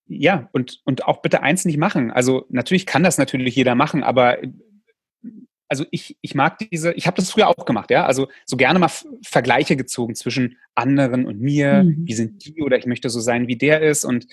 Ja, 0.07 0.49
und, 0.51 0.81
und 0.85 1.05
auch 1.05 1.23
bitte 1.23 1.45
eins 1.45 1.65
nicht 1.65 1.79
machen. 1.79 2.11
Also 2.11 2.47
natürlich 2.49 2.87
kann 2.87 3.05
das 3.05 3.19
natürlich 3.19 3.55
jeder 3.55 3.77
machen, 3.77 4.03
aber 4.03 4.39
also 5.71 5.87
ich, 5.93 6.19
ich 6.21 6.35
mag 6.35 6.59
diese, 6.59 6.93
ich 6.95 7.07
habe 7.07 7.17
das 7.17 7.31
früher 7.31 7.49
auch 7.49 7.65
gemacht, 7.65 7.91
ja, 7.91 8.05
also 8.05 8.29
so 8.45 8.57
gerne 8.57 8.81
mal 8.81 8.91
Vergleiche 9.23 9.77
gezogen 9.77 10.17
zwischen 10.17 10.59
anderen 10.75 11.27
und 11.27 11.41
mir, 11.41 11.85
mhm. 11.85 12.03
wie 12.07 12.13
sind 12.13 12.45
die 12.45 12.61
oder 12.61 12.77
ich 12.77 12.87
möchte 12.87 13.09
so 13.09 13.21
sein, 13.21 13.47
wie 13.47 13.57
der 13.57 13.81
ist 13.81 14.05
und 14.05 14.27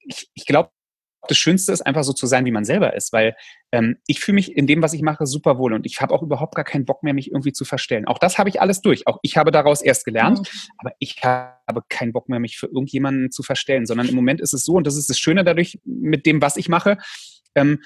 ich, 0.00 0.30
ich 0.34 0.46
glaube, 0.46 0.70
das 1.28 1.36
Schönste 1.38 1.72
ist 1.72 1.82
einfach 1.82 2.02
so 2.02 2.12
zu 2.12 2.26
sein, 2.26 2.46
wie 2.46 2.50
man 2.50 2.64
selber 2.64 2.94
ist, 2.94 3.12
weil 3.12 3.36
ähm, 3.70 3.98
ich 4.06 4.18
fühle 4.18 4.36
mich 4.36 4.56
in 4.56 4.66
dem, 4.66 4.82
was 4.82 4.92
ich 4.92 5.02
mache, 5.02 5.26
super 5.26 5.58
wohl 5.58 5.74
und 5.74 5.86
ich 5.86 6.00
habe 6.00 6.12
auch 6.12 6.22
überhaupt 6.22 6.54
gar 6.54 6.64
keinen 6.64 6.86
Bock 6.86 7.02
mehr, 7.02 7.14
mich 7.14 7.30
irgendwie 7.30 7.52
zu 7.52 7.64
verstellen. 7.64 8.06
Auch 8.08 8.18
das 8.18 8.38
habe 8.38 8.48
ich 8.48 8.60
alles 8.60 8.80
durch. 8.80 9.06
Auch 9.06 9.18
ich 9.22 9.36
habe 9.36 9.52
daraus 9.52 9.82
erst 9.82 10.04
gelernt, 10.04 10.40
mhm. 10.40 10.70
aber 10.78 10.92
ich 10.98 11.22
habe 11.22 11.82
keinen 11.88 12.12
Bock 12.12 12.28
mehr, 12.28 12.40
mich 12.40 12.58
für 12.58 12.66
irgendjemanden 12.66 13.30
zu 13.30 13.42
verstellen, 13.42 13.86
sondern 13.86 14.08
im 14.08 14.14
Moment 14.14 14.40
ist 14.40 14.54
es 14.54 14.64
so 14.64 14.72
und 14.72 14.86
das 14.86 14.96
ist 14.96 15.10
das 15.10 15.18
Schöne 15.18 15.44
dadurch 15.44 15.78
mit 15.84 16.24
dem, 16.26 16.40
was 16.42 16.56
ich 16.56 16.68
mache. 16.68 16.96
Ähm, 17.54 17.80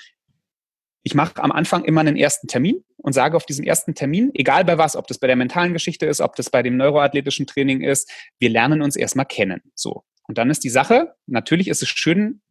ich 1.06 1.14
mache 1.14 1.40
am 1.40 1.52
Anfang 1.52 1.84
immer 1.84 2.00
einen 2.00 2.16
ersten 2.16 2.48
Termin 2.48 2.82
und 2.96 3.12
sage 3.12 3.36
auf 3.36 3.46
diesem 3.46 3.64
ersten 3.64 3.94
Termin, 3.94 4.32
egal 4.34 4.64
bei 4.64 4.76
was, 4.76 4.96
ob 4.96 5.06
das 5.06 5.18
bei 5.18 5.28
der 5.28 5.36
mentalen 5.36 5.72
Geschichte 5.72 6.04
ist, 6.04 6.20
ob 6.20 6.34
das 6.34 6.50
bei 6.50 6.64
dem 6.64 6.76
neuroathletischen 6.76 7.46
Training 7.46 7.80
ist, 7.80 8.10
wir 8.40 8.50
lernen 8.50 8.82
uns 8.82 8.96
erstmal 8.96 9.24
kennen. 9.24 9.60
So. 9.76 10.02
Und 10.26 10.36
dann 10.36 10.50
ist 10.50 10.64
die 10.64 10.68
Sache, 10.68 11.14
natürlich 11.28 11.68
ist 11.68 11.80
es 11.80 11.88
schön, 11.88 12.42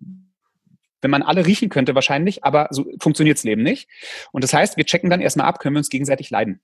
wenn 1.01 1.11
man 1.11 1.21
alle 1.21 1.45
riechen 1.45 1.67
könnte 1.67 1.95
wahrscheinlich, 1.95 2.45
aber 2.45 2.69
so 2.71 2.85
funktioniert's 3.01 3.43
Leben 3.43 3.61
nicht. 3.61 3.89
Und 4.31 4.45
das 4.45 4.53
heißt, 4.53 4.77
wir 4.77 4.85
checken 4.85 5.09
dann 5.09 5.19
erstmal 5.19 5.47
ab, 5.47 5.59
können 5.59 5.75
wir 5.75 5.79
uns 5.79 5.89
gegenseitig 5.89 6.29
leiden. 6.29 6.61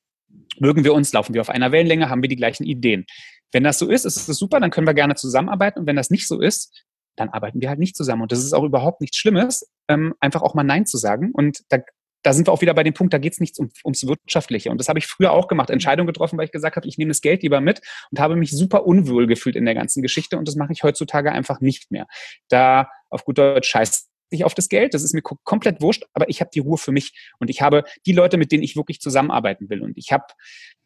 Mögen 0.60 0.86
wir 0.86 0.94
uns, 0.94 1.12
laufen 1.12 1.34
wir 1.34 1.42
auf 1.42 1.50
einer 1.50 1.74
Wellenlänge, 1.74 2.08
haben 2.08 2.22
wir 2.22 2.30
die 2.30 2.38
gleichen 2.38 2.64
Ideen. 2.64 3.06
Wenn 3.52 3.66
das 3.66 3.80
so 3.80 3.90
ist, 3.90 4.06
ist 4.06 4.30
es 4.30 4.38
super, 4.38 4.62
dann 4.62 4.72
können 4.72 4.88
wir 4.88 4.94
gerne 4.94 5.16
zusammenarbeiten. 5.16 5.80
Und 5.80 5.88
wenn 5.88 5.98
das 5.98 6.10
nicht 6.10 6.26
so 6.26 6.40
ist, 6.40 6.86
dann 7.16 7.30
arbeiten 7.30 7.62
wir 7.62 7.70
halt 7.70 7.80
nicht 7.80 7.96
zusammen. 7.96 8.24
Und 8.24 8.32
das 8.32 8.40
ist 8.40 8.54
auch 8.54 8.64
überhaupt 8.64 9.02
nichts 9.02 9.18
Schlimmes, 9.18 9.70
ähm, 9.88 10.14
einfach 10.20 10.42
auch 10.42 10.54
mal 10.54 10.64
Nein 10.64 10.86
zu 10.86 10.98
sagen. 10.98 11.32
Und 11.34 11.60
da, 11.70 11.80
da 12.24 12.34
sind 12.34 12.48
wir 12.48 12.54
auch 12.54 12.62
wieder 12.62 12.74
bei 12.74 12.84
dem 12.84 12.94
Punkt, 12.94 13.14
da 13.14 13.18
geht 13.18 13.34
es 13.34 13.40
nicht 13.40 13.60
um, 13.60 13.70
ums 13.84 14.06
Wirtschaftliche. 14.06 14.72
Und 14.72 14.80
das 14.80 14.90
habe 14.90 15.00
ich 15.00 15.08
früher 15.08 15.32
auch 15.32 15.48
gemacht, 15.48 15.70
Entscheidungen 15.70 16.08
getroffen, 16.08 16.38
weil 16.38 16.46
ich 16.46 16.52
gesagt 16.52 16.76
habe, 16.76 16.88
ich 16.88 16.98
nehme 16.98 17.10
das 17.10 17.22
Geld 17.22 17.44
lieber 17.44 17.62
mit 17.62 17.82
und 18.12 18.20
habe 18.20 18.36
mich 18.36 18.52
super 18.52 18.86
unwohl 18.86 19.28
gefühlt 19.28 19.56
in 19.56 19.66
der 19.66 19.76
ganzen 19.76 20.02
Geschichte. 20.02 20.38
Und 20.38 20.48
das 20.48 20.56
mache 20.56 20.72
ich 20.72 20.84
heutzutage 20.84 21.32
einfach 21.32 21.62
nicht 21.62 21.92
mehr. 21.92 22.08
Da 22.50 22.90
auf 23.10 23.26
gut 23.26 23.38
Deutsch 23.38 23.70
scheißt 23.70 24.12
ich 24.34 24.46
auf 24.46 24.54
das 24.54 24.70
Geld, 24.70 24.94
das 24.94 25.04
ist 25.04 25.14
mir 25.14 25.22
komplett 25.22 25.82
wurscht, 25.82 26.06
aber 26.14 26.30
ich 26.30 26.40
habe 26.40 26.50
die 26.54 26.60
Ruhe 26.60 26.78
für 26.78 26.94
mich 26.94 27.12
und 27.40 27.50
ich 27.50 27.62
habe 27.62 27.84
die 28.06 28.14
Leute, 28.14 28.38
mit 28.38 28.52
denen 28.52 28.64
ich 28.64 28.78
wirklich 28.78 29.02
zusammenarbeiten 29.02 29.70
will. 29.70 29.82
Und 29.82 29.98
ich 29.98 30.14
habe 30.14 30.24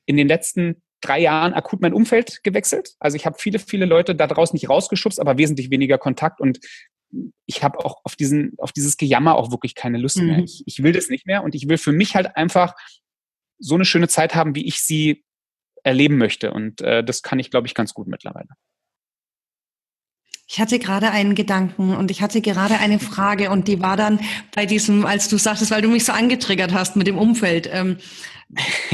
in 0.06 0.18
den 0.18 0.28
letzten 0.28 0.82
drei 1.06 1.20
Jahren 1.20 1.54
akut 1.54 1.82
mein 1.82 1.94
Umfeld 1.94 2.44
gewechselt. 2.44 2.96
Also 3.00 3.16
ich 3.16 3.26
habe 3.26 3.38
viele, 3.40 3.60
viele 3.60 3.86
Leute 3.86 4.16
da 4.16 4.28
draußen 4.28 4.56
nicht 4.56 4.70
rausgeschubst, 4.70 5.20
aber 5.20 5.38
wesentlich 5.38 5.70
weniger 5.70 5.98
Kontakt 5.98 6.42
und 6.42 6.60
ich 7.46 7.64
habe 7.64 7.80
auch 7.80 8.02
auf 8.04 8.16
diesen, 8.16 8.54
auf 8.58 8.72
dieses 8.72 8.98
Gejammer 8.98 9.36
auch 9.36 9.52
wirklich 9.52 9.76
keine 9.76 9.98
Lust 9.98 10.18
mhm. 10.18 10.28
mehr. 10.28 10.40
Ich, 10.40 10.64
ich 10.66 10.84
will 10.84 10.92
das 10.92 11.10
nicht 11.10 11.26
mehr 11.26 11.44
und 11.44 11.56
ich 11.56 11.70
will 11.70 11.78
für 11.78 11.92
mich 11.92 12.16
halt 12.16 12.36
einfach 12.36 12.76
so 13.58 13.76
eine 13.76 13.86
schöne 13.86 14.08
Zeit 14.08 14.36
haben, 14.36 14.56
wie 14.56 14.66
ich 14.66 14.82
sie 14.82 15.24
erleben 15.84 16.18
möchte. 16.18 16.52
Und 16.52 16.82
äh, 16.82 17.04
das 17.04 17.22
kann 17.22 17.40
ich, 17.40 17.52
glaube 17.52 17.68
ich, 17.68 17.76
ganz 17.76 17.94
gut 17.94 18.08
mittlerweile. 18.08 18.50
Ich 20.48 20.60
hatte 20.60 20.78
gerade 20.78 21.12
einen 21.12 21.34
Gedanken 21.34 21.96
und 21.96 22.12
ich 22.12 22.22
hatte 22.22 22.40
gerade 22.40 22.76
eine 22.78 23.00
Frage 23.00 23.50
und 23.50 23.68
die 23.68 23.82
war 23.82 23.98
dann 23.98 24.20
bei 24.54 24.66
diesem, 24.66 25.06
als 25.06 25.28
du 25.28 25.38
sagtest, 25.38 25.72
weil 25.72 25.82
du 25.82 25.90
mich 25.90 26.06
so 26.06 26.12
angetriggert 26.12 26.74
hast 26.74 26.96
mit 26.96 27.08
dem 27.08 27.18
Umfeld. 27.18 27.68
Ähm, 27.72 27.98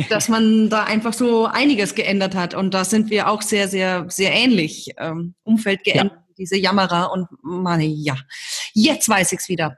dass 0.10 0.30
man 0.30 0.70
da 0.70 0.86
einfach 0.86 1.14
so 1.14 1.46
einiges 1.46 1.96
geändert 1.96 2.36
hat. 2.36 2.54
Und 2.54 2.74
da 2.74 2.86
sind 2.86 3.10
wir 3.10 3.28
auch 3.28 3.42
sehr, 3.42 3.68
sehr, 3.68 4.06
sehr 4.10 4.34
ähnlich. 4.34 4.92
Ähm, 4.98 5.36
Umfeld 5.44 5.84
geändert, 5.84 6.20
ja. 6.28 6.34
diese 6.38 6.58
Jammerer 6.58 7.12
und 7.12 7.28
meine, 7.42 7.86
ja, 7.86 8.16
jetzt 8.74 9.08
weiß 9.10 9.34
ich's 9.34 9.50
wieder. 9.50 9.78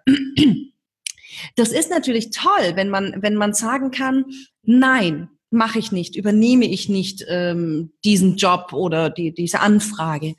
Das 1.55 1.69
ist 1.69 1.89
natürlich 1.89 2.29
toll, 2.29 2.75
wenn 2.75 2.89
man, 2.89 3.15
wenn 3.17 3.35
man 3.35 3.53
sagen 3.53 3.89
kann, 3.89 4.25
nein, 4.61 5.29
mache 5.49 5.79
ich 5.79 5.91
nicht, 5.91 6.15
übernehme 6.15 6.65
ich 6.65 6.89
nicht 6.89 7.25
ähm, 7.27 7.91
diesen 8.05 8.37
Job 8.37 8.71
oder 8.71 9.09
die, 9.09 9.33
diese 9.33 9.59
Anfrage. 9.59 10.35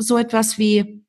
So 0.00 0.18
etwas 0.18 0.58
wie, 0.58 1.00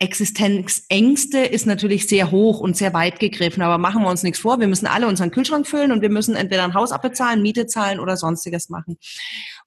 Existenzängste 0.00 1.38
ist 1.40 1.66
natürlich 1.66 2.06
sehr 2.06 2.30
hoch 2.30 2.60
und 2.60 2.76
sehr 2.76 2.94
weit 2.94 3.18
gegriffen, 3.18 3.62
aber 3.62 3.78
machen 3.78 4.02
wir 4.02 4.08
uns 4.08 4.22
nichts 4.22 4.38
vor. 4.38 4.60
Wir 4.60 4.68
müssen 4.68 4.86
alle 4.86 5.08
unseren 5.08 5.32
Kühlschrank 5.32 5.66
füllen 5.66 5.90
und 5.90 6.02
wir 6.02 6.10
müssen 6.10 6.36
entweder 6.36 6.62
ein 6.62 6.74
Haus 6.74 6.92
abbezahlen, 6.92 7.42
Miete 7.42 7.66
zahlen 7.66 7.98
oder 7.98 8.16
sonstiges 8.16 8.68
machen. 8.68 8.96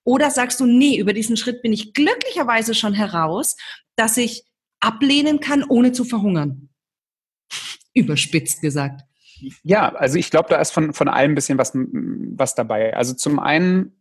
Oder 0.06 0.32
sagst 0.32 0.62
du, 0.62 0.66
nee, 0.66 0.98
über 0.98 1.12
diesen 1.12 1.36
Schritt 1.36 1.62
bin 1.62 1.74
ich 1.74 1.94
glücklicherweise 1.94 2.74
schon 2.76 2.94
heraus, 2.94 3.58
dass 3.98 4.16
ich 4.16 4.46
ablehnen 4.80 5.42
kann, 5.42 5.66
ohne 5.66 5.92
zu 5.92 6.06
verhungern. 6.06 6.70
Überspitzt 7.94 8.62
gesagt. 8.62 9.02
Ja, 9.64 9.94
also 9.94 10.18
ich 10.18 10.32
glaube, 10.32 10.48
da 10.50 10.62
ist 10.62 10.72
von, 10.72 10.94
von 10.94 11.10
allem 11.10 11.32
ein 11.32 11.36
bisschen 11.36 11.58
was, 11.58 11.74
was 11.74 12.56
dabei. 12.56 12.96
Also 12.96 13.14
zum 13.16 13.40
einen 13.40 14.01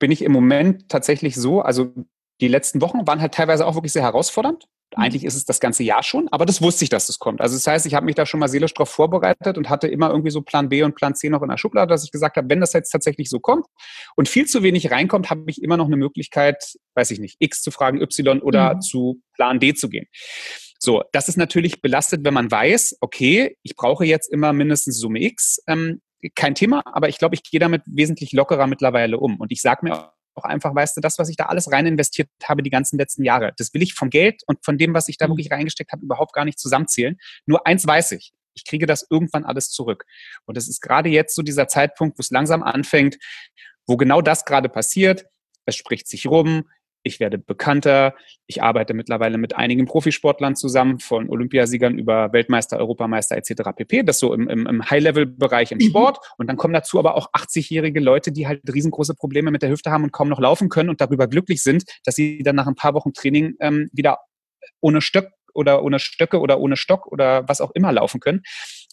bin 0.00 0.10
ich 0.10 0.22
im 0.22 0.32
Moment 0.32 0.88
tatsächlich 0.88 1.36
so, 1.36 1.60
also 1.60 1.92
die 2.40 2.48
letzten 2.48 2.80
Wochen 2.80 3.06
waren 3.06 3.20
halt 3.20 3.34
teilweise 3.34 3.66
auch 3.66 3.74
wirklich 3.74 3.92
sehr 3.92 4.02
herausfordernd. 4.02 4.64
Mhm. 4.96 5.02
Eigentlich 5.02 5.24
ist 5.24 5.34
es 5.34 5.44
das 5.44 5.60
ganze 5.60 5.84
Jahr 5.84 6.02
schon, 6.02 6.26
aber 6.32 6.46
das 6.46 6.60
wusste 6.62 6.84
ich, 6.84 6.88
dass 6.88 7.06
das 7.06 7.18
kommt. 7.18 7.40
Also 7.40 7.54
das 7.54 7.66
heißt, 7.66 7.86
ich 7.86 7.94
habe 7.94 8.06
mich 8.06 8.14
da 8.16 8.26
schon 8.26 8.40
mal 8.40 8.48
seelisch 8.48 8.74
drauf 8.74 8.88
vorbereitet 8.88 9.56
und 9.58 9.68
hatte 9.68 9.86
immer 9.86 10.10
irgendwie 10.10 10.30
so 10.30 10.40
Plan 10.40 10.68
B 10.68 10.82
und 10.82 10.96
Plan 10.96 11.14
C 11.14 11.28
noch 11.28 11.42
in 11.42 11.50
der 11.50 11.58
Schublade, 11.58 11.88
dass 11.88 12.02
ich 12.02 12.10
gesagt 12.10 12.36
habe, 12.36 12.48
wenn 12.48 12.60
das 12.60 12.72
jetzt 12.72 12.90
tatsächlich 12.90 13.28
so 13.28 13.38
kommt 13.38 13.66
und 14.16 14.28
viel 14.28 14.46
zu 14.46 14.62
wenig 14.62 14.90
reinkommt, 14.90 15.30
habe 15.30 15.44
ich 15.46 15.62
immer 15.62 15.76
noch 15.76 15.86
eine 15.86 15.96
Möglichkeit, 15.96 16.74
weiß 16.94 17.10
ich 17.12 17.20
nicht, 17.20 17.36
X 17.38 17.62
zu 17.62 17.70
fragen, 17.70 18.00
Y 18.00 18.40
oder 18.40 18.74
mhm. 18.74 18.80
zu 18.80 19.22
Plan 19.34 19.60
D 19.60 19.74
zu 19.74 19.88
gehen. 19.88 20.06
So, 20.82 21.02
das 21.12 21.28
ist 21.28 21.36
natürlich 21.36 21.82
belastet, 21.82 22.24
wenn 22.24 22.32
man 22.32 22.50
weiß, 22.50 22.96
okay, 23.02 23.58
ich 23.62 23.76
brauche 23.76 24.06
jetzt 24.06 24.32
immer 24.32 24.54
mindestens 24.54 24.98
Summe 24.98 25.20
X. 25.20 25.62
Ähm, 25.66 26.00
kein 26.34 26.54
Thema, 26.54 26.82
aber 26.84 27.08
ich 27.08 27.18
glaube, 27.18 27.34
ich 27.34 27.42
gehe 27.42 27.60
damit 27.60 27.82
wesentlich 27.86 28.32
lockerer 28.32 28.66
mittlerweile 28.66 29.18
um. 29.18 29.38
Und 29.38 29.52
ich 29.52 29.62
sage 29.62 29.80
mir 29.82 30.12
auch 30.34 30.44
einfach, 30.44 30.74
weißt 30.74 30.96
du, 30.96 31.00
das, 31.00 31.18
was 31.18 31.28
ich 31.28 31.36
da 31.36 31.46
alles 31.46 31.72
rein 31.72 31.86
investiert 31.86 32.28
habe 32.44 32.62
die 32.62 32.70
ganzen 32.70 32.98
letzten 32.98 33.24
Jahre, 33.24 33.52
das 33.56 33.74
will 33.74 33.82
ich 33.82 33.94
vom 33.94 34.10
Geld 34.10 34.42
und 34.46 34.64
von 34.64 34.78
dem, 34.78 34.94
was 34.94 35.08
ich 35.08 35.18
da 35.18 35.26
mhm. 35.26 35.32
wirklich 35.32 35.50
reingesteckt 35.50 35.92
habe, 35.92 36.04
überhaupt 36.04 36.32
gar 36.32 36.44
nicht 36.44 36.58
zusammenzählen. 36.58 37.16
Nur 37.46 37.66
eins 37.66 37.86
weiß 37.86 38.12
ich. 38.12 38.32
Ich 38.54 38.64
kriege 38.64 38.86
das 38.86 39.06
irgendwann 39.08 39.44
alles 39.44 39.70
zurück. 39.70 40.04
Und 40.44 40.58
es 40.58 40.68
ist 40.68 40.80
gerade 40.80 41.08
jetzt 41.08 41.34
so 41.34 41.42
dieser 41.42 41.68
Zeitpunkt, 41.68 42.18
wo 42.18 42.20
es 42.20 42.30
langsam 42.30 42.62
anfängt, 42.62 43.16
wo 43.86 43.96
genau 43.96 44.20
das 44.22 44.44
gerade 44.44 44.68
passiert. 44.68 45.24
Es 45.66 45.76
spricht 45.76 46.08
sich 46.08 46.26
rum 46.26 46.64
ich 47.02 47.20
werde 47.20 47.38
bekannter. 47.38 48.14
Ich 48.46 48.62
arbeite 48.62 48.94
mittlerweile 48.94 49.38
mit 49.38 49.56
einigen 49.56 49.86
Profisportlern 49.86 50.56
zusammen, 50.56 50.98
von 50.98 51.28
Olympiasiegern 51.30 51.98
über 51.98 52.32
Weltmeister, 52.32 52.78
Europameister 52.78 53.36
etc. 53.36 53.70
pp. 53.74 54.02
Das 54.02 54.18
so 54.18 54.34
im, 54.34 54.48
im, 54.48 54.66
im 54.66 54.90
High-Level-Bereich 54.90 55.72
im 55.72 55.78
mhm. 55.78 55.88
Sport. 55.88 56.18
Und 56.36 56.48
dann 56.48 56.56
kommen 56.56 56.74
dazu 56.74 56.98
aber 56.98 57.16
auch 57.16 57.32
80-jährige 57.32 58.00
Leute, 58.00 58.32
die 58.32 58.46
halt 58.46 58.60
riesengroße 58.72 59.14
Probleme 59.14 59.50
mit 59.50 59.62
der 59.62 59.70
Hüfte 59.70 59.90
haben 59.90 60.04
und 60.04 60.12
kaum 60.12 60.28
noch 60.28 60.40
laufen 60.40 60.68
können 60.68 60.90
und 60.90 61.00
darüber 61.00 61.26
glücklich 61.26 61.62
sind, 61.62 61.84
dass 62.04 62.14
sie 62.14 62.42
dann 62.42 62.56
nach 62.56 62.66
ein 62.66 62.74
paar 62.74 62.94
Wochen 62.94 63.12
Training 63.12 63.54
ähm, 63.60 63.88
wieder 63.92 64.18
ohne 64.80 65.00
Stöck 65.00 65.30
oder 65.54 65.82
ohne 65.82 65.98
Stöcke 65.98 66.40
oder 66.40 66.60
ohne 66.60 66.76
Stock 66.76 67.06
oder 67.06 67.48
was 67.48 67.60
auch 67.60 67.70
immer 67.72 67.92
laufen 67.92 68.20
können. 68.20 68.42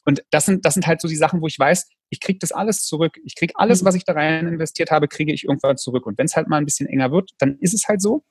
Und 0.08 0.24
das 0.32 0.46
sind, 0.46 0.64
das 0.64 0.74
sind 0.74 0.88
halt 0.88 1.02
so 1.02 1.10
die 1.10 1.18
Sachen, 1.18 1.42
wo 1.42 1.48
ich 1.48 1.60
weiß, 1.60 1.86
ich 2.10 2.22
kriege 2.22 2.40
das 2.40 2.54
alles 2.54 2.86
zurück. 2.86 3.18
Ich 3.26 3.36
kriege 3.36 3.54
alles, 3.58 3.82
mhm. 3.82 3.88
was 3.88 3.96
ich 3.96 4.06
da 4.06 4.14
rein 4.14 4.48
investiert 4.48 4.90
habe, 4.90 5.10
kriege 5.10 5.34
ich 5.34 5.44
irgendwann 5.44 5.76
zurück. 5.76 6.06
Und 6.06 6.18
wenn 6.18 6.28
es 6.28 6.38
halt 6.38 6.48
mal 6.48 6.56
ein 6.56 6.64
bisschen 6.64 6.88
enger 6.88 7.12
wird, 7.12 7.32
dann 7.40 7.58
ist 7.60 7.74
es 7.74 7.90
halt 7.90 8.02
so. 8.02 8.24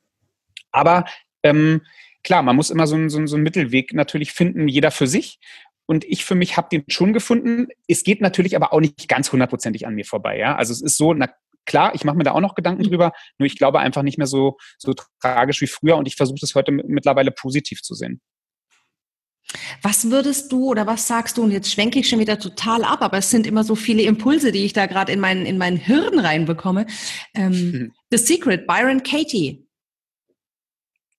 Aber 0.73 1.05
ähm, 1.43 1.83
klar, 2.25 2.43
man 2.43 2.57
muss 2.57 2.71
immer 2.71 2.87
so, 2.87 2.97
ein, 2.97 3.11
so, 3.11 3.19
ein, 3.19 3.27
so 3.27 3.37
einen 3.37 3.43
Mittelweg 3.43 3.93
natürlich 3.93 4.33
finden, 4.33 4.69
jeder 4.69 4.91
für 4.91 5.07
sich. 5.07 5.39
Und 5.85 6.05
ich 6.05 6.25
für 6.25 6.35
mich 6.35 6.57
habe 6.57 6.69
den 6.73 6.83
schon 6.89 7.13
gefunden. 7.13 7.69
Es 7.87 8.05
geht 8.05 8.23
natürlich 8.23 8.57
aber 8.57 8.73
auch 8.73 8.81
nicht 8.81 9.07
ganz 9.07 9.31
hundertprozentig 9.31 9.87
an 9.87 9.95
mir 9.95 10.07
vorbei. 10.07 10.39
Ja? 10.39 10.57
Also 10.57 10.73
es 10.73 10.81
ist 10.81 10.97
so, 10.97 11.13
na 11.13 11.29
klar, 11.67 11.95
ich 11.95 12.05
mache 12.05 12.17
mir 12.17 12.25
da 12.25 12.33
auch 12.33 12.41
noch 12.41 12.55
Gedanken 12.55 12.85
mhm. 12.85 12.89
drüber, 12.89 13.13
nur 13.37 13.47
ich 13.47 13.59
glaube 13.59 13.81
einfach 13.81 14.03
nicht 14.03 14.17
mehr 14.17 14.27
so, 14.27 14.57
so 14.79 14.95
tragisch 15.21 15.61
wie 15.61 15.67
früher 15.67 15.99
und 15.99 16.09
ich 16.09 16.17
versuche 16.17 16.39
das 16.41 16.55
heute 16.55 16.73
mittlerweile 16.73 17.33
positiv 17.33 17.83
zu 17.83 17.95
sehen. 17.95 18.23
Was 19.83 20.11
würdest 20.11 20.51
du 20.51 20.67
oder 20.67 20.87
was 20.87 21.07
sagst 21.07 21.39
du, 21.39 21.43
und 21.43 21.51
jetzt 21.51 21.73
schwenke 21.73 22.01
ich 22.01 22.09
schon 22.09 22.19
wieder 22.19 22.39
total 22.39 22.85
ab, 22.85 23.03
aber 23.03 23.19
es 23.19 23.31
sind 23.31 23.47
immer 23.47 23.65
so 23.65 23.75
viele 23.75 24.03
Impulse, 24.03 24.53
die 24.53 24.65
ich 24.65 24.73
da 24.73 24.87
gerade 24.87 25.13
in 25.13 25.21
meinen, 25.21 25.47
in 25.47 25.57
meinen 25.59 25.77
Hirn 25.77 26.19
reinbekomme. 26.19 26.87
Ähm, 27.35 27.53
mhm. 27.53 27.93
The 28.11 28.19
Secret, 28.19 28.67
Byron 28.67 29.03
Katie. 29.03 29.67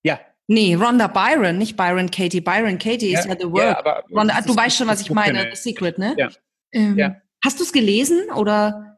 Ja. 0.04 0.20
Nee, 0.48 0.76
Rhonda 0.76 1.08
Byron, 1.08 1.58
nicht 1.58 1.78
Byron 1.78 2.12
Katie. 2.12 2.42
Byron 2.42 2.78
Katie 2.78 3.12
ja, 3.12 3.20
ist 3.20 3.28
ja 3.28 3.36
The 3.40 3.52
Work. 3.52 3.86
Ja, 3.86 4.04
Rhonda, 4.12 4.42
du 4.42 4.56
weißt 4.56 4.78
schon, 4.78 4.88
was 4.88 5.02
ich 5.02 5.12
meine, 5.12 5.50
The 5.54 5.56
Secret, 5.56 5.98
ne? 5.98 6.16
Ja. 6.18 6.30
Ähm, 6.74 6.98
ja. 6.98 7.16
Hast 7.44 7.60
du 7.60 7.63
es 7.63 7.72
gelesen 7.72 8.30
oder? 8.36 8.97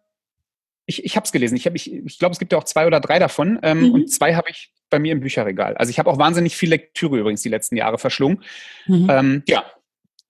Ich, 0.89 1.05
ich 1.05 1.15
habe 1.15 1.23
es 1.23 1.31
gelesen. 1.31 1.55
Ich, 1.55 1.67
hab, 1.67 1.75
ich, 1.75 1.93
ich 1.93 2.17
glaube, 2.17 2.33
es 2.33 2.39
gibt 2.39 2.51
ja 2.51 2.57
auch 2.57 2.63
zwei 2.63 2.87
oder 2.87 2.99
drei 2.99 3.19
davon. 3.19 3.59
Ähm, 3.61 3.81
mhm. 3.81 3.91
Und 3.91 4.11
zwei 4.11 4.33
habe 4.33 4.49
ich 4.49 4.71
bei 4.89 4.97
mir 4.97 5.11
im 5.11 5.19
Bücherregal. 5.19 5.77
Also 5.77 5.91
ich 5.91 5.99
habe 5.99 6.09
auch 6.09 6.17
wahnsinnig 6.17 6.57
viel 6.57 6.69
Lektüre 6.69 7.19
übrigens 7.19 7.43
die 7.43 7.49
letzten 7.49 7.77
Jahre 7.77 7.99
verschlungen. 7.99 8.43
Mhm. 8.87 9.07
Ähm, 9.07 9.43
ja, 9.47 9.65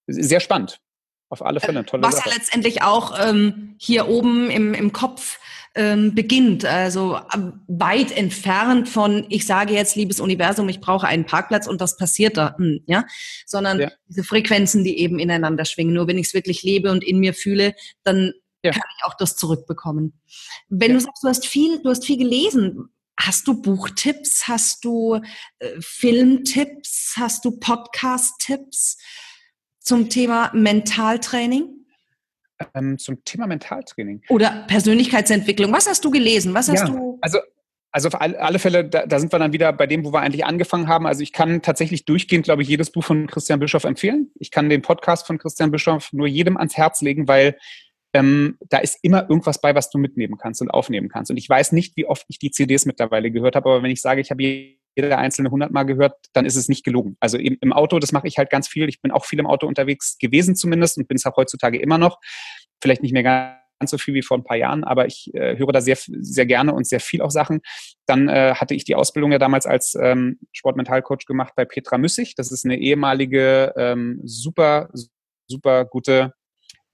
sehr 0.05 0.41
spannend. 0.41 0.81
Auf 1.29 1.45
alle 1.45 1.61
Fälle. 1.61 1.85
Tolle 1.85 2.03
Was 2.03 2.17
Sache. 2.17 2.29
ja 2.29 2.35
letztendlich 2.35 2.81
auch 2.81 3.17
ähm, 3.25 3.75
hier 3.77 4.09
oben 4.09 4.49
im, 4.49 4.73
im 4.73 4.91
Kopf 4.91 5.39
ähm, 5.75 6.13
beginnt. 6.13 6.65
Also 6.65 7.19
ähm, 7.33 7.61
weit 7.67 8.11
entfernt 8.11 8.89
von, 8.89 9.25
ich 9.29 9.45
sage 9.45 9.73
jetzt, 9.73 9.95
liebes 9.95 10.19
Universum, 10.19 10.67
ich 10.67 10.81
brauche 10.81 11.07
einen 11.07 11.25
Parkplatz 11.25 11.67
und 11.67 11.79
was 11.79 11.95
passiert 11.95 12.35
da? 12.35 12.55
Hm, 12.57 12.81
ja? 12.85 13.05
Sondern 13.45 13.79
ja. 13.79 13.91
diese 14.09 14.25
Frequenzen, 14.25 14.83
die 14.83 14.99
eben 14.99 15.19
ineinander 15.19 15.63
schwingen. 15.63 15.93
Nur 15.93 16.07
wenn 16.07 16.17
ich 16.17 16.27
es 16.27 16.33
wirklich 16.33 16.63
lebe 16.63 16.91
und 16.91 17.01
in 17.01 17.19
mir 17.19 17.33
fühle, 17.33 17.75
dann 18.03 18.33
ja. 18.63 18.71
kann 18.71 18.83
ich 18.97 19.05
auch 19.05 19.15
das 19.15 19.35
zurückbekommen. 19.35 20.19
Wenn 20.69 20.91
ja. 20.91 20.97
du 20.97 21.03
sagst, 21.03 21.23
du 21.23 21.27
hast 21.27 21.45
viel, 21.45 21.81
du 21.81 21.89
hast 21.89 22.05
viel 22.05 22.17
gelesen, 22.17 22.89
hast 23.19 23.47
du 23.47 23.61
Buchtipps, 23.61 24.47
hast 24.47 24.83
du 24.85 25.21
äh, 25.59 25.67
Filmtipps, 25.79 27.15
hast 27.17 27.45
du 27.45 27.59
Podcast-Tipps 27.59 28.97
zum 29.79 30.09
Thema 30.09 30.51
Mentaltraining? 30.53 31.85
Ähm, 32.73 32.97
zum 32.97 33.23
Thema 33.23 33.47
Mentaltraining. 33.47 34.21
Oder 34.29 34.65
Persönlichkeitsentwicklung. 34.67 35.71
Was 35.71 35.87
hast 35.87 36.03
du 36.03 36.11
gelesen? 36.11 36.53
Was 36.53 36.69
hast 36.69 36.81
ja, 36.81 36.85
du? 36.87 37.17
Also 37.21 37.39
also 37.91 38.09
auf 38.09 38.21
alle 38.21 38.59
Fälle, 38.59 38.85
da, 38.85 39.07
da, 39.07 39.19
sind 39.19 39.33
wir 39.33 39.39
dann 39.39 39.51
wieder 39.51 39.73
bei 39.73 39.87
dem, 39.87 40.05
wo 40.05 40.13
wir 40.13 40.19
eigentlich 40.19 40.45
angefangen 40.45 40.87
haben. 40.87 41.07
Also 41.07 41.23
ich 41.23 41.33
kann 41.33 41.63
tatsächlich 41.63 42.05
durchgehend, 42.05 42.45
glaube 42.45 42.61
ich, 42.61 42.67
jedes 42.67 42.91
Buch 42.91 43.03
von 43.03 43.25
Christian 43.25 43.59
Bischoff 43.59 43.83
empfehlen. 43.83 44.29
Ich 44.35 44.51
kann 44.51 44.69
den 44.69 44.83
Podcast 44.83 45.25
von 45.25 45.39
Christian 45.39 45.71
Bischoff 45.71 46.13
nur 46.13 46.27
jedem 46.27 46.55
ans 46.57 46.77
Herz 46.77 47.01
legen, 47.01 47.27
weil 47.27 47.57
ähm, 48.13 48.57
da 48.69 48.79
ist 48.79 48.99
immer 49.01 49.29
irgendwas 49.29 49.61
bei, 49.61 49.75
was 49.75 49.89
du 49.89 49.97
mitnehmen 49.97 50.37
kannst 50.37 50.61
und 50.61 50.69
aufnehmen 50.69 51.09
kannst. 51.09 51.31
Und 51.31 51.37
ich 51.37 51.47
weiß 51.47 51.71
nicht, 51.73 51.95
wie 51.95 52.05
oft 52.05 52.25
ich 52.27 52.39
die 52.39 52.51
CDs 52.51 52.85
mittlerweile 52.85 53.31
gehört 53.31 53.55
habe, 53.55 53.69
aber 53.69 53.83
wenn 53.83 53.91
ich 53.91 54.01
sage, 54.01 54.21
ich 54.21 54.31
habe 54.31 54.43
jede 54.43 55.17
einzelne 55.17 55.51
hundertmal 55.51 55.85
gehört, 55.85 56.15
dann 56.33 56.45
ist 56.45 56.55
es 56.55 56.67
nicht 56.69 56.83
gelogen. 56.83 57.17
Also 57.19 57.37
im, 57.37 57.57
im 57.61 57.73
Auto, 57.73 57.99
das 57.99 58.11
mache 58.11 58.27
ich 58.27 58.37
halt 58.37 58.49
ganz 58.49 58.67
viel. 58.67 58.89
Ich 58.89 59.01
bin 59.01 59.11
auch 59.11 59.25
viel 59.25 59.39
im 59.39 59.47
Auto 59.47 59.67
unterwegs 59.67 60.17
gewesen 60.17 60.55
zumindest 60.55 60.97
und 60.97 61.07
bin 61.07 61.17
es 61.17 61.25
auch 61.25 61.37
heutzutage 61.37 61.79
immer 61.79 61.97
noch. 61.97 62.19
Vielleicht 62.81 63.03
nicht 63.03 63.13
mehr 63.13 63.23
ganz 63.23 63.91
so 63.91 63.97
viel 63.97 64.13
wie 64.13 64.23
vor 64.23 64.37
ein 64.37 64.43
paar 64.43 64.57
Jahren, 64.57 64.83
aber 64.83 65.05
ich 65.05 65.33
äh, 65.33 65.57
höre 65.57 65.71
da 65.71 65.79
sehr, 65.79 65.97
sehr 65.97 66.45
gerne 66.45 66.73
und 66.73 66.85
sehr 66.85 66.99
viel 66.99 67.21
auch 67.21 67.31
Sachen. 67.31 67.61
Dann 68.07 68.27
äh, 68.27 68.55
hatte 68.55 68.73
ich 68.73 68.83
die 68.83 68.95
Ausbildung 68.95 69.31
ja 69.31 69.39
damals 69.39 69.65
als 69.65 69.95
ähm, 69.95 70.39
Sportmentalcoach 70.51 71.25
gemacht 71.25 71.53
bei 71.55 71.63
Petra 71.63 71.97
Müssig. 71.97 72.35
Das 72.35 72.51
ist 72.51 72.65
eine 72.65 72.77
ehemalige, 72.77 73.73
ähm, 73.77 74.19
super, 74.23 74.89
super 75.47 75.85
gute 75.85 76.33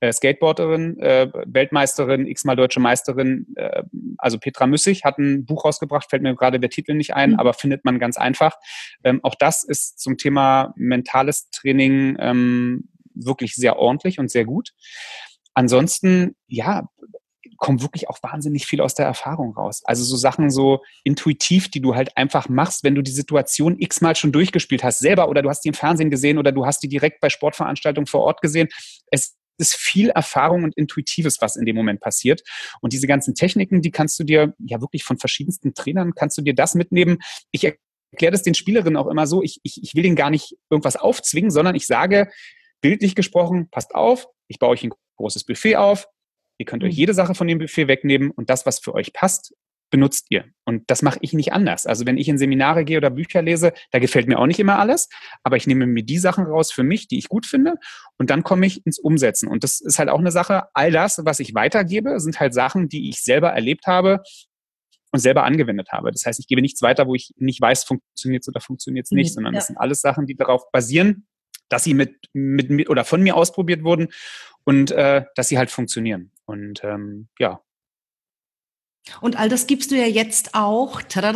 äh, 0.05 0.13
Skateboarderin, 0.13 0.99
äh, 0.99 1.27
Weltmeisterin, 1.45 2.27
x-mal 2.27 2.55
deutsche 2.55 2.79
Meisterin, 2.79 3.47
äh, 3.55 3.83
also 4.17 4.37
Petra 4.37 4.67
Müssig, 4.67 5.03
hat 5.03 5.17
ein 5.17 5.45
Buch 5.45 5.65
rausgebracht, 5.65 6.09
fällt 6.09 6.21
mir 6.21 6.35
gerade 6.35 6.59
der 6.59 6.69
Titel 6.69 6.93
nicht 6.93 7.15
ein, 7.15 7.31
mhm. 7.31 7.39
aber 7.39 7.53
findet 7.53 7.85
man 7.85 7.99
ganz 7.99 8.17
einfach. 8.17 8.57
Ähm, 9.03 9.19
auch 9.23 9.35
das 9.35 9.63
ist 9.63 9.99
zum 9.99 10.17
Thema 10.17 10.73
mentales 10.75 11.49
Training 11.49 12.17
ähm, 12.19 12.89
wirklich 13.15 13.55
sehr 13.55 13.77
ordentlich 13.77 14.19
und 14.19 14.29
sehr 14.29 14.45
gut. 14.45 14.71
Ansonsten, 15.53 16.35
ja, 16.47 16.87
kommt 17.57 17.81
wirklich 17.81 18.09
auch 18.09 18.21
wahnsinnig 18.21 18.65
viel 18.65 18.81
aus 18.81 18.95
der 18.95 19.05
Erfahrung 19.05 19.53
raus. 19.55 19.81
Also 19.85 20.03
so 20.03 20.17
Sachen 20.17 20.49
so 20.49 20.81
intuitiv, 21.05 21.69
die 21.69 21.79
du 21.79 21.95
halt 21.95 22.17
einfach 22.17 22.49
machst, 22.49 22.83
wenn 22.83 22.95
du 22.95 23.01
die 23.01 23.11
Situation 23.11 23.79
x-mal 23.79 24.15
schon 24.15 24.33
durchgespielt 24.33 24.83
hast, 24.83 24.99
selber 24.99 25.29
oder 25.29 25.41
du 25.41 25.49
hast 25.49 25.61
die 25.61 25.69
im 25.69 25.73
Fernsehen 25.73 26.09
gesehen 26.09 26.37
oder 26.37 26.51
du 26.51 26.65
hast 26.65 26.83
die 26.83 26.89
direkt 26.89 27.21
bei 27.21 27.29
Sportveranstaltungen 27.29 28.07
vor 28.07 28.21
Ort 28.21 28.41
gesehen. 28.41 28.67
Es 29.09 29.37
ist 29.57 29.75
viel 29.75 30.09
Erfahrung 30.09 30.63
und 30.63 30.75
Intuitives, 30.75 31.41
was 31.41 31.55
in 31.55 31.65
dem 31.65 31.75
Moment 31.75 32.01
passiert. 32.01 32.41
Und 32.81 32.93
diese 32.93 33.07
ganzen 33.07 33.35
Techniken, 33.35 33.81
die 33.81 33.91
kannst 33.91 34.19
du 34.19 34.23
dir 34.23 34.53
ja 34.59 34.81
wirklich 34.81 35.03
von 35.03 35.17
verschiedensten 35.17 35.73
Trainern, 35.73 36.13
kannst 36.15 36.37
du 36.37 36.41
dir 36.41 36.53
das 36.53 36.75
mitnehmen. 36.75 37.19
Ich 37.51 37.63
erkläre 37.63 38.31
das 38.31 38.43
den 38.43 38.53
Spielerinnen 38.53 38.97
auch 38.97 39.07
immer 39.07 39.27
so, 39.27 39.43
ich, 39.43 39.59
ich, 39.63 39.81
ich 39.83 39.95
will 39.95 40.03
denen 40.03 40.15
gar 40.15 40.29
nicht 40.29 40.55
irgendwas 40.69 40.95
aufzwingen, 40.95 41.51
sondern 41.51 41.75
ich 41.75 41.87
sage, 41.87 42.29
bildlich 42.81 43.15
gesprochen, 43.15 43.69
passt 43.69 43.95
auf, 43.95 44.27
ich 44.47 44.59
baue 44.59 44.69
euch 44.69 44.83
ein 44.83 44.93
großes 45.17 45.43
Buffet 45.43 45.77
auf, 45.77 46.07
ihr 46.57 46.65
könnt 46.65 46.83
euch 46.83 46.93
mhm. 46.93 46.99
jede 46.99 47.13
Sache 47.13 47.35
von 47.35 47.47
dem 47.47 47.59
Buffet 47.59 47.87
wegnehmen 47.87 48.31
und 48.31 48.49
das, 48.49 48.65
was 48.65 48.79
für 48.79 48.93
euch 48.93 49.13
passt, 49.13 49.53
benutzt 49.89 50.27
ihr. 50.29 50.45
Und 50.65 50.83
das 50.87 51.01
mache 51.01 51.19
ich 51.21 51.33
nicht 51.33 51.53
anders. 51.53 51.85
Also 51.85 52.05
wenn 52.05 52.17
ich 52.17 52.27
in 52.27 52.37
Seminare 52.37 52.85
gehe 52.85 52.97
oder 52.97 53.09
Bücher 53.09 53.41
lese, 53.41 53.73
da 53.91 53.99
gefällt 53.99 54.27
mir 54.27 54.39
auch 54.39 54.47
nicht 54.47 54.59
immer 54.59 54.79
alles, 54.79 55.09
aber 55.43 55.57
ich 55.57 55.67
nehme 55.67 55.85
mir 55.85 56.03
die 56.03 56.17
Sachen 56.17 56.45
raus 56.45 56.71
für 56.71 56.83
mich, 56.83 57.07
die 57.07 57.17
ich 57.17 57.29
gut 57.29 57.45
finde 57.45 57.75
und 58.17 58.29
dann 58.29 58.43
komme 58.43 58.65
ich 58.65 58.85
ins 58.85 58.99
Umsetzen. 58.99 59.47
Und 59.47 59.63
das 59.63 59.79
ist 59.81 59.99
halt 59.99 60.09
auch 60.09 60.19
eine 60.19 60.31
Sache, 60.31 60.63
all 60.73 60.91
das, 60.91 61.21
was 61.23 61.39
ich 61.39 61.53
weitergebe, 61.53 62.19
sind 62.19 62.39
halt 62.39 62.53
Sachen, 62.53 62.89
die 62.89 63.09
ich 63.09 63.21
selber 63.21 63.51
erlebt 63.51 63.87
habe 63.87 64.23
und 65.11 65.19
selber 65.19 65.43
angewendet 65.43 65.91
habe. 65.91 66.11
Das 66.11 66.25
heißt, 66.25 66.39
ich 66.39 66.47
gebe 66.47 66.61
nichts 66.61 66.81
weiter, 66.81 67.07
wo 67.07 67.15
ich 67.15 67.33
nicht 67.37 67.61
weiß, 67.61 67.83
funktioniert 67.83 68.43
es 68.43 68.49
oder 68.49 68.59
funktioniert 68.59 69.05
es 69.05 69.11
nicht, 69.11 69.31
mhm, 69.31 69.33
sondern 69.33 69.53
ja. 69.53 69.59
das 69.59 69.67
sind 69.67 69.77
alles 69.77 70.01
Sachen, 70.01 70.25
die 70.25 70.35
darauf 70.35 70.71
basieren, 70.71 71.27
dass 71.69 71.83
sie 71.83 71.93
mit, 71.93 72.17
mit, 72.33 72.69
mit 72.69 72.89
oder 72.89 73.05
von 73.05 73.21
mir 73.21 73.35
ausprobiert 73.35 73.83
wurden 73.83 74.09
und 74.65 74.91
äh, 74.91 75.23
dass 75.35 75.47
sie 75.47 75.57
halt 75.57 75.71
funktionieren. 75.71 76.31
Und 76.45 76.83
ähm, 76.83 77.27
ja, 77.39 77.61
und 79.21 79.37
all 79.37 79.49
das 79.49 79.67
gibst 79.67 79.91
du 79.91 79.95
ja 79.95 80.07
jetzt 80.07 80.55
auch, 80.55 81.01
tada, 81.01 81.33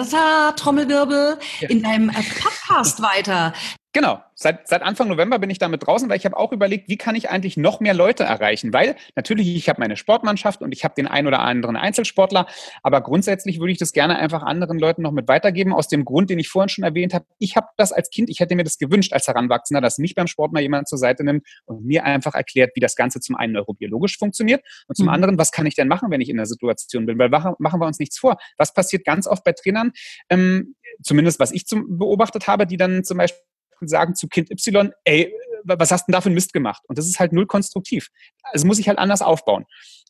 Trommelwirbel, 0.53 1.37
ja. 1.59 1.69
in 1.69 1.83
deinem 1.83 2.07
Podcast 2.09 3.01
weiter. 3.01 3.53
Genau, 3.91 4.21
seit, 4.35 4.67
seit 4.67 4.83
Anfang 4.83 5.07
November 5.07 5.39
bin 5.39 5.49
ich 5.49 5.57
damit 5.57 5.87
draußen, 5.87 6.07
weil 6.09 6.17
ich 6.17 6.25
habe 6.25 6.37
auch 6.37 6.51
überlegt, 6.51 6.89
wie 6.89 6.97
kann 6.97 7.15
ich 7.15 7.31
eigentlich 7.31 7.57
noch 7.57 7.79
mehr 7.79 7.95
Leute 7.95 8.23
erreichen? 8.23 8.71
Weil 8.71 8.95
natürlich, 9.15 9.47
ich 9.55 9.67
habe 9.67 9.81
meine 9.81 9.97
Sportmannschaft 9.97 10.61
und 10.61 10.71
ich 10.73 10.83
habe 10.83 10.93
den 10.93 11.07
ein 11.07 11.25
oder 11.25 11.39
anderen 11.39 11.75
Einzelsportler, 11.75 12.45
aber 12.83 13.01
grundsätzlich 13.01 13.59
würde 13.59 13.71
ich 13.71 13.79
das 13.79 13.91
gerne 13.91 14.19
einfach 14.19 14.43
anderen 14.43 14.77
Leuten 14.77 15.01
noch 15.01 15.11
mit 15.11 15.27
weitergeben, 15.27 15.73
aus 15.73 15.87
dem 15.87 16.05
Grund, 16.05 16.29
den 16.29 16.37
ich 16.37 16.49
vorhin 16.49 16.69
schon 16.69 16.83
erwähnt 16.83 17.15
habe. 17.15 17.25
Ich 17.39 17.55
habe 17.55 17.65
das 17.77 17.91
als 17.91 18.11
Kind, 18.11 18.29
ich 18.29 18.39
hätte 18.39 18.55
mir 18.55 18.63
das 18.63 18.77
gewünscht 18.77 19.11
als 19.11 19.27
Heranwachsender, 19.27 19.81
dass 19.81 19.97
mich 19.97 20.13
beim 20.13 20.27
Sport 20.27 20.53
mal 20.53 20.61
jemand 20.61 20.87
zur 20.87 20.99
Seite 20.99 21.23
nimmt 21.23 21.47
und 21.65 21.83
mir 21.83 22.03
einfach 22.03 22.35
erklärt, 22.35 22.75
wie 22.75 22.81
das 22.81 22.95
Ganze 22.95 23.19
zum 23.21 23.37
einen 23.37 23.53
neurobiologisch 23.53 24.19
funktioniert 24.19 24.63
und 24.87 24.97
zum 24.97 25.07
mhm. 25.07 25.13
anderen, 25.13 25.37
was 25.39 25.51
kann 25.51 25.65
ich 25.65 25.73
denn 25.73 25.87
machen, 25.87 26.11
wenn 26.11 26.21
ich 26.21 26.29
in 26.29 26.37
der 26.37 26.45
Situation 26.45 27.07
bin? 27.07 27.17
Weil 27.17 27.29
machen 27.29 27.79
wir 27.79 27.87
uns 27.87 27.97
nichts 27.97 28.19
vor. 28.19 28.37
Was 28.55 28.71
passiert 28.71 29.03
ganz 29.03 29.25
oft 29.25 29.43
bei 29.43 29.53
Trainern, 29.53 29.93
ähm, 30.29 30.75
zumindest 31.01 31.39
was 31.39 31.51
ich 31.51 31.65
zum, 31.65 31.97
beobachtet 31.97 32.47
habe, 32.47 32.67
die 32.67 32.77
dann 32.77 33.03
zum 33.03 33.17
Beispiel 33.17 33.48
sagen 33.87 34.15
zu 34.15 34.27
Kind 34.27 34.51
Y, 34.51 34.91
ey, 35.03 35.33
was 35.63 35.91
hast 35.91 36.03
du 36.03 36.11
denn 36.11 36.13
da 36.13 36.21
für 36.21 36.27
einen 36.27 36.35
Mist 36.35 36.53
gemacht? 36.53 36.83
Und 36.87 36.97
das 36.97 37.07
ist 37.07 37.19
halt 37.19 37.33
null 37.33 37.45
konstruktiv. 37.45 38.09
Also 38.43 38.65
muss 38.67 38.79
ich 38.79 38.87
halt 38.87 38.97
anders 38.97 39.21
aufbauen. 39.21 39.65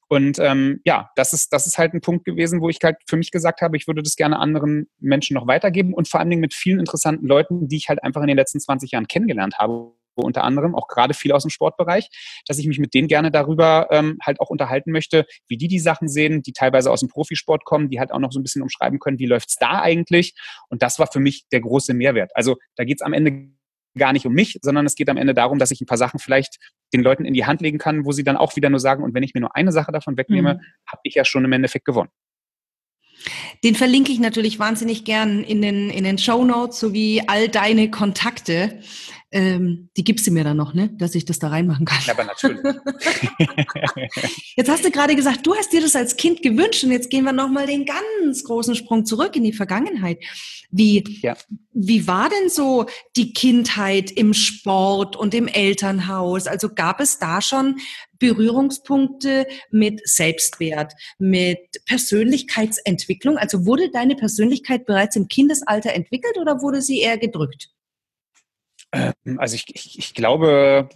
Und 0.07 0.39
ähm, 0.39 0.81
ja, 0.85 1.11
das 1.15 1.33
ist, 1.33 1.53
das 1.53 1.67
ist 1.67 1.77
halt 1.77 1.93
ein 1.93 2.01
Punkt 2.01 2.25
gewesen, 2.25 2.61
wo 2.61 2.69
ich 2.69 2.79
halt 2.83 2.97
für 3.07 3.15
mich 3.15 3.29
gesagt 3.29 3.61
habe, 3.61 3.77
ich 3.77 3.87
würde 3.87 4.01
das 4.01 4.15
gerne 4.15 4.39
anderen 4.39 4.89
Menschen 4.99 5.35
noch 5.35 5.45
weitergeben 5.45 5.93
und 5.93 6.07
vor 6.07 6.19
allen 6.19 6.31
Dingen 6.31 6.41
mit 6.41 6.55
vielen 6.55 6.79
interessanten 6.79 7.27
Leuten, 7.27 7.67
die 7.67 7.77
ich 7.77 7.89
halt 7.89 8.03
einfach 8.03 8.21
in 8.21 8.27
den 8.27 8.37
letzten 8.37 8.59
20 8.59 8.91
Jahren 8.91 9.07
kennengelernt 9.07 9.59
habe, 9.59 9.93
unter 10.15 10.43
anderem 10.43 10.75
auch 10.75 10.87
gerade 10.87 11.13
viel 11.13 11.31
aus 11.31 11.43
dem 11.43 11.51
Sportbereich, 11.51 12.09
dass 12.47 12.57
ich 12.57 12.67
mich 12.67 12.79
mit 12.79 12.93
denen 12.93 13.07
gerne 13.07 13.31
darüber 13.31 13.87
ähm, 13.91 14.17
halt 14.21 14.39
auch 14.39 14.49
unterhalten 14.49 14.91
möchte, 14.91 15.25
wie 15.47 15.57
die 15.57 15.67
die 15.67 15.79
Sachen 15.79 16.07
sehen, 16.07 16.41
die 16.41 16.53
teilweise 16.53 16.91
aus 16.91 17.01
dem 17.01 17.09
Profisport 17.09 17.63
kommen, 17.63 17.89
die 17.89 17.99
halt 17.99 18.11
auch 18.11 18.19
noch 18.19 18.31
so 18.31 18.39
ein 18.39 18.43
bisschen 18.43 18.61
umschreiben 18.61 18.99
können, 18.99 19.19
wie 19.19 19.27
läuft's 19.27 19.57
da 19.57 19.81
eigentlich? 19.81 20.33
Und 20.69 20.81
das 20.81 20.99
war 20.99 21.07
für 21.07 21.19
mich 21.19 21.45
der 21.51 21.61
große 21.61 21.93
Mehrwert. 21.93 22.31
Also 22.35 22.57
da 22.75 22.83
geht's 22.83 23.01
am 23.01 23.13
Ende 23.13 23.49
gar 23.97 24.13
nicht 24.13 24.25
um 24.25 24.33
mich, 24.33 24.59
sondern 24.61 24.85
es 24.85 24.95
geht 24.95 25.09
am 25.09 25.17
Ende 25.17 25.33
darum, 25.33 25.59
dass 25.59 25.71
ich 25.71 25.81
ein 25.81 25.85
paar 25.85 25.97
Sachen 25.97 26.19
vielleicht 26.19 26.57
den 26.93 27.01
Leuten 27.01 27.25
in 27.25 27.33
die 27.33 27.45
Hand 27.45 27.61
legen 27.61 27.77
kann, 27.77 28.05
wo 28.05 28.11
sie 28.11 28.23
dann 28.23 28.37
auch 28.37 28.55
wieder 28.55 28.69
nur 28.69 28.79
sagen, 28.79 29.03
und 29.03 29.13
wenn 29.13 29.23
ich 29.23 29.33
mir 29.33 29.41
nur 29.41 29.55
eine 29.55 29.71
Sache 29.71 29.91
davon 29.91 30.17
wegnehme, 30.17 30.55
mhm. 30.55 30.59
habe 30.87 31.01
ich 31.03 31.15
ja 31.15 31.25
schon 31.25 31.45
im 31.45 31.51
Endeffekt 31.51 31.85
gewonnen. 31.85 32.09
Den 33.63 33.75
verlinke 33.75 34.11
ich 34.11 34.19
natürlich 34.19 34.59
wahnsinnig 34.59 35.03
gern 35.03 35.43
in 35.43 35.61
den, 35.61 35.89
in 35.89 36.05
den 36.05 36.17
Show 36.17 36.45
Notes 36.45 36.79
sowie 36.79 37.23
all 37.27 37.49
deine 37.49 37.91
Kontakte. 37.91 38.79
Ähm, 39.31 39.89
die 39.95 40.03
gibst 40.03 40.25
du 40.25 40.31
mir 40.31 40.43
dann 40.43 40.57
noch, 40.57 40.73
ne? 40.73 40.89
Dass 40.97 41.13
ich 41.13 41.23
das 41.23 41.37
da 41.37 41.49
reinmachen 41.49 41.85
kann. 41.85 41.99
Aber 42.09 42.23
natürlich. 42.23 42.59
jetzt 44.55 44.69
hast 44.69 44.83
du 44.83 44.89
gerade 44.89 45.15
gesagt, 45.15 45.45
du 45.45 45.53
hast 45.53 45.71
dir 45.71 45.81
das 45.81 45.95
als 45.95 46.17
Kind 46.17 46.41
gewünscht 46.41 46.83
und 46.83 46.91
jetzt 46.91 47.11
gehen 47.11 47.25
wir 47.25 47.31
nochmal 47.31 47.67
den 47.67 47.85
ganz 47.85 48.43
großen 48.43 48.73
Sprung 48.73 49.05
zurück 49.05 49.35
in 49.35 49.43
die 49.43 49.53
Vergangenheit. 49.53 50.17
Wie, 50.71 51.03
ja. 51.21 51.37
wie 51.73 52.07
war 52.07 52.29
denn 52.29 52.49
so 52.49 52.87
die 53.15 53.33
Kindheit 53.33 54.09
im 54.09 54.33
Sport 54.33 55.15
und 55.15 55.35
im 55.35 55.47
Elternhaus? 55.47 56.47
Also 56.47 56.69
gab 56.73 56.99
es 56.99 57.19
da 57.19 57.39
schon 57.41 57.75
Berührungspunkte 58.17 59.45
mit 59.69 60.01
Selbstwert, 60.07 60.93
mit 61.19 61.59
Persönlichkeitsentwicklung? 61.85 63.37
Also 63.37 63.67
wurde 63.67 63.91
deine 63.91 64.15
Persönlichkeit 64.15 64.87
bereits 64.87 65.15
im 65.15 65.27
Kindesalter 65.27 65.93
entwickelt 65.93 66.37
oder 66.39 66.63
wurde 66.63 66.81
sie 66.81 66.99
eher 66.99 67.19
gedrückt? 67.19 67.69
Ähm, 68.91 69.39
also 69.39 69.55
ich, 69.55 69.65
ich, 69.73 69.99
ich, 69.99 70.13
glaube, 70.13 70.89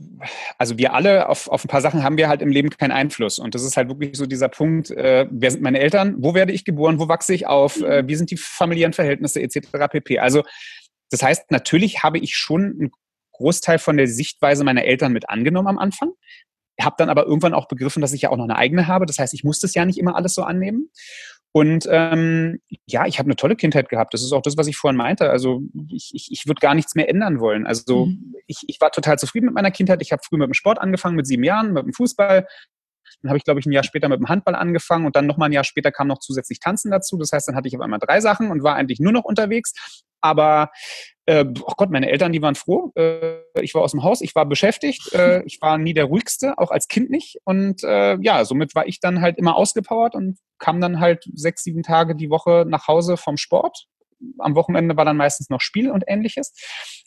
also 0.57 0.77
wir 0.77 0.93
alle 0.93 1.29
auf, 1.29 1.47
auf 1.47 1.63
ein 1.63 1.67
paar 1.67 1.81
Sachen 1.81 2.03
haben 2.03 2.17
wir 2.17 2.27
halt 2.27 2.41
im 2.41 2.49
Leben 2.49 2.69
keinen 2.69 2.91
Einfluss. 2.91 3.39
Und 3.39 3.55
das 3.55 3.63
ist 3.63 3.77
halt 3.77 3.89
wirklich 3.89 4.17
so 4.17 4.25
dieser 4.25 4.49
Punkt, 4.49 4.91
äh, 4.91 5.27
wer 5.29 5.51
sind 5.51 5.61
meine 5.61 5.79
Eltern, 5.79 6.15
wo 6.19 6.33
werde 6.33 6.53
ich 6.53 6.65
geboren, 6.65 6.99
wo 6.99 7.07
wachse 7.07 7.33
ich 7.33 7.47
auf, 7.47 7.81
äh, 7.81 8.07
wie 8.07 8.15
sind 8.15 8.31
die 8.31 8.37
familiären 8.37 8.93
Verhältnisse 8.93 9.41
etc. 9.41 9.67
pp. 9.91 10.19
Also 10.19 10.43
das 11.11 11.21
heißt, 11.21 11.51
natürlich 11.51 12.01
habe 12.01 12.17
ich 12.17 12.35
schon 12.35 12.63
einen 12.63 12.91
Großteil 13.33 13.79
von 13.79 13.97
der 13.97 14.07
Sichtweise 14.07 14.63
meiner 14.63 14.85
Eltern 14.85 15.13
mit 15.13 15.29
angenommen 15.29 15.67
am 15.67 15.79
Anfang, 15.79 16.11
habe 16.81 16.95
dann 16.97 17.09
aber 17.09 17.25
irgendwann 17.25 17.53
auch 17.53 17.67
begriffen, 17.67 18.01
dass 18.01 18.13
ich 18.13 18.23
ja 18.23 18.29
auch 18.29 18.37
noch 18.37 18.45
eine 18.45 18.55
eigene 18.55 18.87
habe. 18.87 19.05
Das 19.05 19.19
heißt, 19.19 19.33
ich 19.33 19.43
muss 19.43 19.59
das 19.59 19.75
ja 19.75 19.85
nicht 19.85 19.99
immer 19.99 20.15
alles 20.15 20.33
so 20.33 20.43
annehmen. 20.43 20.89
Und 21.55 21.87
ähm, 21.91 22.59
ja, 22.87 23.05
ich 23.05 23.19
habe 23.19 23.27
eine 23.27 23.35
tolle 23.35 23.55
Kindheit 23.55 23.87
gehabt. 23.87 24.15
Das 24.15 24.23
ist 24.23 24.33
auch 24.33 24.41
das, 24.41 24.57
was 24.57 24.65
ich 24.65 24.75
vorhin 24.75 24.97
meinte. 24.97 25.29
Also 25.29 25.61
ich, 25.87 26.09
ich, 26.15 26.31
ich 26.31 26.47
würde 26.47 26.59
gar 26.59 26.73
nichts 26.73 26.95
mehr 26.95 27.07
ändern 27.07 27.39
wollen. 27.39 27.67
Also 27.67 28.07
mhm. 28.07 28.33
ich, 28.47 28.63
ich 28.65 28.81
war 28.81 28.91
total 28.91 29.19
zufrieden 29.19 29.45
mit 29.45 29.53
meiner 29.53 29.69
Kindheit. 29.69 30.01
Ich 30.01 30.11
habe 30.11 30.23
früh 30.27 30.37
mit 30.37 30.47
dem 30.47 30.55
Sport 30.55 30.79
angefangen, 30.79 31.15
mit 31.15 31.27
sieben 31.27 31.43
Jahren, 31.43 31.73
mit 31.73 31.85
dem 31.85 31.93
Fußball. 31.93 32.47
Dann 33.21 33.29
habe 33.29 33.37
ich, 33.37 33.43
glaube 33.43 33.59
ich, 33.59 33.67
ein 33.67 33.71
Jahr 33.71 33.83
später 33.83 34.09
mit 34.09 34.19
dem 34.19 34.29
Handball 34.29 34.55
angefangen 34.55 35.05
und 35.05 35.15
dann 35.15 35.27
nochmal 35.27 35.49
ein 35.49 35.53
Jahr 35.53 35.63
später 35.63 35.91
kam 35.91 36.07
noch 36.07 36.17
zusätzlich 36.17 36.59
Tanzen 36.59 36.89
dazu. 36.89 37.17
Das 37.17 37.31
heißt, 37.31 37.47
dann 37.47 37.55
hatte 37.55 37.67
ich 37.67 37.75
auf 37.75 37.83
einmal 37.83 37.99
drei 37.99 38.19
Sachen 38.19 38.49
und 38.49 38.63
war 38.63 38.73
eigentlich 38.73 38.99
nur 38.99 39.11
noch 39.11 39.23
unterwegs. 39.23 39.73
Aber 40.23 40.71
äh, 41.25 41.45
oh 41.45 41.73
Gott, 41.77 41.91
meine 41.91 42.09
Eltern, 42.09 42.31
die 42.31 42.41
waren 42.41 42.55
froh. 42.55 42.91
Äh, 42.95 43.37
ich 43.61 43.73
war 43.73 43.81
aus 43.81 43.91
dem 43.91 44.03
Haus, 44.03 44.21
ich 44.21 44.35
war 44.35 44.45
beschäftigt, 44.45 45.13
äh, 45.13 45.43
ich 45.45 45.59
war 45.61 45.77
nie 45.77 45.93
der 45.93 46.05
ruhigste, 46.05 46.57
auch 46.57 46.71
als 46.71 46.87
Kind 46.87 47.09
nicht. 47.09 47.37
Und 47.45 47.83
äh, 47.83 48.17
ja, 48.21 48.43
somit 48.45 48.73
war 48.73 48.87
ich 48.87 48.99
dann 48.99 49.21
halt 49.21 49.37
immer 49.37 49.55
ausgepowert 49.55 50.15
und 50.15 50.37
kam 50.59 50.81
dann 50.81 50.99
halt 50.99 51.25
sechs, 51.33 51.63
sieben 51.63 51.83
Tage 51.83 52.15
die 52.15 52.29
Woche 52.29 52.65
nach 52.67 52.87
Hause 52.87 53.17
vom 53.17 53.37
Sport. 53.37 53.85
Am 54.39 54.55
Wochenende 54.55 54.95
war 54.95 55.03
dann 55.03 55.17
meistens 55.17 55.49
noch 55.49 55.59
Spiel 55.59 55.91
und 55.91 56.05
ähnliches. 56.07 56.53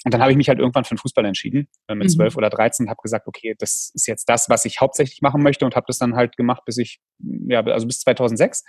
Und 0.05 0.13
dann 0.13 0.21
habe 0.21 0.31
ich 0.31 0.37
mich 0.37 0.49
halt 0.51 0.59
irgendwann 0.59 0.85
für 0.85 0.95
den 0.95 0.99
Fußball 0.99 1.25
entschieden, 1.25 1.69
äh, 1.89 1.95
mit 1.95 2.11
zwölf 2.11 2.35
mhm. 2.35 2.39
oder 2.39 2.51
dreizehn, 2.51 2.91
habe 2.91 3.01
gesagt, 3.03 3.27
okay, 3.27 3.55
das 3.59 3.91
ist 3.95 4.07
jetzt 4.07 4.29
das, 4.29 4.49
was 4.51 4.67
ich 4.67 4.81
hauptsächlich 4.81 5.23
machen 5.23 5.43
möchte 5.43 5.65
und 5.65 5.75
habe 5.75 5.87
das 5.89 5.99
dann 5.99 6.17
halt 6.17 6.37
gemacht, 6.37 6.63
bis 6.67 6.77
ich, 6.77 7.01
ja, 7.49 7.63
also 7.65 7.87
bis 7.87 8.01
2006. 8.01 8.65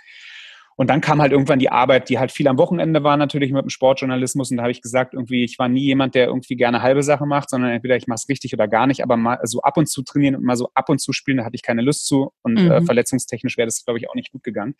Und 0.78 0.88
dann 0.88 1.00
kam 1.00 1.20
halt 1.20 1.32
irgendwann 1.32 1.58
die 1.58 1.70
Arbeit, 1.70 2.08
die 2.08 2.20
halt 2.20 2.30
viel 2.30 2.46
am 2.46 2.56
Wochenende 2.56 3.02
war, 3.02 3.16
natürlich 3.16 3.50
mit 3.50 3.62
dem 3.62 3.68
Sportjournalismus. 3.68 4.52
Und 4.52 4.58
da 4.58 4.62
habe 4.62 4.70
ich 4.70 4.80
gesagt, 4.80 5.12
irgendwie, 5.12 5.42
ich 5.42 5.58
war 5.58 5.68
nie 5.68 5.82
jemand, 5.82 6.14
der 6.14 6.26
irgendwie 6.28 6.54
gerne 6.54 6.82
halbe 6.82 7.02
Sache 7.02 7.26
macht, 7.26 7.50
sondern 7.50 7.72
entweder 7.72 7.96
ich 7.96 8.06
mache 8.06 8.18
es 8.22 8.28
richtig 8.28 8.54
oder 8.54 8.68
gar 8.68 8.86
nicht, 8.86 9.02
aber 9.02 9.16
mal 9.16 9.40
so 9.42 9.60
ab 9.62 9.76
und 9.76 9.86
zu 9.86 10.04
trainieren 10.04 10.36
und 10.36 10.44
mal 10.44 10.54
so 10.54 10.70
ab 10.74 10.88
und 10.88 11.00
zu 11.00 11.12
spielen, 11.12 11.38
da 11.38 11.44
hatte 11.44 11.56
ich 11.56 11.62
keine 11.62 11.82
Lust 11.82 12.06
zu. 12.06 12.32
Und 12.42 12.58
äh, 12.58 12.62
mhm. 12.62 12.70
äh, 12.70 12.82
verletzungstechnisch 12.82 13.56
wäre 13.56 13.66
das, 13.66 13.84
glaube 13.84 13.98
ich, 13.98 14.08
auch 14.08 14.14
nicht 14.14 14.30
gut 14.30 14.44
gegangen. 14.44 14.76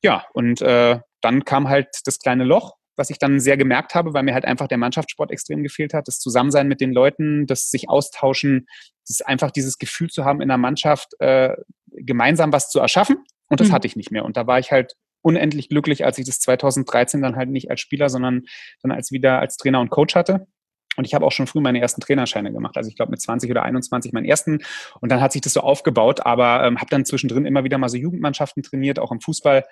Ja, 0.00 0.24
und 0.32 0.62
äh, 0.62 1.00
dann 1.22 1.44
kam 1.44 1.68
halt 1.68 1.88
das 2.04 2.20
kleine 2.20 2.44
Loch, 2.44 2.76
was 2.94 3.10
ich 3.10 3.18
dann 3.18 3.40
sehr 3.40 3.56
gemerkt 3.56 3.96
habe, 3.96 4.14
weil 4.14 4.22
mir 4.22 4.32
halt 4.32 4.44
einfach 4.44 4.68
der 4.68 4.78
Mannschaftssport 4.78 5.32
extrem 5.32 5.64
gefehlt 5.64 5.92
hat, 5.92 6.06
das 6.06 6.20
Zusammensein 6.20 6.68
mit 6.68 6.80
den 6.80 6.92
Leuten, 6.92 7.48
das 7.48 7.68
sich 7.72 7.88
austauschen, 7.88 8.68
das 9.08 9.22
einfach 9.22 9.50
dieses 9.50 9.78
Gefühl 9.78 10.08
zu 10.08 10.24
haben, 10.24 10.40
in 10.40 10.46
der 10.46 10.56
Mannschaft 10.56 11.14
äh, 11.18 11.56
gemeinsam 11.90 12.52
was 12.52 12.68
zu 12.68 12.78
erschaffen. 12.78 13.24
Und 13.48 13.58
das 13.58 13.68
mhm. 13.68 13.72
hatte 13.72 13.88
ich 13.88 13.96
nicht 13.96 14.12
mehr. 14.12 14.24
Und 14.24 14.36
da 14.36 14.46
war 14.46 14.60
ich 14.60 14.70
halt 14.70 14.94
unendlich 15.26 15.68
glücklich, 15.68 16.04
als 16.04 16.18
ich 16.18 16.24
das 16.24 16.38
2013 16.38 17.20
dann 17.20 17.34
halt 17.34 17.50
nicht 17.50 17.68
als 17.68 17.80
Spieler, 17.80 18.08
sondern 18.08 18.44
dann 18.80 18.92
als 18.92 19.10
wieder 19.10 19.40
als 19.40 19.56
Trainer 19.56 19.80
und 19.80 19.90
Coach 19.90 20.14
hatte. 20.14 20.46
Und 20.96 21.04
ich 21.04 21.14
habe 21.14 21.26
auch 21.26 21.32
schon 21.32 21.48
früh 21.48 21.60
meine 21.60 21.80
ersten 21.80 22.00
Trainerscheine 22.00 22.52
gemacht. 22.52 22.76
Also 22.76 22.88
ich 22.88 22.96
glaube 22.96 23.10
mit 23.10 23.20
20 23.20 23.50
oder 23.50 23.64
21 23.64 24.12
meinen 24.12 24.24
ersten. 24.24 24.60
Und 25.00 25.10
dann 25.10 25.20
hat 25.20 25.32
sich 25.32 25.42
das 25.42 25.52
so 25.52 25.60
aufgebaut. 25.60 26.24
Aber 26.24 26.64
ähm, 26.64 26.78
habe 26.78 26.88
dann 26.90 27.04
zwischendrin 27.04 27.44
immer 27.44 27.64
wieder 27.64 27.76
mal 27.76 27.88
so 27.88 27.98
Jugendmannschaften 27.98 28.62
trainiert, 28.62 28.98
auch 28.98 29.12
im 29.12 29.20
Fußball. 29.20 29.64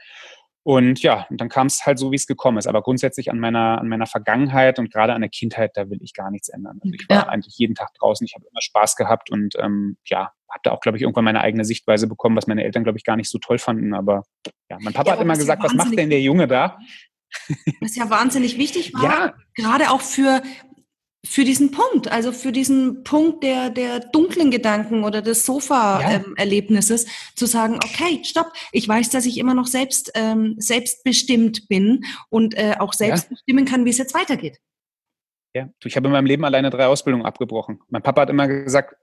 Und 0.65 1.03
ja, 1.03 1.27
und 1.29 1.43
dann 1.43 1.51
kam 1.51 1.67
es 1.67 1.85
halt 1.85 1.99
so, 1.99 2.11
wie 2.11 2.17
es 2.17 2.27
gekommen 2.27 2.57
ist. 2.57 2.67
Aber 2.67 2.81
grundsätzlich 2.81 3.31
an 3.31 3.39
meiner, 3.39 3.79
an 3.79 3.87
meiner 3.87 4.07
Vergangenheit 4.07 4.79
und 4.79 4.91
gerade 4.91 5.13
an 5.13 5.21
der 5.21 5.29
Kindheit, 5.29 5.73
da 5.75 5.91
will 5.91 5.99
ich 6.01 6.15
gar 6.15 6.31
nichts 6.31 6.49
ändern. 6.49 6.81
Also 6.83 6.95
ich 6.95 7.07
war 7.09 7.17
ja. 7.19 7.29
eigentlich 7.29 7.55
jeden 7.59 7.75
Tag 7.75 7.93
draußen, 7.95 8.25
ich 8.27 8.35
habe 8.35 8.47
immer 8.51 8.63
Spaß 8.63 8.97
gehabt 8.97 9.31
und 9.31 9.55
ähm, 9.59 9.99
ja, 10.07 10.33
habe 10.49 10.61
da 10.63 10.71
auch, 10.73 10.81
glaube 10.81 10.97
ich, 10.97 11.03
irgendwann 11.03 11.25
meine 11.25 11.43
eigene 11.43 11.67
Sichtweise 11.67 12.07
bekommen, 12.07 12.35
was 12.35 12.47
meine 12.47 12.65
Eltern, 12.65 12.83
glaube 12.83 12.97
ich, 12.97 13.05
gar 13.05 13.17
nicht 13.17 13.29
so 13.29 13.39
toll 13.39 13.59
fanden. 13.59 13.93
Aber 13.93 14.23
ja, 14.71 14.79
mein 14.81 14.95
Papa 14.95 15.11
ja, 15.11 15.17
hat 15.17 15.23
immer 15.23 15.37
gesagt, 15.37 15.63
ja 15.63 15.69
was 15.69 15.75
macht 15.75 15.99
denn 15.99 16.09
der 16.09 16.23
Junge 16.23 16.49
da? 16.49 16.79
Was 17.81 17.97
ja 17.97 18.09
wahnsinnig 18.09 18.59
wichtig 18.59 18.95
war, 18.95 19.03
ja. 19.03 19.35
gerade 19.57 19.91
auch 19.91 20.03
für 20.03 20.41
für 21.25 21.45
diesen 21.45 21.71
Punkt, 21.71 22.11
also 22.13 22.33
für 22.33 22.53
diesen 22.53 23.03
Punkt 23.03 23.43
der, 23.43 23.71
der 23.71 24.01
dunklen 24.01 24.51
Gedanken 24.51 25.05
oder 25.05 25.23
des 25.23 25.47
Sofa-Erlebnisses, 25.47 27.05
ja. 27.05 27.09
ähm, 27.09 27.37
zu 27.37 27.47
sagen, 27.47 27.75
okay, 27.77 28.21
stopp, 28.25 28.53
ich 28.73 28.87
weiß, 28.87 29.11
dass 29.11 29.27
ich 29.27 29.39
immer 29.39 29.55
noch 29.55 29.67
selbst, 29.67 30.13
ähm, 30.15 30.55
selbstbestimmt 30.59 31.69
bin 31.69 32.05
und 32.29 32.57
äh, 32.57 32.75
auch 32.79 32.93
selbst 32.93 33.25
ja. 33.25 33.31
bestimmen 33.31 33.65
kann, 33.65 33.85
wie 33.85 33.91
es 33.91 33.99
jetzt 33.99 34.15
weitergeht. 34.15 34.59
Ja, 35.55 35.69
ich 35.85 35.97
habe 35.97 36.09
in 36.09 36.13
meinem 36.13 36.27
Leben 36.27 36.45
alleine 36.45 36.69
drei 36.71 36.87
Ausbildungen 36.87 37.25
abgebrochen. 37.25 37.81
Mein 37.89 38.03
Papa 38.03 38.23
hat 38.23 38.31
immer 38.31 38.49
gesagt, 38.49 38.97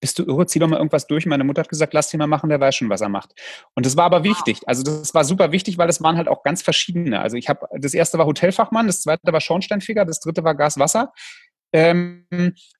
bist 0.00 0.18
du 0.18 0.24
irre, 0.24 0.46
zieh 0.46 0.58
doch 0.58 0.68
mal 0.68 0.78
irgendwas 0.78 1.06
durch. 1.06 1.26
Meine 1.26 1.44
Mutter 1.44 1.60
hat 1.60 1.68
gesagt, 1.68 1.92
lass 1.92 2.12
ihn 2.14 2.18
mal 2.18 2.26
machen, 2.26 2.48
der 2.48 2.60
weiß 2.60 2.76
schon, 2.76 2.88
was 2.88 3.02
er 3.02 3.08
macht. 3.08 3.34
Und 3.74 3.84
das 3.84 3.96
war 3.96 4.04
aber 4.04 4.24
wichtig. 4.24 4.60
Also 4.66 4.82
das 4.82 5.12
war 5.14 5.24
super 5.24 5.52
wichtig, 5.52 5.76
weil 5.76 5.86
das 5.86 6.02
waren 6.02 6.16
halt 6.16 6.28
auch 6.28 6.42
ganz 6.42 6.62
verschiedene. 6.62 7.20
Also 7.20 7.36
ich 7.36 7.48
habe, 7.48 7.66
das 7.78 7.94
erste 7.94 8.16
war 8.18 8.26
Hotelfachmann, 8.26 8.86
das 8.86 9.02
zweite 9.02 9.32
war 9.32 9.40
Schornsteinfeger, 9.40 10.04
das 10.04 10.20
dritte 10.20 10.44
war 10.44 10.54
Gas-Wasser. 10.54 11.12
Ähm, 11.72 12.24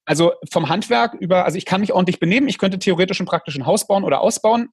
also 0.06 0.32
vom 0.50 0.68
Handwerk 0.68 1.14
über, 1.14 1.44
also 1.44 1.58
ich 1.58 1.66
kann 1.66 1.80
mich 1.82 1.92
ordentlich 1.92 2.20
benehmen, 2.20 2.48
ich 2.48 2.58
könnte 2.58 2.78
theoretisch 2.78 3.20
und 3.20 3.26
praktisch 3.26 3.56
ein 3.56 3.66
Haus 3.66 3.86
bauen 3.86 4.04
oder 4.04 4.20
ausbauen. 4.20 4.70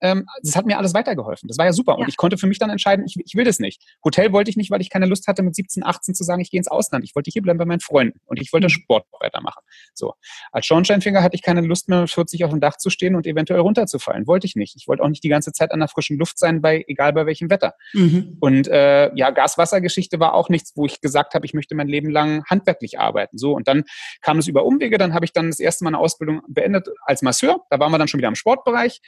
Ähm, 0.00 0.26
das 0.42 0.56
hat 0.56 0.66
mir 0.66 0.78
alles 0.78 0.94
weitergeholfen. 0.94 1.48
Das 1.48 1.58
war 1.58 1.66
ja 1.66 1.72
super. 1.72 1.92
Ja. 1.92 1.98
Und 1.98 2.08
ich 2.08 2.16
konnte 2.16 2.38
für 2.38 2.46
mich 2.46 2.58
dann 2.58 2.70
entscheiden, 2.70 3.04
ich, 3.06 3.16
ich 3.24 3.34
will 3.34 3.44
das 3.44 3.58
nicht. 3.58 3.82
Hotel 4.04 4.32
wollte 4.32 4.50
ich 4.50 4.56
nicht, 4.56 4.70
weil 4.70 4.80
ich 4.80 4.90
keine 4.90 5.06
Lust 5.06 5.26
hatte, 5.26 5.42
mit 5.42 5.54
17, 5.54 5.84
18 5.84 6.14
zu 6.14 6.24
sagen, 6.24 6.40
ich 6.40 6.50
gehe 6.50 6.58
ins 6.58 6.68
Ausland. 6.68 7.04
Ich 7.04 7.14
wollte 7.14 7.30
hier 7.30 7.42
bleiben 7.42 7.58
bei 7.58 7.64
meinen 7.64 7.80
Freunden 7.80 8.20
und 8.26 8.40
ich 8.40 8.52
wollte 8.52 8.66
mhm. 8.66 8.70
Sport 8.70 9.06
weitermachen. 9.20 9.62
So. 9.94 10.14
Als 10.52 10.66
Schornsteinfinger 10.66 11.22
hatte 11.22 11.34
ich 11.34 11.42
keine 11.42 11.60
Lust 11.62 11.88
mehr, 11.88 12.02
mit 12.02 12.10
40 12.10 12.44
auf 12.44 12.50
dem 12.50 12.60
Dach 12.60 12.76
zu 12.76 12.90
stehen 12.90 13.14
und 13.14 13.26
eventuell 13.26 13.60
runterzufallen. 13.60 14.26
Wollte 14.26 14.46
ich 14.46 14.56
nicht. 14.56 14.76
Ich 14.76 14.88
wollte 14.88 15.02
auch 15.02 15.08
nicht 15.08 15.24
die 15.24 15.28
ganze 15.28 15.52
Zeit 15.52 15.72
an 15.72 15.80
der 15.80 15.88
frischen 15.88 16.18
Luft 16.18 16.38
sein, 16.38 16.60
bei, 16.60 16.84
egal 16.86 17.12
bei 17.12 17.26
welchem 17.26 17.50
Wetter. 17.50 17.74
Mhm. 17.92 18.36
Und 18.40 18.68
äh, 18.68 19.14
ja, 19.14 19.30
Gas-Wasser-Geschichte 19.30 20.20
war 20.20 20.34
auch 20.34 20.48
nichts, 20.48 20.72
wo 20.76 20.86
ich 20.86 21.00
gesagt 21.00 21.34
habe, 21.34 21.46
ich 21.46 21.54
möchte 21.54 21.74
mein 21.74 21.88
Leben 21.88 22.10
lang 22.10 22.44
handwerklich 22.44 22.98
arbeiten. 22.98 23.38
So, 23.38 23.54
und 23.54 23.68
dann 23.68 23.84
kam 24.20 24.38
es 24.38 24.48
über 24.48 24.64
Umwege. 24.64 24.98
Dann 24.98 25.14
habe 25.14 25.24
ich 25.24 25.32
dann 25.32 25.48
das 25.48 25.60
erste 25.60 25.84
Mal 25.84 25.90
eine 25.90 25.98
Ausbildung 25.98 26.42
beendet 26.48 26.88
als 27.02 27.22
Masseur. 27.22 27.60
Da 27.70 27.78
waren 27.78 27.92
wir 27.92 27.98
dann 27.98 28.08
schon 28.08 28.18
wieder 28.18 28.28
im 28.28 28.34
Sportbereich 28.34 29.00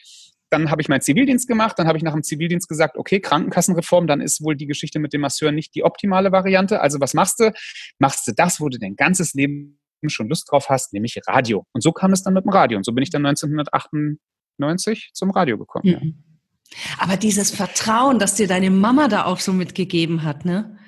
dann 0.51 0.70
habe 0.70 0.82
ich 0.82 0.88
meinen 0.88 1.01
Zivildienst 1.01 1.48
gemacht, 1.48 1.78
dann 1.78 1.86
habe 1.86 1.96
ich 1.96 2.05
nach 2.05 2.12
dem 2.12 2.22
Zivildienst 2.22 2.68
gesagt, 2.68 2.96
okay, 2.96 3.20
Krankenkassenreform, 3.20 4.07
dann 4.07 4.20
ist 4.20 4.42
wohl 4.42 4.57
die 4.57 4.66
Geschichte 4.66 4.98
mit 4.98 5.12
dem 5.12 5.20
Masseur 5.20 5.53
nicht 5.53 5.74
die 5.74 5.84
optimale 5.84 6.32
Variante. 6.32 6.80
Also 6.80 7.01
was 7.01 7.14
machst 7.14 7.40
du? 7.40 7.53
Machst 7.98 8.26
du 8.26 8.32
das, 8.32 8.61
wo 8.61 8.68
du 8.68 8.78
dein 8.78 8.96
ganzes 8.96 9.34
Leben 9.34 9.78
schon 10.07 10.28
Lust 10.28 10.51
drauf 10.51 10.68
hast, 10.68 10.92
nämlich 10.92 11.20
Radio. 11.26 11.66
Und 11.72 11.82
so 11.82 11.92
kam 11.92 12.12
es 12.12 12.22
dann 12.22 12.34
mit 12.34 12.44
dem 12.44 12.51
Radio. 12.51 12.78
Und 12.78 12.84
so 12.84 12.92
bin 12.92 13.03
ich 13.03 13.11
dann 13.11 13.24
1998 13.26 15.11
zum 15.12 15.30
Radio 15.30 15.59
gekommen. 15.59 15.84
Mhm. 15.84 15.92
Ja. 15.92 16.78
Aber 16.98 17.16
dieses 17.16 17.51
Vertrauen, 17.51 18.18
das 18.18 18.34
dir 18.34 18.46
deine 18.46 18.70
Mama 18.70 19.09
da 19.09 19.24
auch 19.24 19.40
so 19.40 19.53
mitgegeben 19.53 20.22
hat, 20.22 20.44
ne? 20.44 20.78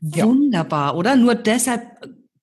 Wunderbar, 0.00 0.92
ja. 0.92 0.94
oder? 0.94 1.16
Nur 1.16 1.34
deshalb 1.34 1.82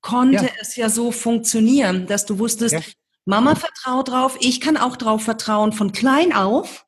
konnte 0.01 0.45
ja. 0.45 0.51
es 0.59 0.75
ja 0.75 0.89
so 0.89 1.11
funktionieren, 1.11 2.07
dass 2.07 2.25
du 2.25 2.39
wusstest, 2.39 2.95
Mama 3.25 3.55
vertraut 3.55 4.09
drauf, 4.09 4.37
ich 4.41 4.59
kann 4.61 4.77
auch 4.77 4.97
drauf 4.97 5.23
vertrauen 5.23 5.71
von 5.71 5.91
klein 5.91 6.33
auf. 6.33 6.85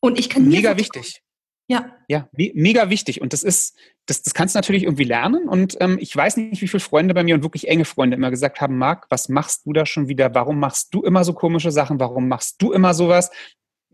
Und 0.00 0.18
ich 0.18 0.28
kann 0.28 0.48
Mega 0.48 0.76
wichtig. 0.76 1.22
Ja. 1.66 1.96
Ja, 2.08 2.28
mega 2.34 2.90
wichtig. 2.90 3.22
Und 3.22 3.32
das 3.32 3.42
ist, 3.42 3.78
das, 4.04 4.22
das 4.22 4.34
kannst 4.34 4.54
du 4.54 4.58
natürlich 4.58 4.82
irgendwie 4.82 5.04
lernen. 5.04 5.48
Und 5.48 5.78
ähm, 5.80 5.96
ich 5.98 6.14
weiß 6.14 6.36
nicht, 6.36 6.60
wie 6.60 6.68
viele 6.68 6.80
Freunde 6.80 7.14
bei 7.14 7.24
mir 7.24 7.34
und 7.34 7.42
wirklich 7.42 7.68
enge 7.68 7.86
Freunde 7.86 8.16
immer 8.16 8.30
gesagt 8.30 8.60
haben, 8.60 8.76
Marc, 8.76 9.06
was 9.08 9.30
machst 9.30 9.64
du 9.64 9.72
da 9.72 9.86
schon 9.86 10.08
wieder? 10.08 10.34
Warum 10.34 10.58
machst 10.58 10.92
du 10.92 11.02
immer 11.02 11.24
so 11.24 11.32
komische 11.32 11.70
Sachen? 11.70 12.00
Warum 12.00 12.28
machst 12.28 12.60
du 12.60 12.72
immer 12.72 12.92
sowas? 12.92 13.30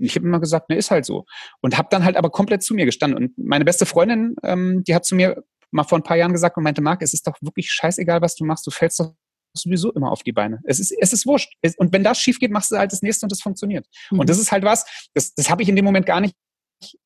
ich 0.01 0.17
habe 0.17 0.27
immer 0.27 0.41
gesagt, 0.41 0.69
ne, 0.69 0.77
ist 0.77 0.91
halt 0.91 1.05
so. 1.05 1.27
Und 1.61 1.77
habe 1.79 1.89
dann 1.91 2.05
halt 2.05 2.17
aber 2.17 2.31
komplett 2.31 2.63
zu 2.63 2.75
mir 2.75 2.87
gestanden. 2.87 3.19
Und 3.19 3.39
meine 3.39 3.65
beste 3.65 3.87
Freundin, 3.87 4.35
ähm, 4.43 4.83
die 4.85 4.95
hat 4.95 5.05
zu 5.05 5.15
mir 5.15 5.43
mal 5.71 5.85
vor 5.85 5.99
ein 5.99 6.03
paar 6.03 6.17
Jahren 6.17 6.33
gesagt 6.33 6.57
und 6.57 6.65
meinte, 6.65 6.83
Marc, 6.83 7.03
es 7.03 7.15
ist 7.15 7.27
doch 7.27 7.37
wirklich 7.41 7.71
scheißegal, 7.71 8.21
was 8.23 8.35
du 8.35 8.45
machst. 8.45 8.67
Du 8.67 8.71
fällst 8.71 9.01
doch 9.01 9.13
sowieso 9.55 9.93
immer 9.93 10.11
auf 10.11 10.23
die 10.23 10.33
Beine. 10.33 10.61
Es 10.65 10.81
ist, 10.81 10.93
es 10.99 11.13
ist 11.13 11.27
wurscht. 11.27 11.53
und 11.77 11.93
wenn 11.93 12.05
das 12.05 12.19
schief 12.19 12.39
geht, 12.39 12.51
machst 12.51 12.71
du 12.71 12.77
halt 12.77 12.93
das 12.93 13.03
nächste 13.03 13.27
und 13.27 13.33
das 13.33 13.41
funktioniert. 13.41 13.87
Mhm. 14.11 14.21
Und 14.21 14.31
das 14.31 14.39
ist 14.39 14.53
halt 14.53 14.65
was, 14.65 14.85
das, 15.15 15.35
das 15.35 15.51
habe 15.51 15.63
ich 15.63 15.69
in 15.69 15.77
dem 15.77 15.85
Moment 15.85 16.07
gar 16.07 16.21
nicht, 16.21 16.35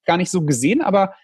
gar 0.05 0.16
nicht 0.16 0.30
so 0.30 0.42
gesehen, 0.42 0.82
aber 0.82 1.14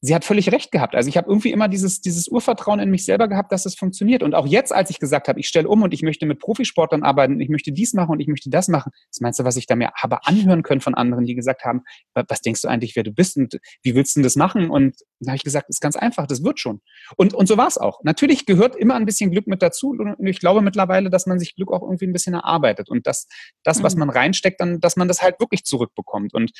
sie 0.00 0.14
hat 0.14 0.24
völlig 0.24 0.52
recht 0.52 0.70
gehabt. 0.70 0.94
Also 0.94 1.08
ich 1.08 1.16
habe 1.16 1.28
irgendwie 1.28 1.50
immer 1.50 1.68
dieses, 1.68 2.00
dieses 2.00 2.28
Urvertrauen 2.28 2.78
in 2.78 2.90
mich 2.90 3.04
selber 3.04 3.26
gehabt, 3.28 3.50
dass 3.50 3.66
es 3.66 3.74
funktioniert. 3.74 4.22
Und 4.22 4.34
auch 4.34 4.46
jetzt, 4.46 4.72
als 4.72 4.90
ich 4.90 5.00
gesagt 5.00 5.28
habe, 5.28 5.40
ich 5.40 5.48
stelle 5.48 5.68
um 5.68 5.82
und 5.82 5.92
ich 5.92 6.02
möchte 6.02 6.24
mit 6.26 6.38
Profisportlern 6.38 7.02
arbeiten, 7.02 7.40
ich 7.40 7.48
möchte 7.48 7.72
dies 7.72 7.94
machen 7.94 8.12
und 8.12 8.20
ich 8.20 8.28
möchte 8.28 8.48
das 8.50 8.68
machen, 8.68 8.92
das 9.10 9.20
meinst 9.20 9.40
du, 9.40 9.44
was 9.44 9.56
ich 9.56 9.66
da 9.66 9.74
mir 9.74 9.90
habe 9.94 10.24
anhören 10.26 10.62
können 10.62 10.80
von 10.80 10.94
anderen, 10.94 11.24
die 11.24 11.34
gesagt 11.34 11.64
haben, 11.64 11.82
was 12.14 12.42
denkst 12.42 12.62
du 12.62 12.68
eigentlich, 12.68 12.94
wer 12.94 13.02
du 13.02 13.12
bist 13.12 13.36
und 13.36 13.58
wie 13.82 13.94
willst 13.94 14.14
du 14.14 14.20
denn 14.20 14.24
das 14.24 14.36
machen? 14.36 14.70
Und 14.70 14.96
da 15.20 15.30
habe 15.30 15.36
ich 15.36 15.44
gesagt, 15.44 15.68
ist 15.68 15.80
ganz 15.80 15.96
einfach, 15.96 16.26
das 16.26 16.44
wird 16.44 16.60
schon. 16.60 16.80
Und, 17.16 17.34
und 17.34 17.48
so 17.48 17.56
war 17.56 17.66
es 17.66 17.78
auch. 17.78 18.00
Natürlich 18.04 18.46
gehört 18.46 18.76
immer 18.76 18.94
ein 18.94 19.06
bisschen 19.06 19.30
Glück 19.32 19.48
mit 19.48 19.62
dazu. 19.62 19.90
Und 19.90 20.26
ich 20.26 20.38
glaube 20.38 20.60
mittlerweile, 20.60 21.10
dass 21.10 21.26
man 21.26 21.40
sich 21.40 21.56
Glück 21.56 21.72
auch 21.72 21.82
irgendwie 21.82 22.06
ein 22.06 22.12
bisschen 22.12 22.34
erarbeitet 22.34 22.88
und 22.88 23.06
dass 23.06 23.26
das, 23.64 23.82
was 23.82 23.94
mhm. 23.94 24.00
man 24.00 24.10
reinsteckt, 24.10 24.60
dann, 24.60 24.78
dass 24.80 24.96
man 24.96 25.08
das 25.08 25.22
halt 25.22 25.40
wirklich 25.40 25.64
zurückbekommt. 25.64 26.34
Und 26.34 26.52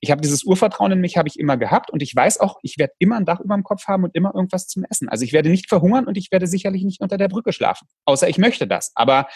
ich 0.00 0.10
habe 0.10 0.20
dieses 0.20 0.44
Urvertrauen 0.44 0.92
in 0.92 1.00
mich, 1.00 1.16
habe 1.16 1.28
ich 1.28 1.38
immer 1.38 1.56
gehabt 1.56 1.90
und 1.90 2.02
ich 2.02 2.14
weiß 2.14 2.38
auch, 2.38 2.58
ich 2.62 2.78
werde 2.78 2.83
immer 2.98 3.16
ein 3.16 3.24
Dach 3.24 3.40
über 3.40 3.54
dem 3.54 3.64
Kopf 3.64 3.86
haben 3.86 4.04
und 4.04 4.14
immer 4.14 4.34
irgendwas 4.34 4.66
zum 4.66 4.84
Essen. 4.88 5.08
Also 5.08 5.24
ich 5.24 5.32
werde 5.32 5.50
nicht 5.50 5.68
verhungern 5.68 6.06
und 6.06 6.16
ich 6.16 6.30
werde 6.30 6.46
sicherlich 6.46 6.84
nicht 6.84 7.00
unter 7.00 7.16
der 7.16 7.28
Brücke 7.28 7.52
schlafen, 7.52 7.88
außer 8.04 8.28
ich 8.28 8.38
möchte 8.38 8.66
das. 8.66 8.92
Aber 8.94 9.28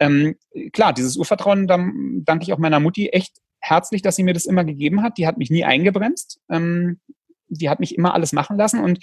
ähm, 0.00 0.36
klar, 0.72 0.92
dieses 0.92 1.16
Urvertrauen, 1.16 1.66
da 1.66 1.76
danke 1.76 2.44
ich 2.44 2.52
auch 2.52 2.58
meiner 2.58 2.80
Mutti 2.80 3.08
echt 3.08 3.36
herzlich, 3.60 4.02
dass 4.02 4.16
sie 4.16 4.22
mir 4.22 4.34
das 4.34 4.44
immer 4.44 4.64
gegeben 4.64 5.02
hat. 5.02 5.18
Die 5.18 5.26
hat 5.26 5.38
mich 5.38 5.50
nie 5.50 5.64
eingebremst. 5.64 6.40
Ähm, 6.50 7.00
die 7.48 7.70
hat 7.70 7.80
mich 7.80 7.94
immer 7.96 8.14
alles 8.14 8.32
machen 8.32 8.56
lassen 8.56 8.80
und 8.80 8.98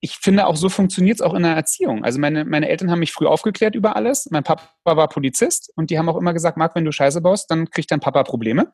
ich 0.00 0.16
finde 0.16 0.46
auch 0.46 0.56
so 0.56 0.68
funktioniert 0.68 1.16
es 1.16 1.20
auch 1.20 1.34
in 1.34 1.42
der 1.42 1.56
Erziehung. 1.56 2.04
Also 2.04 2.18
meine, 2.20 2.44
meine 2.44 2.68
Eltern 2.68 2.90
haben 2.90 2.98
mich 2.98 3.12
früh 3.12 3.26
aufgeklärt 3.26 3.74
über 3.74 3.96
alles. 3.96 4.28
Mein 4.30 4.44
Papa 4.44 4.68
war 4.84 5.08
Polizist 5.08 5.72
und 5.74 5.90
die 5.90 5.98
haben 5.98 6.08
auch 6.08 6.16
immer 6.16 6.32
gesagt, 6.32 6.56
Marc, 6.56 6.74
wenn 6.74 6.84
du 6.84 6.92
Scheiße 6.92 7.20
baust, 7.20 7.50
dann 7.50 7.70
kriegt 7.70 7.90
dein 7.90 8.00
Papa 8.00 8.22
Probleme. 8.22 8.72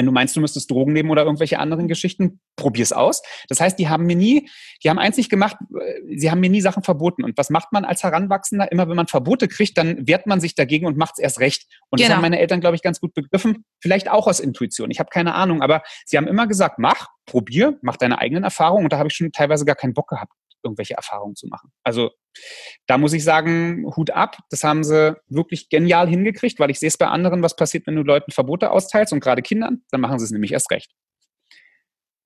Wenn 0.00 0.06
du 0.06 0.12
meinst, 0.12 0.34
du 0.34 0.40
müsstest 0.40 0.70
Drogen 0.70 0.94
nehmen 0.94 1.10
oder 1.10 1.24
irgendwelche 1.24 1.58
anderen 1.58 1.86
Geschichten, 1.86 2.40
probier's 2.56 2.90
aus. 2.90 3.20
Das 3.50 3.60
heißt, 3.60 3.78
die 3.78 3.90
haben 3.90 4.06
mir 4.06 4.16
nie, 4.16 4.48
die 4.82 4.88
haben 4.88 4.98
eins 4.98 5.18
nicht 5.18 5.28
gemacht, 5.28 5.58
äh, 5.78 6.16
sie 6.16 6.30
haben 6.30 6.40
mir 6.40 6.48
nie 6.48 6.62
Sachen 6.62 6.82
verboten. 6.82 7.22
Und 7.22 7.36
was 7.36 7.50
macht 7.50 7.70
man 7.70 7.84
als 7.84 8.02
Heranwachsender? 8.02 8.72
Immer 8.72 8.88
wenn 8.88 8.96
man 8.96 9.08
Verbote 9.08 9.46
kriegt, 9.46 9.76
dann 9.76 10.06
wehrt 10.06 10.26
man 10.26 10.40
sich 10.40 10.54
dagegen 10.54 10.86
und 10.86 10.96
macht's 10.96 11.18
erst 11.18 11.38
recht. 11.38 11.66
Und 11.90 11.98
genau. 11.98 12.08
das 12.08 12.16
haben 12.16 12.22
meine 12.22 12.40
Eltern, 12.40 12.62
glaube 12.62 12.76
ich, 12.76 12.82
ganz 12.82 12.98
gut 12.98 13.12
begriffen. 13.12 13.66
Vielleicht 13.78 14.10
auch 14.10 14.26
aus 14.26 14.40
Intuition. 14.40 14.90
Ich 14.90 15.00
habe 15.00 15.10
keine 15.10 15.34
Ahnung, 15.34 15.60
aber 15.60 15.82
sie 16.06 16.16
haben 16.16 16.26
immer 16.26 16.46
gesagt, 16.46 16.78
mach, 16.78 17.08
probier, 17.26 17.78
mach 17.82 17.98
deine 17.98 18.20
eigenen 18.20 18.44
Erfahrungen. 18.44 18.84
Und 18.84 18.94
da 18.94 18.96
habe 18.96 19.08
ich 19.10 19.14
schon 19.14 19.30
teilweise 19.32 19.66
gar 19.66 19.76
keinen 19.76 19.92
Bock 19.92 20.08
gehabt 20.08 20.32
irgendwelche 20.62 20.94
Erfahrungen 20.94 21.36
zu 21.36 21.46
machen. 21.48 21.70
Also 21.84 22.10
da 22.86 22.98
muss 22.98 23.12
ich 23.12 23.24
sagen, 23.24 23.84
Hut 23.96 24.10
ab. 24.10 24.36
Das 24.50 24.64
haben 24.64 24.84
sie 24.84 25.16
wirklich 25.28 25.68
genial 25.68 26.08
hingekriegt, 26.08 26.58
weil 26.58 26.70
ich 26.70 26.78
sehe 26.78 26.88
es 26.88 26.98
bei 26.98 27.06
anderen, 27.06 27.42
was 27.42 27.56
passiert, 27.56 27.86
wenn 27.86 27.96
du 27.96 28.02
Leuten 28.02 28.32
Verbote 28.32 28.70
austeilst 28.70 29.12
und 29.12 29.20
gerade 29.20 29.42
Kindern, 29.42 29.82
dann 29.90 30.00
machen 30.00 30.18
sie 30.18 30.24
es 30.24 30.30
nämlich 30.30 30.52
erst 30.52 30.70
recht. 30.70 30.92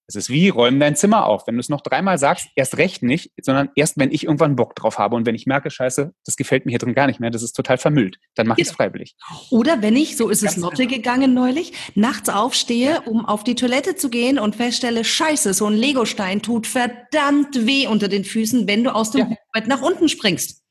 Es 0.07 0.17
ist 0.17 0.29
wie, 0.29 0.51
räumen 0.51 0.81
dein 0.81 0.97
Zimmer 0.97 1.27
auf. 1.27 1.47
Wenn 1.47 1.55
du 1.55 1.61
es 1.61 1.69
noch 1.69 1.81
dreimal 1.81 2.19
sagst, 2.19 2.49
erst 2.57 2.77
recht 2.77 3.03
nicht, 3.03 3.33
sondern 3.41 3.71
erst, 3.75 3.99
wenn 3.99 4.13
ich 4.13 4.25
irgendwann 4.25 4.55
Bock 4.55 4.75
drauf 4.75 4.99
habe 4.99 5.17
und 5.17 5.25
wenn 5.25 5.35
ich 5.35 5.47
merke, 5.47 5.71
scheiße, 5.71 6.13
das 6.25 6.37
gefällt 6.37 6.67
mir 6.67 6.73
hier 6.73 6.79
drin 6.79 6.95
gar 6.95 7.07
nicht 7.07 7.21
mehr, 7.21 7.31
das 7.31 7.43
ist 7.43 7.55
total 7.55 7.79
vermüllt, 7.79 8.19
dann 8.35 8.47
mache 8.47 8.61
ich 8.61 8.67
es 8.67 8.77
genau. 8.77 8.85
freiwillig. 8.85 9.17
Oder 9.51 9.81
wenn 9.81 9.97
ich, 9.97 10.17
so 10.17 10.29
ist 10.29 10.43
Ganz 10.43 10.57
es 10.57 10.63
Lotte 10.63 10.87
gegangen 10.87 11.33
neulich, 11.33 11.73
nachts 11.95 12.29
aufstehe, 12.29 13.01
um 13.03 13.25
auf 13.25 13.45
die 13.45 13.55
Toilette 13.55 13.97
zu 13.97 14.11
gehen 14.11 14.39
und 14.39 14.57
feststelle, 14.57 15.05
scheiße, 15.05 15.55
so 15.55 15.67
ein 15.67 15.75
Legostein 15.75 16.43
tut 16.43 16.67
verdammt 16.67 17.67
weh 17.67 17.87
unter 17.87 18.09
den 18.09 18.25
Füßen, 18.25 18.69
wenn 18.69 18.85
du 18.85 18.95
aus 18.95 19.11
dem 19.11 19.31
ja. 19.31 19.37
Bett 19.53 19.67
nach 19.69 19.81
unten 19.81 20.09
springst. 20.09 20.63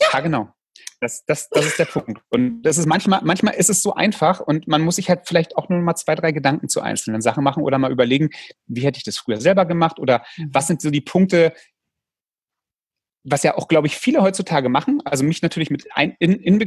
Ja, 0.00 0.08
ja 0.14 0.20
genau. 0.20 0.48
Das, 1.00 1.24
das, 1.24 1.48
das 1.48 1.64
ist 1.64 1.78
der 1.78 1.86
Punkt. 1.86 2.22
Und 2.28 2.62
das 2.62 2.76
ist 2.76 2.86
manchmal, 2.86 3.20
manchmal 3.24 3.54
ist 3.54 3.70
es 3.70 3.82
so 3.82 3.94
einfach 3.94 4.40
und 4.40 4.68
man 4.68 4.82
muss 4.82 4.96
sich 4.96 5.08
halt 5.08 5.26
vielleicht 5.26 5.56
auch 5.56 5.70
nur 5.70 5.80
mal 5.80 5.94
zwei, 5.96 6.14
drei 6.14 6.30
Gedanken 6.30 6.68
zu 6.68 6.82
einzelnen 6.82 7.22
Sachen 7.22 7.42
machen 7.42 7.62
oder 7.62 7.78
mal 7.78 7.90
überlegen, 7.90 8.28
wie 8.66 8.82
hätte 8.82 8.98
ich 8.98 9.04
das 9.04 9.16
früher 9.16 9.40
selber 9.40 9.64
gemacht 9.64 9.98
oder 9.98 10.22
mhm. 10.36 10.50
was 10.52 10.66
sind 10.66 10.82
so 10.82 10.90
die 10.90 11.00
Punkte, 11.00 11.54
was 13.24 13.42
ja 13.42 13.56
auch, 13.56 13.68
glaube 13.68 13.86
ich, 13.86 13.96
viele 13.96 14.22
heutzutage 14.22 14.68
machen, 14.68 15.00
also 15.04 15.24
mich 15.24 15.42
natürlich 15.42 15.70
mit 15.70 15.86
ein, 15.94 16.16
in, 16.18 16.34
in, 16.34 16.58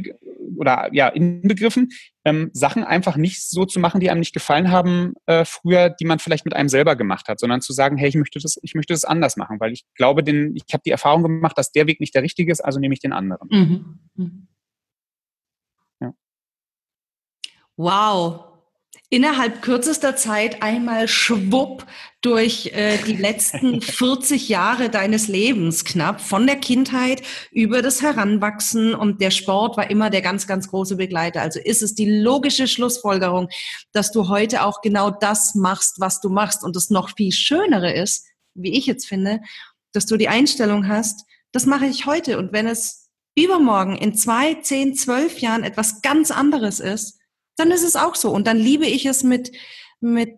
oder 0.56 0.88
ja, 0.92 1.08
inbegriffen, 1.08 1.90
ähm, 2.24 2.50
Sachen 2.52 2.84
einfach 2.84 3.16
nicht 3.16 3.48
so 3.48 3.64
zu 3.64 3.80
machen, 3.80 4.00
die 4.00 4.10
einem 4.10 4.20
nicht 4.20 4.34
gefallen 4.34 4.70
haben 4.70 5.14
äh, 5.26 5.44
früher, 5.44 5.90
die 5.90 6.04
man 6.04 6.18
vielleicht 6.18 6.44
mit 6.44 6.54
einem 6.54 6.68
selber 6.68 6.96
gemacht 6.96 7.28
hat, 7.28 7.40
sondern 7.40 7.60
zu 7.60 7.72
sagen, 7.72 7.96
hey, 7.96 8.08
ich 8.08 8.14
möchte 8.14 8.38
das, 8.38 8.58
ich 8.62 8.74
möchte 8.74 8.92
das 8.92 9.04
anders 9.04 9.36
machen, 9.36 9.60
weil 9.60 9.72
ich 9.72 9.84
glaube, 9.94 10.22
den, 10.22 10.54
ich 10.56 10.64
habe 10.72 10.82
die 10.84 10.90
Erfahrung 10.90 11.22
gemacht, 11.22 11.58
dass 11.58 11.72
der 11.72 11.86
Weg 11.86 12.00
nicht 12.00 12.14
der 12.14 12.22
richtige 12.22 12.50
ist, 12.50 12.60
also 12.60 12.78
nehme 12.80 12.94
ich 12.94 13.00
den 13.00 13.12
anderen. 13.12 13.48
Mhm. 13.50 13.98
Mhm. 14.14 14.48
Ja. 16.00 16.14
Wow, 17.76 18.53
innerhalb 19.14 19.62
kürzester 19.62 20.16
Zeit 20.16 20.60
einmal 20.60 21.06
schwupp 21.06 21.86
durch 22.20 22.72
äh, 22.74 22.98
die 23.06 23.14
letzten 23.14 23.80
40 23.80 24.48
Jahre 24.48 24.90
deines 24.90 25.28
Lebens 25.28 25.84
knapp, 25.84 26.20
von 26.20 26.48
der 26.48 26.56
Kindheit 26.56 27.22
über 27.52 27.80
das 27.80 28.02
Heranwachsen. 28.02 28.92
Und 28.92 29.20
der 29.20 29.30
Sport 29.30 29.76
war 29.76 29.88
immer 29.88 30.10
der 30.10 30.20
ganz, 30.20 30.48
ganz 30.48 30.68
große 30.68 30.96
Begleiter. 30.96 31.42
Also 31.42 31.60
ist 31.60 31.80
es 31.80 31.94
die 31.94 32.10
logische 32.10 32.66
Schlussfolgerung, 32.66 33.48
dass 33.92 34.10
du 34.10 34.28
heute 34.28 34.64
auch 34.64 34.80
genau 34.80 35.10
das 35.10 35.54
machst, 35.54 36.00
was 36.00 36.20
du 36.20 36.28
machst. 36.28 36.64
Und 36.64 36.74
das 36.74 36.90
noch 36.90 37.14
viel 37.16 37.30
Schönere 37.30 37.92
ist, 37.92 38.26
wie 38.54 38.76
ich 38.76 38.86
jetzt 38.86 39.06
finde, 39.06 39.40
dass 39.92 40.06
du 40.06 40.16
die 40.16 40.28
Einstellung 40.28 40.88
hast, 40.88 41.24
das 41.52 41.66
mache 41.66 41.86
ich 41.86 42.06
heute. 42.06 42.36
Und 42.36 42.52
wenn 42.52 42.66
es 42.66 43.10
übermorgen 43.36 43.96
in 43.96 44.16
zwei, 44.16 44.54
zehn, 44.54 44.96
zwölf 44.96 45.38
Jahren 45.38 45.62
etwas 45.62 46.02
ganz 46.02 46.32
anderes 46.32 46.80
ist, 46.80 47.20
dann 47.56 47.70
ist 47.70 47.84
es 47.84 47.96
auch 47.96 48.14
so. 48.14 48.30
Und 48.30 48.46
dann 48.46 48.58
liebe 48.58 48.86
ich 48.86 49.06
es 49.06 49.22
mit, 49.22 49.52
mit 50.00 50.36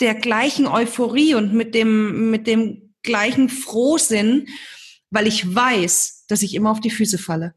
der 0.00 0.14
gleichen 0.14 0.66
Euphorie 0.66 1.34
und 1.34 1.54
mit 1.54 1.74
dem, 1.74 2.30
mit 2.30 2.46
dem 2.46 2.94
gleichen 3.02 3.48
Frohsinn, 3.48 4.48
weil 5.10 5.26
ich 5.26 5.54
weiß, 5.54 6.26
dass 6.28 6.42
ich 6.42 6.54
immer 6.54 6.70
auf 6.70 6.80
die 6.80 6.90
Füße 6.90 7.18
falle. 7.18 7.54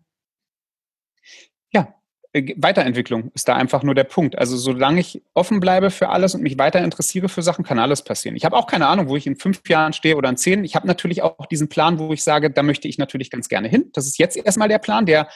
Ja, 1.72 1.96
äh, 2.34 2.54
Weiterentwicklung 2.58 3.32
ist 3.34 3.48
da 3.48 3.56
einfach 3.56 3.82
nur 3.82 3.96
der 3.96 4.04
Punkt. 4.04 4.38
Also 4.38 4.58
solange 4.58 5.00
ich 5.00 5.24
offen 5.34 5.60
bleibe 5.60 5.90
für 5.90 6.10
alles 6.10 6.36
und 6.36 6.42
mich 6.42 6.58
weiter 6.58 6.84
interessiere 6.84 7.30
für 7.30 7.42
Sachen, 7.42 7.64
kann 7.64 7.80
alles 7.80 8.04
passieren. 8.04 8.36
Ich 8.36 8.46
habe 8.46 8.58
auch 8.58 8.68
keine 8.68 8.88
Ahnung, 8.88 9.08
wo 9.08 9.16
ich 9.16 9.26
in 9.26 9.38
fünf 9.38 9.68
Jahren 9.70 9.94
stehe 9.94 10.18
oder 10.18 10.30
in 10.30 10.38
zehn. 10.38 10.64
Ich 10.64 10.76
habe 10.76 10.88
natürlich 10.88 11.22
auch 11.22 11.46
diesen 11.48 11.70
Plan, 11.70 11.98
wo 11.98 12.12
ich 12.14 12.24
sage, 12.24 12.52
da 12.52 12.62
möchte 12.62 12.88
ich 12.88 12.98
natürlich 12.98 13.32
ganz 13.32 13.48
gerne 13.48 13.70
hin. 13.70 13.90
Das 13.94 14.06
ist 14.06 14.20
jetzt 14.20 14.38
erstmal 14.38 14.70
der 14.70 14.80
Plan, 14.80 15.06
der 15.06 15.30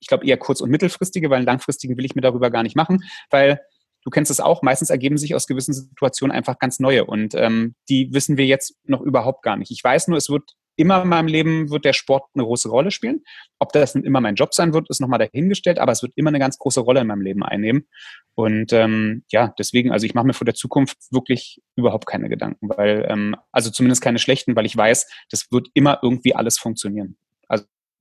ich 0.00 0.08
glaube 0.08 0.26
eher 0.26 0.36
kurz- 0.36 0.60
und 0.60 0.70
mittelfristige, 0.70 1.30
weil 1.30 1.44
langfristigen 1.44 1.96
will 1.96 2.04
ich 2.04 2.14
mir 2.14 2.22
darüber 2.22 2.50
gar 2.50 2.62
nicht 2.62 2.76
machen, 2.76 3.04
weil 3.30 3.60
du 4.04 4.10
kennst 4.10 4.30
es 4.30 4.40
auch, 4.40 4.62
meistens 4.62 4.90
ergeben 4.90 5.18
sich 5.18 5.34
aus 5.34 5.46
gewissen 5.46 5.74
Situationen 5.74 6.34
einfach 6.34 6.58
ganz 6.58 6.78
neue 6.78 7.04
und 7.04 7.34
ähm, 7.34 7.74
die 7.88 8.12
wissen 8.12 8.36
wir 8.36 8.46
jetzt 8.46 8.76
noch 8.84 9.00
überhaupt 9.00 9.42
gar 9.42 9.56
nicht. 9.56 9.70
Ich 9.70 9.82
weiß 9.82 10.08
nur, 10.08 10.18
es 10.18 10.30
wird 10.30 10.54
immer 10.76 11.02
in 11.02 11.08
meinem 11.08 11.26
Leben 11.26 11.70
wird 11.70 11.84
der 11.84 11.94
Sport 11.94 12.24
eine 12.34 12.44
große 12.44 12.68
Rolle 12.68 12.90
spielen. 12.90 13.24
Ob 13.58 13.72
das 13.72 13.94
immer 13.94 14.20
mein 14.20 14.34
Job 14.34 14.54
sein 14.54 14.74
wird, 14.74 14.88
ist 14.90 15.00
nochmal 15.00 15.18
dahingestellt, 15.18 15.78
aber 15.78 15.92
es 15.92 16.02
wird 16.02 16.12
immer 16.16 16.28
eine 16.28 16.38
ganz 16.38 16.58
große 16.58 16.80
Rolle 16.80 17.00
in 17.00 17.06
meinem 17.06 17.22
Leben 17.22 17.42
einnehmen. 17.42 17.88
Und 18.34 18.72
ähm, 18.72 19.24
ja, 19.30 19.54
deswegen, 19.58 19.90
also 19.90 20.06
ich 20.06 20.14
mache 20.14 20.26
mir 20.26 20.34
vor 20.34 20.44
der 20.44 20.54
Zukunft 20.54 20.98
wirklich 21.10 21.62
überhaupt 21.76 22.06
keine 22.06 22.28
Gedanken, 22.28 22.68
weil, 22.68 23.06
ähm, 23.08 23.36
also 23.52 23.70
zumindest 23.70 24.02
keine 24.02 24.18
schlechten, 24.18 24.54
weil 24.54 24.66
ich 24.66 24.76
weiß, 24.76 25.08
das 25.30 25.50
wird 25.50 25.68
immer 25.74 25.98
irgendwie 26.02 26.34
alles 26.34 26.58
funktionieren. 26.58 27.16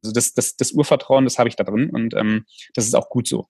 Also 0.05 0.13
das, 0.13 0.33
das, 0.33 0.55
das 0.55 0.71
Urvertrauen, 0.71 1.25
das 1.25 1.39
habe 1.39 1.49
ich 1.49 1.55
da 1.55 1.63
drin 1.63 1.89
und 1.89 2.13
ähm, 2.13 2.45
das 2.73 2.85
ist 2.85 2.93
auch 2.93 3.09
gut 3.09 3.27
so. 3.27 3.47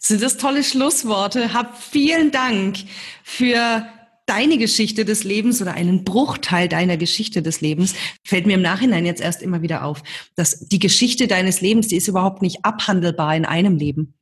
Sind 0.00 0.22
das 0.22 0.36
tolle 0.36 0.64
Schlussworte? 0.64 1.54
Hab 1.54 1.78
vielen 1.78 2.30
Dank 2.30 2.76
für 3.22 3.86
deine 4.26 4.58
Geschichte 4.58 5.04
des 5.04 5.24
Lebens 5.24 5.62
oder 5.62 5.74
einen 5.74 6.04
Bruchteil 6.04 6.68
deiner 6.68 6.96
Geschichte 6.96 7.42
des 7.42 7.60
Lebens, 7.60 7.94
fällt 8.24 8.46
mir 8.46 8.54
im 8.54 8.62
Nachhinein 8.62 9.06
jetzt 9.06 9.20
erst 9.20 9.42
immer 9.42 9.62
wieder 9.62 9.84
auf, 9.84 10.02
dass 10.34 10.60
die 10.60 10.78
Geschichte 10.78 11.26
deines 11.26 11.60
Lebens, 11.60 11.88
die 11.88 11.96
ist 11.96 12.08
überhaupt 12.08 12.42
nicht 12.42 12.64
abhandelbar 12.64 13.36
in 13.36 13.44
einem 13.44 13.76
Leben. 13.76 14.14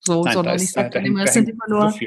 So, 0.00 0.22
Nein, 0.22 0.34
sondern 0.34 0.56
ich 0.56 0.70
sage 0.70 0.98
immer, 1.00 1.24
es 1.24 1.32
sind 1.32 1.48
immer 1.48 1.68
nur 1.68 1.90
so 1.90 1.98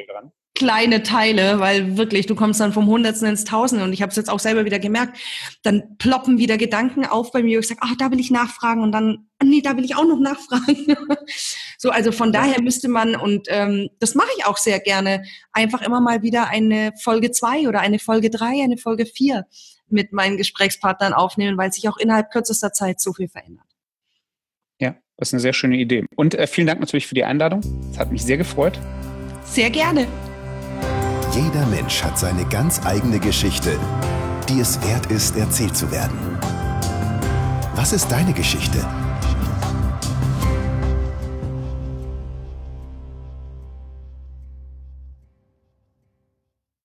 kleine 0.60 1.04
Teile, 1.04 1.60
weil 1.60 1.98
wirklich, 1.98 2.26
du 2.26 2.36
kommst 2.36 2.60
dann 2.60 2.74
vom 2.74 2.86
Hundertsten 2.86 3.30
ins 3.30 3.46
Tausende 3.46 3.86
und 3.86 3.94
ich 3.94 4.02
habe 4.02 4.10
es 4.10 4.18
jetzt 4.18 4.30
auch 4.30 4.40
selber 4.40 4.66
wieder 4.66 4.78
gemerkt, 4.78 5.18
dann 5.64 5.98
ploppen 5.98 6.38
wieder 6.38 6.58
Gedanken 6.58 7.06
auf 7.06 7.32
bei 7.32 7.42
mir, 7.42 7.58
wo 7.58 7.62
ich 7.62 7.68
sage, 7.70 7.80
ach, 7.82 7.96
da 7.98 8.12
will 8.12 8.20
ich 8.20 8.30
nachfragen 8.30 8.84
und 8.84 8.92
dann, 8.92 9.30
nee, 9.42 9.62
da 9.62 9.78
will 9.78 9.86
ich 9.86 9.96
auch 9.96 10.06
noch 10.06 10.20
nachfragen. 10.20 10.98
so, 11.78 11.92
also 11.92 12.12
von 12.12 12.34
daher 12.34 12.62
müsste 12.62 12.90
man, 12.90 13.16
und 13.16 13.48
ähm, 13.50 13.90
das 14.00 14.16
mache 14.16 14.28
ich 14.38 14.46
auch 14.46 14.58
sehr 14.58 14.82
gerne, 14.82 15.24
einfach 15.54 15.82
immer 15.82 16.02
mal 16.02 16.24
wieder 16.24 16.50
eine 16.50 16.92
Folge 17.02 17.32
zwei 17.32 17.70
oder 17.70 17.80
eine 17.80 17.98
Folge 17.98 18.30
drei, 18.30 18.62
eine 18.62 18.78
Folge 18.78 19.06
vier 19.06 19.46
mit 19.88 20.12
meinen 20.12 20.36
Gesprächspartnern 20.36 21.14
aufnehmen, 21.14 21.58
weil 21.58 21.72
sich 21.72 21.88
auch 21.88 21.98
innerhalb 21.98 22.32
kürzester 22.32 22.74
Zeit 22.74 23.00
so 23.00 23.14
viel 23.14 23.30
verändert. 23.30 23.66
Ja, 24.78 24.98
das 25.16 25.30
ist 25.30 25.36
eine 25.36 25.42
sehr 25.42 25.54
schöne 25.54 25.78
Idee. 25.78 26.06
Und 26.18 26.36
äh, 26.36 26.48
vielen 26.48 26.68
Dank 26.68 26.82
natürlich 26.82 27.08
für 27.08 27.16
die 27.16 27.24
Einladung. 27.24 27.62
Es 27.94 27.98
hat 27.98 28.12
mich 28.12 28.24
sehr 28.24 28.38
gefreut. 28.38 28.78
Sehr 29.46 29.70
gerne. 29.70 30.06
Jeder 31.32 31.66
Mensch 31.68 32.04
hat 32.04 32.18
seine 32.18 32.44
ganz 32.46 32.84
eigene 32.86 33.20
Geschichte, 33.20 33.80
die 34.50 34.60
es 34.60 34.82
wert 34.84 35.06
ist, 35.08 35.38
erzählt 35.38 35.78
zu 35.78 35.92
werden. 35.92 36.18
Was 37.76 37.94
ist 37.94 38.12
deine 38.12 38.34
Geschichte? 38.34 38.80